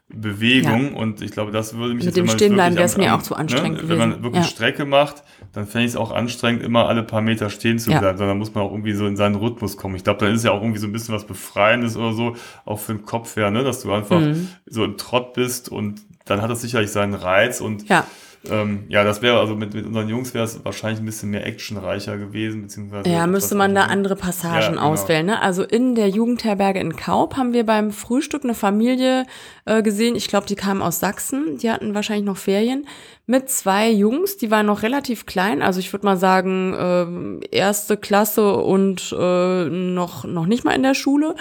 Bewegung 0.08 0.94
und 0.94 1.20
ich 1.20 1.32
glaube, 1.32 1.50
das 1.50 1.74
würde 1.76 1.94
mich 1.94 2.04
Mit 2.04 2.16
jetzt, 2.16 2.16
dem 2.16 2.28
Stehenbleiben 2.28 2.76
wirklich 2.76 2.82
wär's 2.82 2.94
am- 2.94 3.00
mir 3.02 3.14
auch 3.14 3.22
zu 3.22 3.34
anstrengend 3.34 3.82
ne, 3.82 3.88
Wenn 3.88 3.98
man 3.98 4.22
wirklich 4.22 4.44
Ja. 4.44 4.50
Strecke 4.50 4.84
macht, 4.84 5.24
dann 5.52 5.66
fände 5.66 5.84
ich 5.86 5.92
es 5.92 5.96
auch 5.96 6.12
anstrengend, 6.12 6.62
immer 6.62 6.86
alle 6.88 7.02
paar 7.02 7.20
Meter 7.22 7.50
stehen 7.50 7.78
zu 7.78 7.90
Ja. 7.90 7.98
bleiben, 7.98 8.16
sondern 8.18 8.38
muss 8.38 8.54
man 8.54 8.64
auch 8.64 8.70
irgendwie 8.70 8.92
so 8.92 9.06
in 9.06 9.16
seinen 9.16 9.34
Rhythmus 9.34 9.76
kommen. 9.76 9.96
Ich 9.96 10.04
glaube, 10.04 10.24
dann 10.24 10.34
ist 10.34 10.44
ja 10.44 10.52
auch 10.52 10.62
irgendwie 10.62 10.78
so 10.78 10.86
ein 10.86 10.92
bisschen 10.92 11.14
was 11.14 11.24
Befreiendes 11.26 11.96
oder 11.96 12.12
so, 12.12 12.36
auch 12.64 12.78
für 12.78 12.94
den 12.94 13.04
Kopf 13.04 13.34
her, 13.36 13.50
ne, 13.50 13.64
dass 13.64 13.82
du 13.82 13.92
einfach 13.92 14.20
Mhm. 14.20 14.48
so 14.66 14.84
im 14.84 14.96
Trott 14.96 15.32
bist 15.34 15.68
und 15.70 16.00
dann 16.24 16.40
hat 16.40 16.50
das 16.50 16.60
sicherlich 16.62 16.90
seinen 16.92 17.14
Reiz 17.14 17.60
und 17.60 17.88
Ja. 17.88 18.06
Ähm, 18.50 18.84
ja, 18.88 19.04
das 19.04 19.22
wäre 19.22 19.38
also 19.40 19.56
mit, 19.56 19.74
mit 19.74 19.86
unseren 19.86 20.08
Jungs 20.08 20.34
wäre 20.34 20.44
es 20.44 20.64
wahrscheinlich 20.64 21.00
ein 21.00 21.06
bisschen 21.06 21.30
mehr 21.30 21.46
actionreicher 21.46 22.16
gewesen, 22.18 22.62
beziehungsweise 22.62 23.08
Ja, 23.08 23.26
müsste 23.26 23.54
man 23.54 23.74
da 23.74 23.84
andere 23.84 24.16
Passagen 24.16 24.60
Ja, 24.60 24.68
genau. 24.68 24.82
auswählen. 24.82 25.26
Ne? 25.26 25.40
Also 25.40 25.62
in 25.62 25.94
der 25.94 26.08
Jugendherberge 26.08 26.80
in 26.80 26.96
Kaub 26.96 27.36
haben 27.36 27.52
wir 27.52 27.66
beim 27.66 27.90
Frühstück 27.90 28.44
eine 28.44 28.54
Familie 28.54 29.24
äh, 29.64 29.82
gesehen. 29.82 30.14
Ich 30.16 30.28
glaube, 30.28 30.46
die 30.46 30.56
kamen 30.56 30.82
aus 30.82 31.00
Sachsen. 31.00 31.58
Die 31.58 31.70
hatten 31.70 31.94
wahrscheinlich 31.94 32.26
noch 32.26 32.36
Ferien 32.36 32.86
mit 33.26 33.50
zwei 33.50 33.90
Jungs. 33.90 34.36
Die 34.36 34.50
waren 34.50 34.66
noch 34.66 34.82
relativ 34.82 35.26
klein. 35.26 35.62
Also 35.62 35.80
ich 35.80 35.92
würde 35.92 36.06
mal 36.06 36.16
sagen 36.16 36.74
ähm, 36.78 37.40
erste 37.50 37.96
Klasse 37.96 38.54
und 38.56 39.14
äh, 39.18 39.64
noch 39.64 40.24
noch 40.24 40.46
nicht 40.46 40.64
mal 40.64 40.74
in 40.74 40.82
der 40.82 40.94
Schule. 40.94 41.34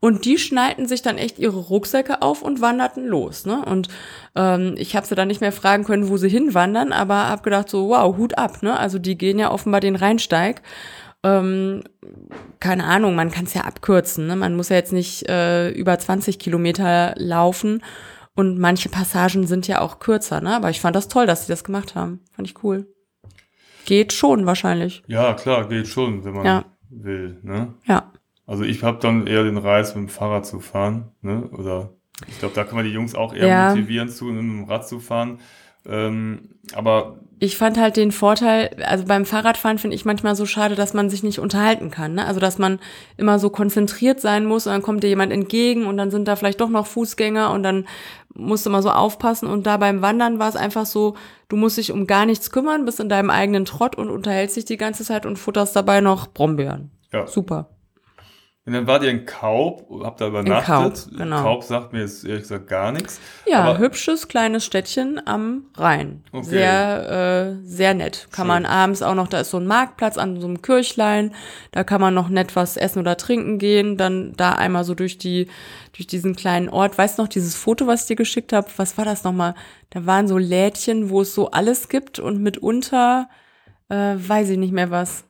Und 0.00 0.24
die 0.24 0.38
schnallten 0.38 0.86
sich 0.86 1.02
dann 1.02 1.18
echt 1.18 1.40
ihre 1.40 1.58
Rucksäcke 1.58 2.22
auf 2.22 2.42
und 2.42 2.60
wanderten 2.60 3.06
los. 3.06 3.46
Ne? 3.46 3.64
Und 3.64 3.88
ähm, 4.38 4.76
ich 4.78 4.94
habe 4.94 5.04
sie 5.04 5.16
dann 5.16 5.28
nicht 5.28 5.40
mehr 5.40 5.52
fragen 5.52 5.84
können, 5.84 6.08
wo 6.08 6.16
sie 6.16 6.28
hinwandern, 6.28 6.92
aber 6.92 7.28
habe 7.28 7.42
gedacht 7.42 7.68
so, 7.68 7.88
wow, 7.88 8.16
Hut 8.16 8.38
ab. 8.38 8.62
Ne? 8.62 8.78
Also 8.78 9.00
die 9.00 9.18
gehen 9.18 9.38
ja 9.38 9.50
offenbar 9.50 9.80
den 9.80 9.96
Rheinsteig. 9.96 10.62
Ähm, 11.24 11.82
keine 12.60 12.84
Ahnung, 12.84 13.16
man 13.16 13.32
kann 13.32 13.46
es 13.46 13.54
ja 13.54 13.62
abkürzen. 13.62 14.28
Ne? 14.28 14.36
Man 14.36 14.54
muss 14.54 14.68
ja 14.68 14.76
jetzt 14.76 14.92
nicht 14.92 15.28
äh, 15.28 15.70
über 15.70 15.98
20 15.98 16.38
Kilometer 16.38 17.14
laufen. 17.16 17.82
Und 18.36 18.56
manche 18.60 18.88
Passagen 18.88 19.48
sind 19.48 19.66
ja 19.66 19.80
auch 19.80 19.98
kürzer, 19.98 20.40
ne? 20.40 20.54
Aber 20.54 20.70
ich 20.70 20.80
fand 20.80 20.94
das 20.94 21.08
toll, 21.08 21.26
dass 21.26 21.44
sie 21.44 21.52
das 21.52 21.64
gemacht 21.64 21.96
haben. 21.96 22.20
Fand 22.30 22.46
ich 22.46 22.62
cool. 22.62 22.86
Geht 23.84 24.12
schon 24.12 24.46
wahrscheinlich. 24.46 25.02
Ja, 25.08 25.34
klar, 25.34 25.66
geht 25.68 25.88
schon, 25.88 26.24
wenn 26.24 26.34
man 26.34 26.46
ja. 26.46 26.64
will. 26.88 27.40
Ne? 27.42 27.74
Ja. 27.84 28.12
Also 28.46 28.62
ich 28.62 28.84
habe 28.84 29.00
dann 29.00 29.26
eher 29.26 29.42
den 29.42 29.58
Reiz, 29.58 29.96
mit 29.96 30.04
dem 30.04 30.08
Fahrrad 30.08 30.46
zu 30.46 30.60
fahren. 30.60 31.10
Ne? 31.20 31.48
Oder 31.50 31.97
ich 32.26 32.38
glaube, 32.38 32.54
da 32.54 32.64
kann 32.64 32.76
man 32.76 32.84
die 32.84 32.90
Jungs 32.90 33.14
auch 33.14 33.34
eher 33.34 33.46
ja. 33.46 33.68
motivieren, 33.70 34.08
zu, 34.08 34.26
mit 34.26 34.42
dem 34.42 34.64
Rad 34.64 34.88
zu 34.88 34.98
fahren. 34.98 35.38
Ähm, 35.86 36.50
aber 36.74 37.18
ich 37.40 37.56
fand 37.56 37.78
halt 37.78 37.96
den 37.96 38.10
Vorteil, 38.10 38.70
also 38.84 39.04
beim 39.04 39.24
Fahrradfahren 39.24 39.78
finde 39.78 39.94
ich 39.94 40.04
manchmal 40.04 40.34
so 40.34 40.44
schade, 40.44 40.74
dass 40.74 40.92
man 40.92 41.08
sich 41.08 41.22
nicht 41.22 41.38
unterhalten 41.38 41.90
kann. 41.90 42.14
Ne? 42.14 42.26
Also 42.26 42.40
dass 42.40 42.58
man 42.58 42.80
immer 43.16 43.38
so 43.38 43.48
konzentriert 43.48 44.20
sein 44.20 44.44
muss 44.44 44.66
und 44.66 44.72
dann 44.72 44.82
kommt 44.82 45.04
dir 45.04 45.08
jemand 45.08 45.32
entgegen 45.32 45.86
und 45.86 45.96
dann 45.96 46.10
sind 46.10 46.26
da 46.26 46.34
vielleicht 46.34 46.60
doch 46.60 46.68
noch 46.68 46.86
Fußgänger 46.86 47.52
und 47.52 47.62
dann 47.62 47.86
musst 48.34 48.66
du 48.66 48.70
mal 48.70 48.82
so 48.82 48.90
aufpassen. 48.90 49.48
Und 49.48 49.66
da 49.66 49.76
beim 49.76 50.02
Wandern 50.02 50.40
war 50.40 50.48
es 50.48 50.56
einfach 50.56 50.84
so, 50.84 51.14
du 51.48 51.56
musst 51.56 51.78
dich 51.78 51.92
um 51.92 52.08
gar 52.08 52.26
nichts 52.26 52.50
kümmern, 52.50 52.84
bist 52.84 52.98
in 52.98 53.08
deinem 53.08 53.30
eigenen 53.30 53.64
Trott 53.64 53.96
und 53.96 54.10
unterhältst 54.10 54.56
dich 54.56 54.64
die 54.64 54.76
ganze 54.76 55.04
Zeit 55.04 55.24
und 55.24 55.38
futterst 55.38 55.76
dabei 55.76 56.00
noch 56.00 56.26
Brombeeren. 56.26 56.90
Ja. 57.12 57.26
Super. 57.28 57.70
Und 58.68 58.74
dann 58.74 58.86
wart 58.86 59.02
ihr 59.02 59.08
in 59.08 59.24
Kaub, 59.24 59.88
habt 60.04 60.20
da 60.20 60.26
übernachtet. 60.26 61.06
In 61.06 61.16
Kaub, 61.16 61.18
genau. 61.18 61.42
Kaub 61.42 61.64
sagt 61.64 61.94
mir 61.94 62.00
jetzt 62.00 62.22
ehrlich 62.22 62.42
gesagt 62.42 62.68
gar 62.68 62.92
nichts. 62.92 63.18
Ja, 63.46 63.62
aber 63.62 63.78
hübsches 63.78 64.28
kleines 64.28 64.62
Städtchen 64.62 65.18
am 65.26 65.62
Rhein. 65.74 66.22
Okay. 66.32 66.44
Sehr, 66.44 67.56
äh, 67.62 67.66
sehr 67.66 67.94
nett. 67.94 68.28
Kann 68.30 68.42
Schön. 68.42 68.48
man 68.48 68.66
abends 68.66 69.00
auch 69.00 69.14
noch, 69.14 69.26
da 69.26 69.40
ist 69.40 69.52
so 69.52 69.56
ein 69.56 69.66
Marktplatz 69.66 70.18
an 70.18 70.38
so 70.38 70.46
einem 70.46 70.60
Kirchlein, 70.60 71.34
da 71.72 71.82
kann 71.82 72.02
man 72.02 72.12
noch 72.12 72.28
nett 72.28 72.56
was 72.56 72.76
essen 72.76 72.98
oder 72.98 73.16
trinken 73.16 73.58
gehen, 73.58 73.96
dann 73.96 74.34
da 74.36 74.52
einmal 74.52 74.84
so 74.84 74.94
durch 74.94 75.16
die, 75.16 75.48
durch 75.96 76.06
diesen 76.06 76.36
kleinen 76.36 76.68
Ort. 76.68 76.98
Weißt 76.98 77.16
du 77.16 77.22
noch, 77.22 77.28
dieses 77.28 77.54
Foto, 77.54 77.86
was 77.86 78.02
ich 78.02 78.08
dir 78.08 78.16
geschickt 78.16 78.52
habe, 78.52 78.68
was 78.76 78.98
war 78.98 79.06
das 79.06 79.24
nochmal? 79.24 79.54
Da 79.88 80.04
waren 80.04 80.28
so 80.28 80.36
Lädchen, 80.36 81.08
wo 81.08 81.22
es 81.22 81.34
so 81.34 81.52
alles 81.52 81.88
gibt 81.88 82.18
und 82.18 82.42
mitunter, 82.42 83.30
äh, 83.88 84.14
weiß 84.18 84.50
ich 84.50 84.58
nicht 84.58 84.74
mehr 84.74 84.90
was. 84.90 85.24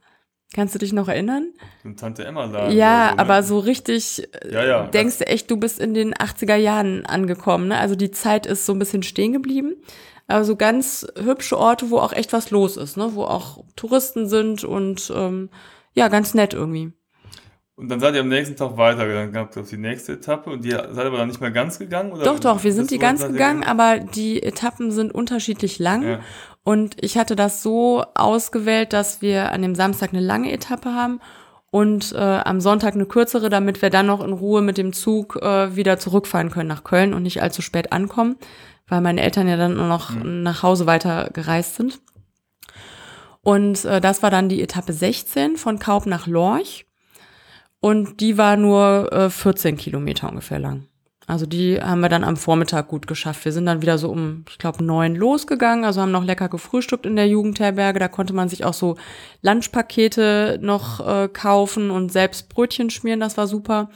Kannst 0.55 0.75
du 0.75 0.79
dich 0.79 0.95
noch 0.95 1.09
erinnern? 1.09 1.53
Und 1.85 2.01
Tante 2.01 2.25
Emma 2.25 2.47
da. 2.47 2.71
Ja, 2.71 3.09
so, 3.11 3.15
ne? 3.15 3.19
aber 3.19 3.43
so 3.43 3.59
richtig 3.59 4.29
äh, 4.33 4.53
ja, 4.53 4.65
ja, 4.65 4.87
denkst 4.87 5.19
du 5.19 5.27
echt, 5.27 5.51
du 5.51 5.59
bist 5.59 5.79
in 5.79 5.93
den 5.93 6.15
80er 6.15 6.57
Jahren 6.57 7.05
angekommen. 7.05 7.69
Ne? 7.69 7.79
Also 7.79 7.97
die 7.97 8.11
Zeit 8.11 8.47
ist 8.47 8.65
so 8.65 8.73
ein 8.73 8.79
bisschen 8.79 9.03
stehen 9.03 9.33
geblieben. 9.33 9.77
Aber 10.27 10.45
so 10.45 10.57
ganz 10.57 11.07
hübsche 11.19 11.59
Orte, 11.59 11.91
wo 11.91 11.99
auch 11.99 12.13
echt 12.13 12.33
was 12.33 12.51
los 12.51 12.77
ist, 12.77 12.97
ne? 12.97 13.11
wo 13.15 13.25
auch 13.25 13.65
Touristen 13.77 14.27
sind 14.27 14.65
und 14.65 15.13
ähm, 15.15 15.51
ja, 15.95 16.09
ganz 16.09 16.35
nett 16.35 16.55
irgendwie. 16.55 16.93
Und 17.79 17.89
dann 17.89 18.01
seid 18.01 18.15
ihr 18.15 18.23
am 18.23 18.29
nächsten 18.29 18.57
Tag 18.57 18.77
weitergegangen, 18.77 19.33
gab 19.33 19.57
es 19.57 19.69
die 19.69 19.77
nächste 19.77 20.15
Etappe 20.15 20.51
und 20.51 20.65
ihr 20.65 20.89
seid 20.91 21.07
aber 21.07 21.19
dann 21.19 21.29
nicht 21.29 21.41
mehr 21.41 21.53
ganz 21.53 21.79
gegangen? 21.79 22.11
Oder 22.11 22.25
doch, 22.25 22.41
doch, 22.41 22.65
wir 22.65 22.73
sind 22.73 22.91
die 22.91 22.99
ganz 22.99 23.25
gegangen, 23.25 23.63
aber 23.63 24.01
die 24.01 24.43
Etappen 24.43 24.91
sind 24.91 25.15
unterschiedlich 25.15 25.79
lang. 25.79 26.03
Ja. 26.03 26.21
Und 26.69 27.03
ich 27.03 27.17
hatte 27.17 27.35
das 27.35 27.63
so 27.63 28.05
ausgewählt, 28.15 28.93
dass 28.93 29.23
wir 29.23 29.53
an 29.53 29.63
dem 29.63 29.75
Samstag 29.75 30.11
eine 30.11 30.21
lange 30.21 30.53
Etappe 30.53 30.93
haben 30.93 31.19
und 31.71 32.13
äh, 32.13 32.19
am 32.19 32.61
Sonntag 32.61 32.93
eine 32.93 33.07
kürzere, 33.07 33.49
damit 33.49 33.81
wir 33.81 33.89
dann 33.89 34.05
noch 34.05 34.23
in 34.23 34.35
Ruhe 34.35 34.61
mit 34.61 34.77
dem 34.77 34.93
Zug 34.93 35.37
äh, 35.41 35.75
wieder 35.77 35.99
zurückfahren 35.99 36.51
können 36.51 36.69
nach 36.69 36.85
Köln 36.85 37.15
und 37.15 37.23
nicht 37.23 37.41
allzu 37.41 37.63
spät 37.63 37.91
ankommen, 37.91 38.37
weil 38.87 39.01
meine 39.01 39.23
Eltern 39.23 39.49
ja 39.49 39.57
dann 39.57 39.77
noch 39.89 40.11
mhm. 40.11 40.43
nach 40.43 40.63
Hause 40.63 40.85
weiter 40.85 41.31
gereist 41.33 41.77
sind. 41.77 42.03
Und 43.41 43.87
äh, 43.87 44.03
das 44.03 44.23
war 44.23 44.31
dann 44.31 44.51
die 44.51 44.61
Etappe 44.61 44.93
16 44.93 45.57
von 45.57 45.79
Kaub 45.79 46.05
nach 46.05 46.27
Lorch. 46.27 46.85
Und 47.81 48.21
die 48.21 48.37
war 48.37 48.59
nur 48.59 49.11
äh, 49.11 49.31
14 49.31 49.79
Kilometer 49.79 50.29
ungefähr 50.29 50.59
lang. 50.59 50.87
Also 51.29 51.45
die 51.45 51.81
haben 51.81 52.01
wir 52.01 52.09
dann 52.09 52.25
am 52.25 52.39
Vormittag 52.39 52.89
gut 52.89 53.07
geschafft. 53.07 53.45
Wir 53.45 53.53
sind 53.53 53.67
dann 53.67 53.83
wieder 53.83 53.99
so 53.99 54.11
um, 54.11 54.47
ich 54.49 54.57
glaube, 54.57 54.83
neun 54.83 55.15
losgegangen. 55.15 55.85
Also 55.85 56.01
haben 56.01 56.11
noch 56.11 56.25
lecker 56.25 56.49
gefrühstückt 56.49 57.05
in 57.05 57.17
der 57.17 57.29
Jugendherberge. 57.29 57.99
Da 57.99 58.09
konnte 58.09 58.33
man 58.33 58.49
sich 58.49 58.65
auch 58.65 58.73
so 58.73 58.97
Lunchpakete 59.43 60.59
noch 60.63 61.07
äh, 61.07 61.29
kaufen 61.29 61.91
und 61.91 62.11
selbst 62.11 62.49
Brötchen 62.49 62.89
schmieren. 62.89 63.21
Das 63.21 63.37
war 63.37 63.47
super. 63.47 63.91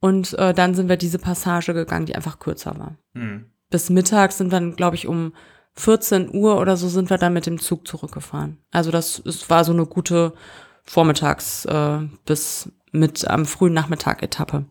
Und 0.00 0.34
äh, 0.38 0.52
dann 0.52 0.74
sind 0.74 0.90
wir 0.90 0.98
diese 0.98 1.18
Passage 1.18 1.72
gegangen, 1.72 2.04
die 2.04 2.14
einfach 2.14 2.38
kürzer 2.38 2.78
war. 2.78 2.96
Mhm. 3.14 3.46
Bis 3.70 3.88
Mittag 3.88 4.32
sind 4.32 4.52
dann, 4.52 4.76
glaube 4.76 4.96
ich, 4.96 5.06
um 5.06 5.32
14 5.76 6.34
Uhr 6.34 6.58
oder 6.58 6.76
so 6.76 6.88
sind 6.88 7.08
wir 7.08 7.16
dann 7.16 7.32
mit 7.32 7.46
dem 7.46 7.58
Zug 7.58 7.88
zurückgefahren. 7.88 8.58
Also 8.70 8.90
das, 8.90 9.22
das 9.24 9.48
war 9.48 9.64
so 9.64 9.72
eine 9.72 9.86
gute 9.86 10.34
Vormittags 10.84 11.64
äh, 11.64 12.00
bis 12.26 12.70
mit 12.92 13.26
am 13.26 13.46
frühen 13.46 13.72
Nachmittag 13.72 14.22
Etappe. 14.22 14.66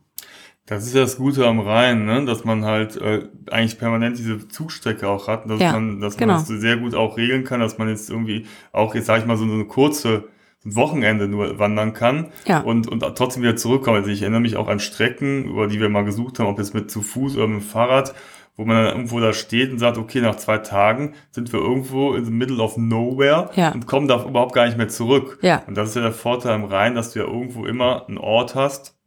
Das 0.69 0.86
ist 0.86 0.93
ja 0.93 1.01
das 1.01 1.17
Gute 1.17 1.47
am 1.47 1.60
Rhein, 1.60 2.05
ne? 2.05 2.25
dass 2.25 2.45
man 2.45 2.63
halt 2.63 2.95
äh, 2.97 3.27
eigentlich 3.49 3.79
permanent 3.79 4.19
diese 4.19 4.47
Zugstrecke 4.47 5.08
auch 5.08 5.27
hat, 5.27 5.49
dass 5.49 5.60
ja, 5.60 5.71
man, 5.71 5.99
dass 5.99 6.15
genau. 6.15 6.34
man 6.34 6.45
das 6.47 6.47
sehr 6.47 6.77
gut 6.77 6.93
auch 6.93 7.17
regeln 7.17 7.43
kann, 7.43 7.60
dass 7.60 7.79
man 7.79 7.89
jetzt 7.89 8.12
irgendwie 8.12 8.45
auch 8.71 8.93
jetzt 8.93 9.08
sage 9.08 9.21
ich 9.21 9.25
mal 9.25 9.36
so 9.36 9.45
eine 9.45 9.65
kurze 9.65 10.25
ein 10.65 10.75
Wochenende 10.75 11.27
nur 11.27 11.58
wandern 11.58 11.93
kann 11.93 12.27
ja. 12.45 12.60
und, 12.60 12.88
und 12.88 12.99
trotzdem 13.15 13.41
wieder 13.41 13.55
zurückkommen. 13.55 13.97
Also 13.97 14.12
ich 14.12 14.21
erinnere 14.21 14.41
mich 14.41 14.58
auch 14.58 14.67
an 14.67 14.79
Strecken, 14.79 15.45
über 15.45 15.67
die 15.67 15.79
wir 15.79 15.89
mal 15.89 16.03
gesucht 16.03 16.38
haben, 16.38 16.47
ob 16.47 16.60
jetzt 16.60 16.73
mit 16.73 16.91
zu 16.91 17.01
Fuß 17.01 17.38
oder 17.38 17.47
mit 17.47 17.62
dem 17.62 17.65
Fahrrad, 17.65 18.13
wo 18.58 18.65
man 18.65 18.75
dann 18.75 18.93
irgendwo 18.93 19.21
da 19.21 19.32
steht 19.32 19.71
und 19.71 19.79
sagt, 19.79 19.97
okay, 19.97 20.19
nach 20.19 20.36
zwei 20.36 20.58
Tagen 20.58 21.13
sind 21.32 21.51
wir 21.53 21.62
irgendwo 21.62 22.13
in 22.13 22.25
the 22.25 22.32
middle 22.32 22.62
of 22.62 22.77
nowhere 22.77 23.49
ja. 23.55 23.71
und 23.71 23.88
kommen 23.88 24.10
da 24.10 24.23
überhaupt 24.23 24.53
gar 24.53 24.65
nicht 24.65 24.77
mehr 24.77 24.89
zurück. 24.89 25.39
Ja. 25.41 25.63
Und 25.65 25.75
das 25.77 25.89
ist 25.89 25.95
ja 25.95 26.01
der 26.01 26.12
Vorteil 26.12 26.55
im 26.55 26.65
Rhein, 26.65 26.93
dass 26.93 27.13
du 27.13 27.19
ja 27.19 27.25
irgendwo 27.25 27.65
immer 27.65 28.05
einen 28.08 28.17
Ort 28.17 28.53
hast, 28.53 28.99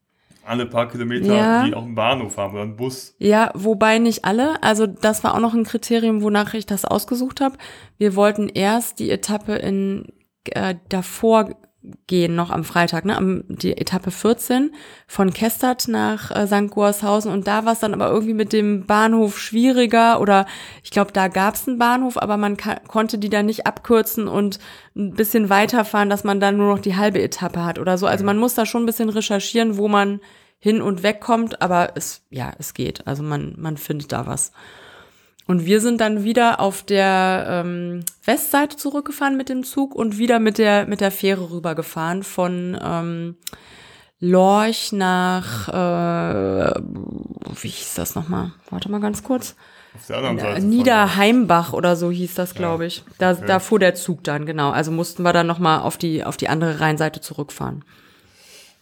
alle 0.45 0.67
paar 0.67 0.89
Kilometer, 0.89 1.35
ja. 1.35 1.65
die 1.65 1.75
auch 1.75 1.85
einen 1.85 1.95
Bahnhof 1.95 2.37
haben 2.37 2.55
oder 2.55 2.63
einen 2.63 2.77
Bus. 2.77 3.15
Ja, 3.19 3.51
wobei 3.55 3.99
nicht 3.99 4.25
alle. 4.25 4.63
Also 4.63 4.87
das 4.87 5.25
war 5.25 5.35
auch 5.35 5.41
noch 5.41 5.55
ein 5.55 5.65
Kriterium, 5.65 6.23
wonach 6.23 6.55
ich 6.55 6.67
das 6.67 6.85
ausgesucht 6.85 7.41
habe. 7.41 7.57
Wir 7.99 8.17
wollten 8.17 8.49
erst 8.49 8.99
die 8.99 9.11
Etappe 9.11 9.55
in 9.55 10.13
äh, 10.51 10.75
davor 10.89 11.51
gehen, 12.07 12.35
noch 12.35 12.51
am 12.51 12.65
Freitag, 12.65 13.05
ne, 13.05 13.17
am, 13.17 13.45
die 13.49 13.77
Etappe 13.77 14.11
14 14.11 14.73
von 15.07 15.33
Kestert 15.33 15.89
nach 15.89 16.31
äh, 16.31 16.47
St. 16.47 16.71
Goarshausen 16.71 17.33
und 17.33 17.47
da 17.47 17.65
war 17.65 17.73
es 17.73 17.81
dann 17.81 17.95
aber 17.95 18.09
irgendwie 18.09 18.35
mit 18.35 18.53
dem 18.53 18.87
Bahnhof 18.87 19.39
schwieriger 19.39 20.21
oder 20.21 20.47
ich 20.85 20.91
glaube, 20.91 21.13
da 21.13 21.29
gab 21.29 21.55
es 21.55 21.67
einen 21.67 21.79
Bahnhof, 21.79 22.17
aber 22.17 22.37
man 22.37 22.57
konnte 22.87 23.19
die 23.19 23.31
dann 23.31 23.47
nicht 23.47 23.67
abkürzen 23.67 24.29
und 24.29 24.59
ein 24.95 25.15
bisschen 25.15 25.51
weiterfahren, 25.51 26.11
dass 26.11 26.25
man 26.25 26.41
dann 26.41 26.57
nur 26.57 26.75
noch 26.75 26.81
die 26.81 26.97
halbe 26.97 27.21
Etappe 27.21 27.65
hat 27.65 27.79
oder 27.79 27.99
so. 27.99 28.07
Also 28.07 28.25
man 28.25 28.39
muss 28.39 28.55
da 28.55 28.67
schon 28.67 28.85
ein 28.85 28.87
bisschen 28.87 29.09
recherchieren, 29.09 29.77
wo 29.77 29.89
man 29.89 30.21
hin 30.59 30.81
und 30.81 31.03
weg 31.03 31.21
kommt, 31.21 31.61
aber 31.61 31.93
es, 31.97 32.23
ja, 32.31 32.53
es 32.59 32.75
geht. 32.75 33.07
Also 33.09 33.25
man, 33.25 33.55
man 33.59 33.77
findet 33.77 34.13
da 34.13 34.27
was. 34.27 34.53
Und 35.53 35.67
wir 35.67 35.83
sind 35.83 36.01
dann 36.01 36.25
wieder 36.25 36.61
auf 36.61 36.83
der 36.83 37.45
ähm, 37.47 38.07
Westseite 38.25 38.79
zurückgefahren 38.79 39.37
mit 39.37 39.51
dem 39.51 39.65
Zug 39.65 39.95
und 39.95 40.17
wieder 40.17 40.39
mit 40.39 40.57
der, 40.57 40.87
mit 40.87 41.03
der 41.03 41.11
Fähre 41.11 41.51
rübergefahren 41.51 42.23
von 42.23 42.75
ähm, 42.83 43.37
Lorch 44.19 44.93
nach, 44.93 45.69
äh, 45.69 46.81
wie 46.81 47.69
hieß 47.69 47.93
das 47.97 48.15
nochmal? 48.15 48.53
Warte 48.71 48.91
mal 48.91 49.03
ganz 49.03 49.23
kurz. 49.23 49.55
Auf 49.95 50.07
der 50.07 50.17
anderen 50.17 50.39
Seite 50.39 50.63
Niederheimbach 50.63 51.75
oder 51.75 51.97
so 51.97 52.11
hieß 52.11 52.33
das, 52.33 52.55
glaube 52.55 52.87
ich. 52.87 53.05
Da, 53.19 53.33
okay. 53.33 53.45
da 53.47 53.59
fuhr 53.59 53.79
der 53.79 53.95
Zug 53.95 54.25
dann, 54.25 54.47
genau. 54.47 54.71
Also 54.71 54.91
mussten 54.91 55.23
wir 55.23 55.35
dann 55.35 55.47
nochmal 55.47 55.81
auf 55.81 55.99
die, 55.99 56.25
auf 56.25 56.39
die 56.39 56.49
andere 56.49 56.81
Rheinseite 56.81 57.21
zurückfahren. 57.21 57.85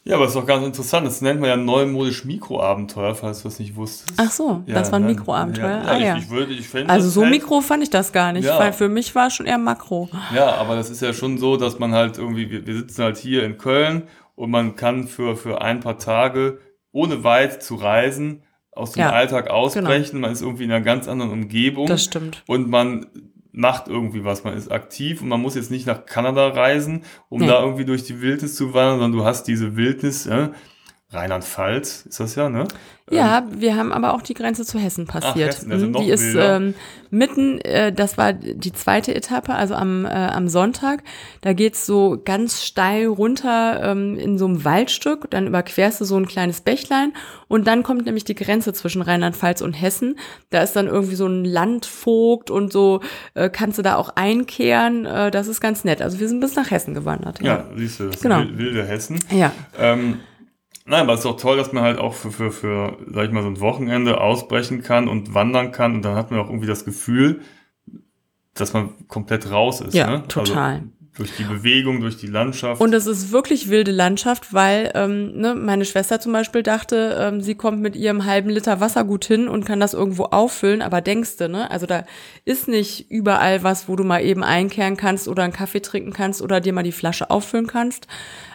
Ja, 0.05 0.17
aber 0.17 0.25
es 0.25 0.31
ist 0.31 0.37
doch 0.37 0.47
ganz 0.47 0.65
interessant. 0.65 1.07
Das 1.07 1.21
nennt 1.21 1.41
man 1.41 1.51
ja 1.51 1.57
neumodisch 1.57 2.25
Mikroabenteuer, 2.25 3.15
falls 3.15 3.43
du 3.43 3.49
es 3.49 3.59
nicht 3.59 3.77
wusstest. 3.77 4.19
Ach 4.19 4.31
so, 4.31 4.63
ja, 4.67 4.75
das 4.75 4.91
war 4.91 4.99
ein 4.99 5.07
Mikroabenteuer. 5.07 5.83
Ja, 5.83 5.83
ah, 5.83 5.99
ja. 5.99 6.17
Ich, 6.17 6.25
ich 6.25 6.31
würde, 6.31 6.53
ich 6.55 6.89
also 6.89 7.11
so 7.11 7.25
Mikro 7.25 7.61
fand 7.61 7.83
ich 7.83 7.91
das 7.91 8.13
gar 8.13 8.33
nicht, 8.33 8.47
ja. 8.47 8.59
weil 8.59 8.73
für 8.73 8.89
mich 8.89 9.15
war 9.15 9.27
es 9.27 9.35
schon 9.35 9.47
eher 9.47 9.59
Makro. 9.59 10.09
Ja, 10.35 10.55
aber 10.55 10.77
das 10.77 10.89
ist 10.89 11.03
ja 11.03 11.13
schon 11.13 11.37
so, 11.37 11.57
dass 11.57 11.79
man 11.79 11.93
halt 11.93 12.17
irgendwie, 12.17 12.51
wir, 12.51 12.67
wir 12.67 12.75
sitzen 12.77 13.03
halt 13.03 13.19
hier 13.19 13.45
in 13.45 13.59
Köln 13.59 14.05
und 14.37 14.51
man 14.51 14.75
kann 14.75 15.07
für, 15.07 15.37
für 15.37 15.61
ein 15.61 15.81
paar 15.81 15.99
Tage, 15.99 16.61
ohne 16.93 17.23
weit 17.23 17.63
zu 17.63 17.75
reisen, 17.75 18.43
aus 18.73 18.93
dem 18.93 19.05
Alltag 19.05 19.51
ausbrechen. 19.51 20.13
Genau. 20.13 20.21
Man 20.21 20.33
ist 20.33 20.41
irgendwie 20.41 20.65
in 20.65 20.73
einer 20.73 20.85
ganz 20.85 21.09
anderen 21.09 21.31
Umgebung. 21.31 21.87
Das 21.87 22.05
stimmt. 22.05 22.43
Und 22.47 22.71
man 22.71 23.07
macht 23.53 23.89
irgendwie 23.89 24.25
was, 24.25 24.45
man 24.45 24.57
ist 24.57 24.71
aktiv 24.71 25.23
und 25.23 25.29
man 25.29 25.41
muss 25.41 25.55
jetzt 25.55 25.71
nicht 25.71 25.87
nach 25.87 26.07
Kanada 26.07 26.49
reisen, 26.49 27.05
um 27.29 27.41
nee. 27.41 27.47
da 27.47 27.63
irgendwie 27.63 27.85
durch 27.85 28.05
die 28.05 28.21
Wildnis 28.21 28.55
zu 28.55 28.75
wandern, 28.75 29.01
sondern 29.01 29.21
du 29.21 29.25
hast 29.25 29.45
diese 29.45 29.77
Wildnis, 29.77 30.25
ja, 30.25 30.53
Rheinland-Pfalz 31.13 32.07
ist 32.09 32.21
das 32.21 32.37
ja, 32.37 32.49
ne? 32.49 32.69
Ja, 33.11 33.39
ähm, 33.39 33.61
wir 33.61 33.75
haben 33.75 33.93
aber 33.93 34.15
auch 34.15 34.23
die 34.23 34.35
Grenze 34.35 34.65
zu 34.65 34.79
Hessen 34.79 35.07
passiert. 35.07 35.57
Ach, 35.59 35.69
Hessen, 35.69 35.91
noch 35.91 36.01
die 36.01 36.11
ist 36.11 36.37
ähm, 36.37 36.75
mitten, 37.11 37.61
äh, 37.63 37.93
das 37.93 38.17
war 38.17 38.33
die 38.33 38.73
zweite 38.73 39.13
Etappe, 39.13 39.53
also 39.53 39.75
am, 39.75 40.05
äh, 40.05 40.09
am 40.09 40.49
Sonntag. 40.49 41.03
Da 41.41 41.53
geht's 41.53 41.85
so 41.85 42.21
ganz 42.25 42.63
steil 42.63 43.07
runter 43.07 43.81
ähm, 43.83 44.17
in 44.17 44.39
so 44.39 44.47
einem 44.47 44.65
Waldstück, 44.65 45.29
dann 45.31 45.49
überquerst 45.49 46.01
du 46.01 46.05
so 46.05 46.17
ein 46.17 46.27
kleines 46.27 46.61
Bächlein 46.61 47.13
und 47.49 47.67
dann 47.67 47.83
kommt 47.83 48.07
nämlich 48.07 48.23
die 48.23 48.37
Grenze 48.37 48.73
zwischen 48.73 49.03
Rheinland-Pfalz 49.03 49.63
und 49.63 49.73
Hessen. 49.73 50.17
Da 50.51 50.63
ist 50.63 50.77
dann 50.77 50.87
irgendwie 50.87 51.17
so 51.17 51.27
ein 51.27 51.45
Landvogt 51.45 52.53
und 52.53 52.73
so 52.73 53.01
äh, 53.35 53.51
kannst 53.51 53.79
du 53.79 53.83
da 53.83 53.97
auch 53.97 54.11
einkehren. 54.15 55.07
Äh, 55.07 55.33
das 55.33 55.49
ist 55.49 55.61
ganz 55.61 55.83
nett. 55.83 56.01
Also 56.03 56.21
wir 56.21 56.29
sind 56.29 56.39
bis 56.39 56.55
nach 56.55 56.71
Hessen 56.71 56.95
gewandert. 56.95 57.43
Ja, 57.43 57.57
ja 57.57 57.67
siehst 57.75 57.99
du, 57.99 58.11
das 58.11 58.21
genau. 58.21 58.45
wilde 58.53 58.85
Hessen. 58.85 59.19
Ja. 59.31 59.51
Ähm, 59.77 60.21
Nein, 60.87 61.03
aber 61.03 61.15
es 61.15 61.21
ist 61.21 61.27
auch 61.27 61.37
toll, 61.37 61.57
dass 61.57 61.73
man 61.73 61.83
halt 61.83 61.99
auch 61.99 62.15
für, 62.15 62.31
für, 62.31 62.51
für, 62.51 62.97
sag 63.07 63.27
ich 63.27 63.33
mal, 63.33 63.43
so 63.43 63.49
ein 63.49 63.61
Wochenende 63.61 64.21
ausbrechen 64.21 64.83
kann 64.83 65.09
und 65.09 65.35
wandern 65.35 65.73
kann. 65.73 65.95
Und 65.95 66.03
dann 66.03 66.17
hat 66.17 66.31
man 66.31 66.41
auch 66.41 66.49
irgendwie 66.49 66.67
das 66.67 66.85
Gefühl, 66.85 67.41
dass 68.55 68.73
man 68.73 69.07
komplett 69.07 69.51
raus 69.51 69.81
ist. 69.81 69.95
Ja, 69.95 70.11
ne? 70.11 70.29
total. 70.29 70.73
Also 70.73 70.85
durch 71.17 71.37
die 71.37 71.45
Bewegung, 71.45 72.01
durch 72.01 72.17
die 72.17 72.29
Landschaft. 72.29 72.81
Und 72.81 72.95
es 72.95 73.07
ist 73.07 73.33
wirklich 73.33 73.69
wilde 73.69 73.91
Landschaft, 73.91 74.55
weil 74.55 74.91
ähm, 74.95 75.33
ne, 75.39 75.55
meine 75.55 75.85
Schwester 75.85 76.21
zum 76.21 76.33
Beispiel 76.33 76.63
dachte, 76.63 77.17
ähm, 77.21 77.41
sie 77.41 77.57
kommt 77.57 77.81
mit 77.81 77.97
ihrem 77.97 78.25
halben 78.25 78.49
Liter 78.49 78.81
Wasser 78.81 79.05
gut 79.05 79.25
hin 79.25 79.49
und 79.49 79.67
kann 79.67 79.81
das 79.81 79.93
irgendwo 79.93 80.25
auffüllen, 80.25 80.83
aber 80.83 81.01
denkste, 81.01 81.49
ne, 81.49 81.71
also 81.71 81.87
da 81.87 82.05
ist 82.45 82.69
nicht 82.69 83.11
überall 83.11 83.63
was, 83.63 83.89
wo 83.89 83.97
du 83.97 84.05
mal 84.05 84.23
eben 84.25 84.45
einkehren 84.45 84.97
kannst 84.97 85.29
oder 85.29 85.43
einen 85.43 85.53
Kaffee 85.53 85.83
trinken 85.83 86.13
kannst 86.13 86.43
oder 86.43 86.61
dir 86.61 86.73
mal 86.73 86.85
die 86.85 86.93
Flasche 86.93 87.31
auffüllen 87.31 87.67
kannst 87.67 88.07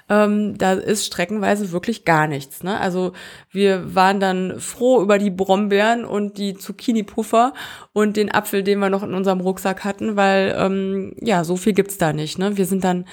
ähm, 0.08 0.58
da 0.58 0.74
ist 0.74 1.06
streckenweise 1.06 1.72
wirklich 1.72 2.06
gar 2.06 2.28
nichts. 2.28 2.64
Ne? 2.64 2.80
Also 2.80 3.14
wir 3.50 3.96
waren 3.96 4.20
dann 4.20 4.60
froh 4.60 5.02
über 5.02 5.18
die 5.18 5.32
Brombeeren 5.32 6.06
und 6.06 6.38
die 6.38 6.54
Zucchini-Puffer 6.56 7.54
und 7.94 8.16
den 8.18 8.32
Apfel, 8.32 8.64
den 8.64 8.80
wir 8.80 8.90
noch 8.90 9.04
in 9.04 9.14
unserem 9.14 9.42
Rucksack 9.42 9.84
hatten, 9.84 10.16
weil 10.16 10.56
ähm, 10.58 11.16
ja, 11.20 11.44
so 11.44 11.58
viel 11.58 11.74
gibt's 11.74 11.98
da 11.98 12.14
nicht. 12.14 12.38
Ne? 12.38 12.58
Wir 12.58 12.66
sind 12.66 12.84
dann 12.84 13.06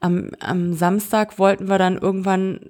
am, 0.00 0.32
am 0.38 0.74
Samstag 0.74 1.38
wollten 1.38 1.68
wir 1.68 1.78
dann 1.78 1.96
irgendwann 1.96 2.60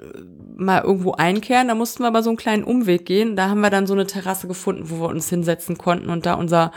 mal 0.57 0.83
irgendwo 0.83 1.13
einkehren, 1.13 1.67
da 1.67 1.75
mussten 1.75 2.05
wir 2.05 2.07
aber 2.07 2.23
so 2.23 2.31
einen 2.31 2.37
kleinen 2.37 2.63
Umweg 2.63 3.07
gehen. 3.07 3.35
Da 3.35 3.49
haben 3.49 3.61
wir 3.61 3.71
dann 3.71 3.89
so 3.89 3.95
eine 3.95 4.07
Terrasse 4.07 4.47
gefunden, 4.47 4.89
wo 4.89 5.01
wir 5.01 5.09
uns 5.09 5.29
hinsetzen 5.29 5.77
konnten 5.77 6.11
und 6.11 6.27
da 6.27 6.35
unser 6.35 6.71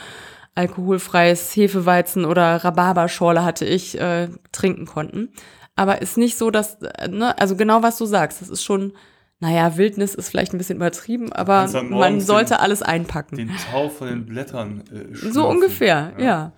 alkoholfreies 0.55 1.55
Hefeweizen 1.55 2.25
oder 2.25 2.63
Rhabarberschorle 2.63 3.45
hatte 3.45 3.65
ich 3.65 4.01
äh, 4.01 4.29
trinken 4.51 4.87
konnten. 4.87 5.29
Aber 5.77 6.01
ist 6.01 6.17
nicht 6.17 6.37
so, 6.37 6.51
dass, 6.51 6.77
ne, 7.07 7.37
also 7.39 7.55
genau 7.55 7.83
was 7.83 7.97
du 7.97 8.05
sagst, 8.05 8.41
das 8.41 8.49
ist 8.49 8.63
schon, 8.63 8.93
naja, 9.39 9.77
Wildnis 9.77 10.15
ist 10.15 10.27
vielleicht 10.27 10.53
ein 10.53 10.57
bisschen 10.57 10.77
übertrieben, 10.77 11.31
aber 11.31 11.69
man 11.83 12.19
sollte 12.19 12.55
den, 12.55 12.59
alles 12.59 12.81
einpacken. 12.81 13.37
Den 13.37 13.51
Tau 13.71 13.87
von 13.87 14.07
den 14.07 14.25
Blättern. 14.25 14.83
Äh, 14.91 15.15
so 15.31 15.47
ungefähr, 15.47 16.13
ja. 16.17 16.23
ja. 16.25 16.51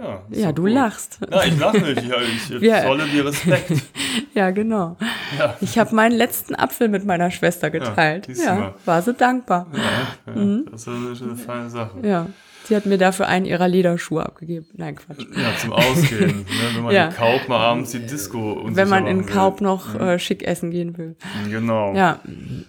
Ja, 0.00 0.22
ja 0.30 0.52
du 0.52 0.62
gut. 0.62 0.72
lachst. 0.72 1.18
Ja, 1.30 1.44
ich 1.44 1.58
lache 1.58 1.78
nicht. 1.78 2.02
Ich, 2.02 2.50
ich 2.50 2.60
Wir, 2.60 2.82
zolle 2.82 3.06
dir 3.06 3.26
Respekt. 3.26 3.72
ja, 4.34 4.50
genau. 4.50 4.96
Ja. 5.38 5.56
Ich 5.60 5.78
habe 5.78 5.94
meinen 5.94 6.16
letzten 6.16 6.54
Apfel 6.54 6.88
mit 6.88 7.04
meiner 7.04 7.30
Schwester 7.30 7.70
geteilt. 7.70 8.28
Ja, 8.28 8.58
ja 8.58 8.74
war 8.84 9.02
sie 9.02 9.14
dankbar. 9.14 9.66
Ja, 9.72 10.32
ja, 10.32 10.40
mhm. 10.40 10.66
Das 10.70 10.82
ist 10.82 10.88
eine, 10.88 11.30
eine 11.30 11.36
feine 11.36 11.70
Sache. 11.70 11.98
Ja. 12.02 12.26
Sie 12.64 12.76
hat 12.76 12.86
mir 12.86 12.98
dafür 12.98 13.26
einen 13.26 13.46
ihrer 13.46 13.66
Lederschuhe 13.66 14.24
abgegeben. 14.24 14.66
Nein, 14.74 14.94
Quatsch. 14.94 15.26
Ja, 15.36 15.56
zum 15.58 15.72
Ausgehen. 15.72 16.38
ne? 16.38 16.44
Wenn 16.74 16.84
man 16.84 16.94
ja. 16.94 17.06
in 17.06 17.14
Kaup 17.14 17.48
mal 17.48 17.58
abends 17.58 17.90
die 17.90 18.06
Disco 18.06 18.52
und 18.52 18.76
Wenn 18.76 18.88
man 18.88 19.06
in 19.06 19.26
Kaup 19.26 19.60
noch 19.60 19.94
ja. 19.94 20.12
äh, 20.12 20.18
schick 20.18 20.44
essen 20.44 20.70
gehen 20.70 20.96
will. 20.96 21.16
Genau. 21.50 21.94
Ja. 21.94 22.20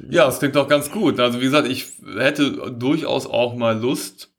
Ja, 0.10 0.28
es 0.28 0.40
klingt 0.40 0.56
doch 0.56 0.68
ganz 0.68 0.90
gut. 0.90 1.20
Also 1.20 1.40
wie 1.40 1.46
gesagt, 1.46 1.68
ich 1.68 1.88
hätte 2.18 2.72
durchaus 2.72 3.28
auch 3.28 3.56
mal 3.56 3.78
Lust, 3.78 4.32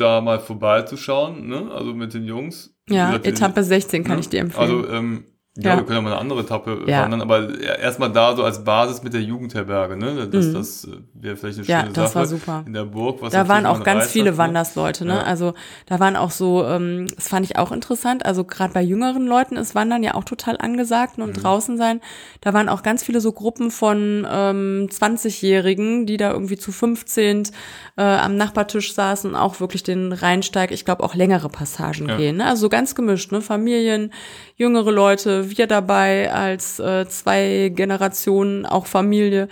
da 0.00 0.20
mal 0.20 0.40
vorbeizuschauen, 0.40 1.46
ne? 1.46 1.70
Also 1.72 1.94
mit 1.94 2.14
den 2.14 2.24
Jungs. 2.24 2.74
Ja, 2.88 3.08
gesagt, 3.08 3.26
Etappe 3.26 3.62
16 3.62 4.04
kann 4.04 4.14
ne? 4.16 4.20
ich 4.20 4.28
dir 4.28 4.40
empfehlen. 4.40 4.62
Also 4.62 4.88
ähm, 4.88 5.24
ja, 5.62 5.70
ja, 5.70 5.76
wir 5.76 5.84
können 5.84 5.96
ja 5.96 6.02
mal 6.02 6.12
eine 6.12 6.20
andere 6.20 6.40
Etappe 6.40 6.84
ja. 6.86 7.02
wandern, 7.02 7.22
aber 7.22 7.60
erstmal 7.60 8.10
da 8.12 8.34
so 8.34 8.44
als 8.44 8.64
Basis 8.64 9.02
mit 9.02 9.12
der 9.12 9.22
Jugendherberge, 9.22 9.96
ne? 9.96 10.28
Das, 10.28 10.46
mhm. 10.46 10.54
das 10.54 10.88
wäre 11.14 11.36
vielleicht 11.36 11.58
eine 11.58 11.66
schöne 11.66 11.78
ja, 11.78 11.92
das 11.92 12.12
Sache. 12.12 12.14
war 12.14 12.26
super. 12.26 12.62
In 12.66 12.72
der 12.72 12.84
Burg, 12.84 13.22
was 13.22 13.32
Da 13.32 13.48
waren 13.48 13.66
auch 13.66 13.82
ganz 13.82 14.10
viele 14.10 14.30
hat, 14.30 14.34
ne? 14.34 14.38
Wandersleute, 14.38 15.04
ne? 15.04 15.14
Ja. 15.14 15.22
Also 15.22 15.54
da 15.86 16.00
waren 16.00 16.16
auch 16.16 16.30
so, 16.30 16.64
ähm, 16.64 17.06
das 17.14 17.28
fand 17.28 17.46
ich 17.46 17.56
auch 17.56 17.72
interessant, 17.72 18.24
also 18.24 18.44
gerade 18.44 18.72
bei 18.72 18.82
jüngeren 18.82 19.26
Leuten 19.26 19.56
ist 19.56 19.74
Wandern 19.74 20.02
ja 20.02 20.14
auch 20.14 20.24
total 20.24 20.56
angesagt 20.58 21.18
und 21.18 21.36
mhm. 21.36 21.40
draußen 21.40 21.76
sein. 21.76 22.00
Da 22.40 22.54
waren 22.54 22.68
auch 22.68 22.82
ganz 22.82 23.02
viele 23.02 23.20
so 23.20 23.32
Gruppen 23.32 23.70
von 23.70 24.26
ähm, 24.30 24.88
20-Jährigen, 24.90 26.06
die 26.06 26.16
da 26.16 26.32
irgendwie 26.32 26.56
zu 26.56 26.72
15 26.72 27.48
äh, 27.96 28.02
am 28.02 28.36
Nachbartisch 28.36 28.94
saßen 28.94 29.30
und 29.30 29.36
auch 29.36 29.60
wirklich 29.60 29.82
den 29.82 30.12
Rheinsteig, 30.12 30.70
ich 30.70 30.84
glaube 30.84 31.02
auch 31.04 31.14
längere 31.14 31.48
Passagen 31.48 32.06
gehen, 32.16 32.38
ne? 32.38 32.46
Also 32.46 32.62
so 32.62 32.68
ganz 32.68 32.94
gemischt, 32.94 33.32
ne? 33.32 33.40
Familien, 33.40 34.12
jüngere 34.60 34.92
Leute, 34.92 35.56
wir 35.56 35.66
dabei 35.66 36.30
als 36.32 36.78
äh, 36.78 37.08
zwei 37.08 37.72
Generationen, 37.74 38.66
auch 38.66 38.86
Familie, 38.86 39.48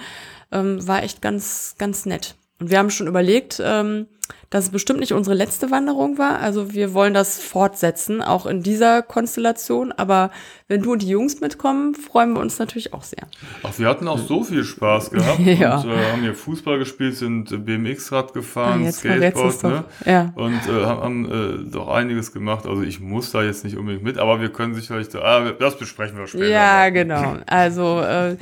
ähm, 0.53 0.87
war 0.87 1.03
echt 1.03 1.23
ganz, 1.23 1.77
ganz 1.79 2.05
nett. 2.05 2.37
Und 2.61 2.71
wir 2.71 2.79
haben 2.79 2.91
schon 2.91 3.07
überlegt, 3.07 3.61
ähm, 3.65 4.07
dass 4.51 4.65
es 4.65 4.71
bestimmt 4.71 5.01
nicht 5.01 5.15
unsere 5.15 5.35
letzte 5.35 5.71
Wanderung 5.71 6.19
war. 6.19 6.41
Also 6.41 6.75
wir 6.75 6.93
wollen 6.93 7.15
das 7.15 7.39
fortsetzen, 7.39 8.21
auch 8.21 8.45
in 8.45 8.63
dieser 8.63 9.01
Konstellation. 9.01 9.93
Aber 9.93 10.31
wenn 10.69 10.83
du 10.83 10.93
und 10.93 11.03
die 11.03 11.09
Jungs 11.09 11.41
mitkommen, 11.41 11.95
freuen 11.95 12.35
wir 12.35 12.41
uns 12.41 12.59
natürlich 12.59 12.93
auch 12.93 13.03
sehr. 13.03 13.27
Ach, 13.63 13.79
wir 13.79 13.89
hatten 13.89 14.07
auch 14.07 14.19
so 14.19 14.45
viel 14.45 14.65
Spaß 14.65 15.11
gehabt 15.13 15.41
ja. 15.41 15.79
und 15.79 15.91
äh, 15.91 16.13
haben 16.13 16.23
hier 16.23 16.35
Fußball 16.35 16.79
gespielt, 16.79 17.17
sind 17.17 17.65
BMX-Rad 17.65 18.35
gefahren, 18.35 18.85
ja, 18.85 18.93
Skateboard, 18.93 19.63
ne? 19.65 19.85
Ja. 20.05 20.33
Und 20.35 20.61
äh, 20.69 20.85
haben 20.85 21.67
äh, 21.67 21.71
doch 21.71 21.89
einiges 21.89 22.33
gemacht. 22.33 22.67
Also 22.67 22.83
ich 22.83 23.01
muss 23.01 23.33
da 23.33 23.43
jetzt 23.43 23.65
nicht 23.65 23.77
unbedingt 23.77 24.05
mit, 24.05 24.19
aber 24.19 24.41
wir 24.41 24.51
können 24.51 24.75
sicherlich, 24.75 25.09
ah, 25.17 25.53
das 25.59 25.79
besprechen 25.79 26.19
wir 26.19 26.27
später. 26.27 26.49
Ja, 26.49 26.61
mal. 26.61 26.93
genau. 26.93 27.37
Also 27.47 28.01
äh, 28.01 28.37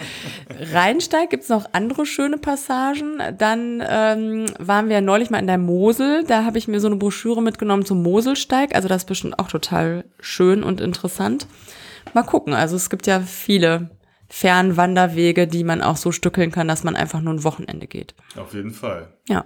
Rheinsteig 0.72 1.30
gibt's 1.30 1.48
noch 1.48 1.66
andere 1.72 2.06
schöne 2.06 2.38
Passagen. 2.38 3.22
Dann 3.38 3.82
ähm, 3.88 4.46
waren 4.58 4.88
wir 4.88 5.00
neulich 5.00 5.30
mal 5.30 5.38
in 5.38 5.46
der 5.46 5.58
Mose 5.58 5.86
Mosel. 5.86 6.24
Da 6.24 6.44
habe 6.44 6.58
ich 6.58 6.68
mir 6.68 6.80
so 6.80 6.88
eine 6.88 6.96
Broschüre 6.96 7.42
mitgenommen 7.42 7.84
zum 7.84 8.02
Moselsteig. 8.02 8.74
Also 8.74 8.88
das 8.88 9.02
ist 9.02 9.08
bestimmt 9.08 9.38
auch 9.38 9.48
total 9.48 10.04
schön 10.20 10.62
und 10.62 10.80
interessant. 10.80 11.46
Mal 12.14 12.22
gucken. 12.22 12.54
Also 12.54 12.76
es 12.76 12.90
gibt 12.90 13.06
ja 13.06 13.20
viele 13.20 13.90
Fernwanderwege, 14.28 15.46
die 15.46 15.64
man 15.64 15.82
auch 15.82 15.96
so 15.96 16.12
stückeln 16.12 16.50
kann, 16.50 16.68
dass 16.68 16.84
man 16.84 16.96
einfach 16.96 17.20
nur 17.20 17.34
ein 17.34 17.44
Wochenende 17.44 17.86
geht. 17.86 18.14
Auf 18.36 18.54
jeden 18.54 18.72
Fall. 18.72 19.08
Ja. 19.28 19.44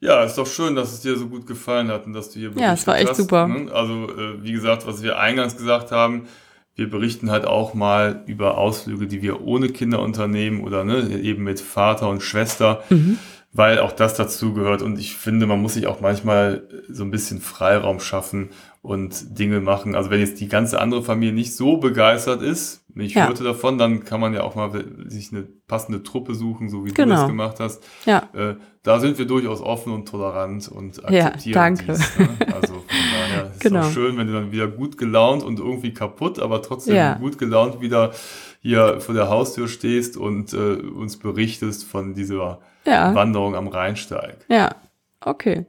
Ja, 0.00 0.22
ist 0.22 0.38
doch 0.38 0.46
schön, 0.46 0.76
dass 0.76 0.92
es 0.92 1.00
dir 1.00 1.16
so 1.16 1.28
gut 1.28 1.46
gefallen 1.46 1.88
hat 1.88 2.06
und 2.06 2.12
dass 2.12 2.30
du 2.30 2.38
hier 2.38 2.52
Ja, 2.56 2.72
es 2.72 2.86
war 2.86 2.98
echt 2.98 3.10
hast, 3.10 3.16
super. 3.16 3.48
Ne? 3.48 3.72
Also, 3.72 4.08
äh, 4.10 4.42
wie 4.42 4.52
gesagt, 4.52 4.86
was 4.86 5.02
wir 5.02 5.18
eingangs 5.18 5.56
gesagt 5.56 5.90
haben, 5.90 6.28
wir 6.76 6.88
berichten 6.88 7.32
halt 7.32 7.44
auch 7.44 7.74
mal 7.74 8.22
über 8.26 8.56
Ausflüge, 8.56 9.08
die 9.08 9.22
wir 9.22 9.40
ohne 9.40 9.68
Kinder 9.70 10.00
unternehmen 10.00 10.62
oder 10.62 10.84
ne, 10.84 11.18
eben 11.20 11.42
mit 11.42 11.58
Vater 11.58 12.08
und 12.08 12.22
Schwester. 12.22 12.84
Mhm 12.90 13.18
weil 13.52 13.78
auch 13.78 13.92
das 13.92 14.14
dazu 14.14 14.52
gehört 14.52 14.82
und 14.82 14.98
ich 14.98 15.16
finde, 15.16 15.46
man 15.46 15.60
muss 15.60 15.74
sich 15.74 15.86
auch 15.86 16.00
manchmal 16.00 16.68
so 16.88 17.02
ein 17.02 17.10
bisschen 17.10 17.40
Freiraum 17.40 17.98
schaffen 17.98 18.50
und 18.82 19.38
Dinge 19.38 19.60
machen. 19.60 19.94
Also 19.94 20.10
wenn 20.10 20.20
jetzt 20.20 20.40
die 20.40 20.48
ganze 20.48 20.80
andere 20.80 21.02
Familie 21.02 21.34
nicht 21.34 21.54
so 21.56 21.78
begeistert 21.78 22.42
ist, 22.42 22.84
ich 22.94 23.14
ja. 23.14 23.26
hörte 23.26 23.44
davon, 23.44 23.78
dann 23.78 24.04
kann 24.04 24.20
man 24.20 24.34
ja 24.34 24.42
auch 24.42 24.54
mal 24.54 24.84
sich 25.06 25.32
eine 25.32 25.42
passende 25.42 26.02
Truppe 26.02 26.34
suchen, 26.34 26.68
so 26.68 26.84
wie 26.84 26.92
genau. 26.92 27.14
du 27.14 27.20
das 27.20 27.28
gemacht 27.28 27.60
hast. 27.60 27.84
Ja. 28.06 28.28
Äh, 28.32 28.56
da 28.82 29.00
sind 29.00 29.18
wir 29.18 29.26
durchaus 29.26 29.60
offen 29.60 29.92
und 29.92 30.08
tolerant 30.08 30.68
und 30.68 31.04
akzeptieren 31.04 31.54
ja, 31.54 31.62
danke. 31.62 31.84
dies. 31.92 32.18
Ne? 32.18 32.28
Also 32.54 32.74
von 32.74 32.84
daher 32.88 33.50
ist 33.52 33.60
genau. 33.60 33.80
auch 33.80 33.92
schön, 33.92 34.16
wenn 34.16 34.26
du 34.26 34.32
dann 34.32 34.50
wieder 34.50 34.66
gut 34.66 34.98
gelaunt 34.98 35.42
und 35.42 35.58
irgendwie 35.58 35.92
kaputt, 35.92 36.38
aber 36.38 36.62
trotzdem 36.62 36.96
ja. 36.96 37.14
gut 37.14 37.38
gelaunt 37.38 37.80
wieder 37.80 38.12
hier 38.60 39.00
vor 39.00 39.14
der 39.14 39.28
Haustür 39.28 39.68
stehst 39.68 40.16
und 40.16 40.52
äh, 40.52 40.56
uns 40.56 41.18
berichtest 41.18 41.84
von 41.84 42.14
dieser 42.14 42.60
ja. 42.84 43.14
Wanderung 43.14 43.54
am 43.54 43.68
Rheinsteig. 43.68 44.38
Ja, 44.48 44.74
okay. 45.20 45.66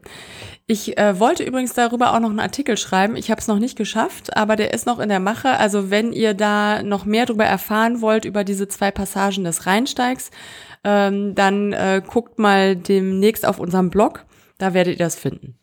Ich 0.68 0.97
äh, 0.97 1.20
wollte 1.20 1.43
übrigens 1.43 1.74
darüber 1.74 2.14
auch 2.14 2.20
noch 2.20 2.30
einen 2.30 2.39
Artikel 2.39 2.78
schreiben. 2.78 3.16
Ich 3.16 3.32
habe 3.32 3.41
es 3.41 3.47
noch 3.47 3.60
nicht 3.60 3.78
geschafft, 3.78 4.36
aber 4.38 4.56
der 4.56 4.74
ist 4.74 4.86
noch 4.86 5.00
in 5.00 5.10
der 5.10 5.20
Mache. 5.20 5.58
Also 5.58 5.89
wenn 5.89 6.14
ihr 6.14 6.34
da 6.34 6.84
noch 6.84 7.06
mehr 7.06 7.26
darüber 7.26 7.45
erfahren 7.45 8.02
wollt, 8.02 8.26
über 8.26 8.43
diese 8.43 8.68
zwei 8.68 8.91
Passagen 8.91 9.43
des 9.43 9.66
Rheinsteigs, 9.66 10.32
ähm, 10.84 11.36
dann 11.36 11.74
äh, 11.74 12.02
guckt 12.06 12.39
mal 12.39 12.76
demnächst 12.76 13.45
auf 13.45 13.60
unserem 13.60 13.89
Blog. 13.89 14.26
Da 14.58 14.74
werdet 14.74 15.00
ihr 15.00 15.06
das 15.06 15.16
finden. 15.16 15.58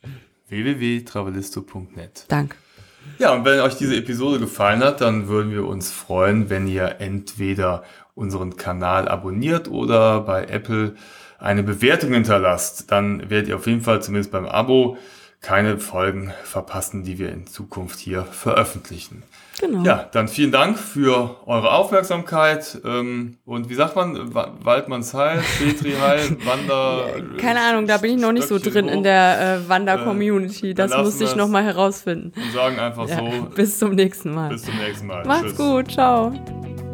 www.travelisto.net 0.48 2.24
Danke. 2.28 2.56
Ja, 3.18 3.32
und 3.32 3.44
wenn 3.44 3.60
euch 3.60 3.76
diese 3.76 3.96
Episode 3.96 4.38
gefallen 4.38 4.82
hat, 4.82 5.00
dann 5.00 5.28
würden 5.28 5.52
wir 5.52 5.66
uns 5.66 5.90
freuen, 5.90 6.50
wenn 6.50 6.66
ihr 6.66 6.96
entweder 6.98 7.84
unseren 8.14 8.56
Kanal 8.56 9.08
abonniert 9.08 9.68
oder 9.68 10.20
bei 10.20 10.44
Apple 10.44 10.94
eine 11.38 11.62
Bewertung 11.62 12.12
hinterlasst. 12.12 12.90
Dann 12.90 13.28
werdet 13.30 13.48
ihr 13.48 13.56
auf 13.56 13.66
jeden 13.66 13.82
Fall 13.82 14.02
zumindest 14.02 14.32
beim 14.32 14.46
Abo 14.46 14.96
keine 15.42 15.78
Folgen 15.78 16.32
verpassen, 16.44 17.04
die 17.04 17.18
wir 17.18 17.30
in 17.30 17.46
Zukunft 17.46 17.98
hier 17.98 18.22
veröffentlichen. 18.24 19.22
Genau. 19.60 19.84
Ja, 19.84 20.06
dann 20.12 20.28
vielen 20.28 20.50
Dank 20.50 20.78
für 20.78 21.36
eure 21.46 21.70
Aufmerksamkeit. 21.72 22.78
Ähm, 22.84 23.38
und 23.46 23.70
wie 23.70 23.74
sagt 23.74 23.96
man, 23.96 24.34
Wa- 24.34 24.52
Waldmanns 24.60 25.14
Heil, 25.14 25.40
Petri 25.58 25.92
Heil, 25.92 26.36
Wander. 26.44 27.06
Keine 27.38 27.60
Ahnung, 27.60 27.86
da 27.86 27.96
bin 27.98 28.16
ich 28.16 28.20
noch 28.20 28.32
nicht 28.32 28.48
so 28.48 28.58
drin 28.58 28.86
hoch 28.86 28.92
in 28.92 29.02
der 29.02 29.60
äh, 29.64 29.68
Wander-Community. 29.68 30.74
dann 30.74 30.90
das 30.90 30.98
musste 31.02 31.24
ich 31.24 31.30
wir's. 31.30 31.36
noch 31.36 31.48
mal 31.48 31.62
herausfinden. 31.64 32.32
Und 32.36 32.52
sagen 32.52 32.78
einfach 32.78 33.08
Ja, 33.08 33.16
so, 33.18 33.30
bis 33.54 33.78
zum 33.78 33.92
nächsten 33.94 34.34
Mal. 34.34 34.48
bis 34.50 34.62
zum 34.64 34.76
nächsten 34.76 35.06
Mal. 35.06 35.24
Macht's 35.24 35.48
Tschüss. 35.54 35.56
gut, 35.56 35.90
ciao. 35.92 36.85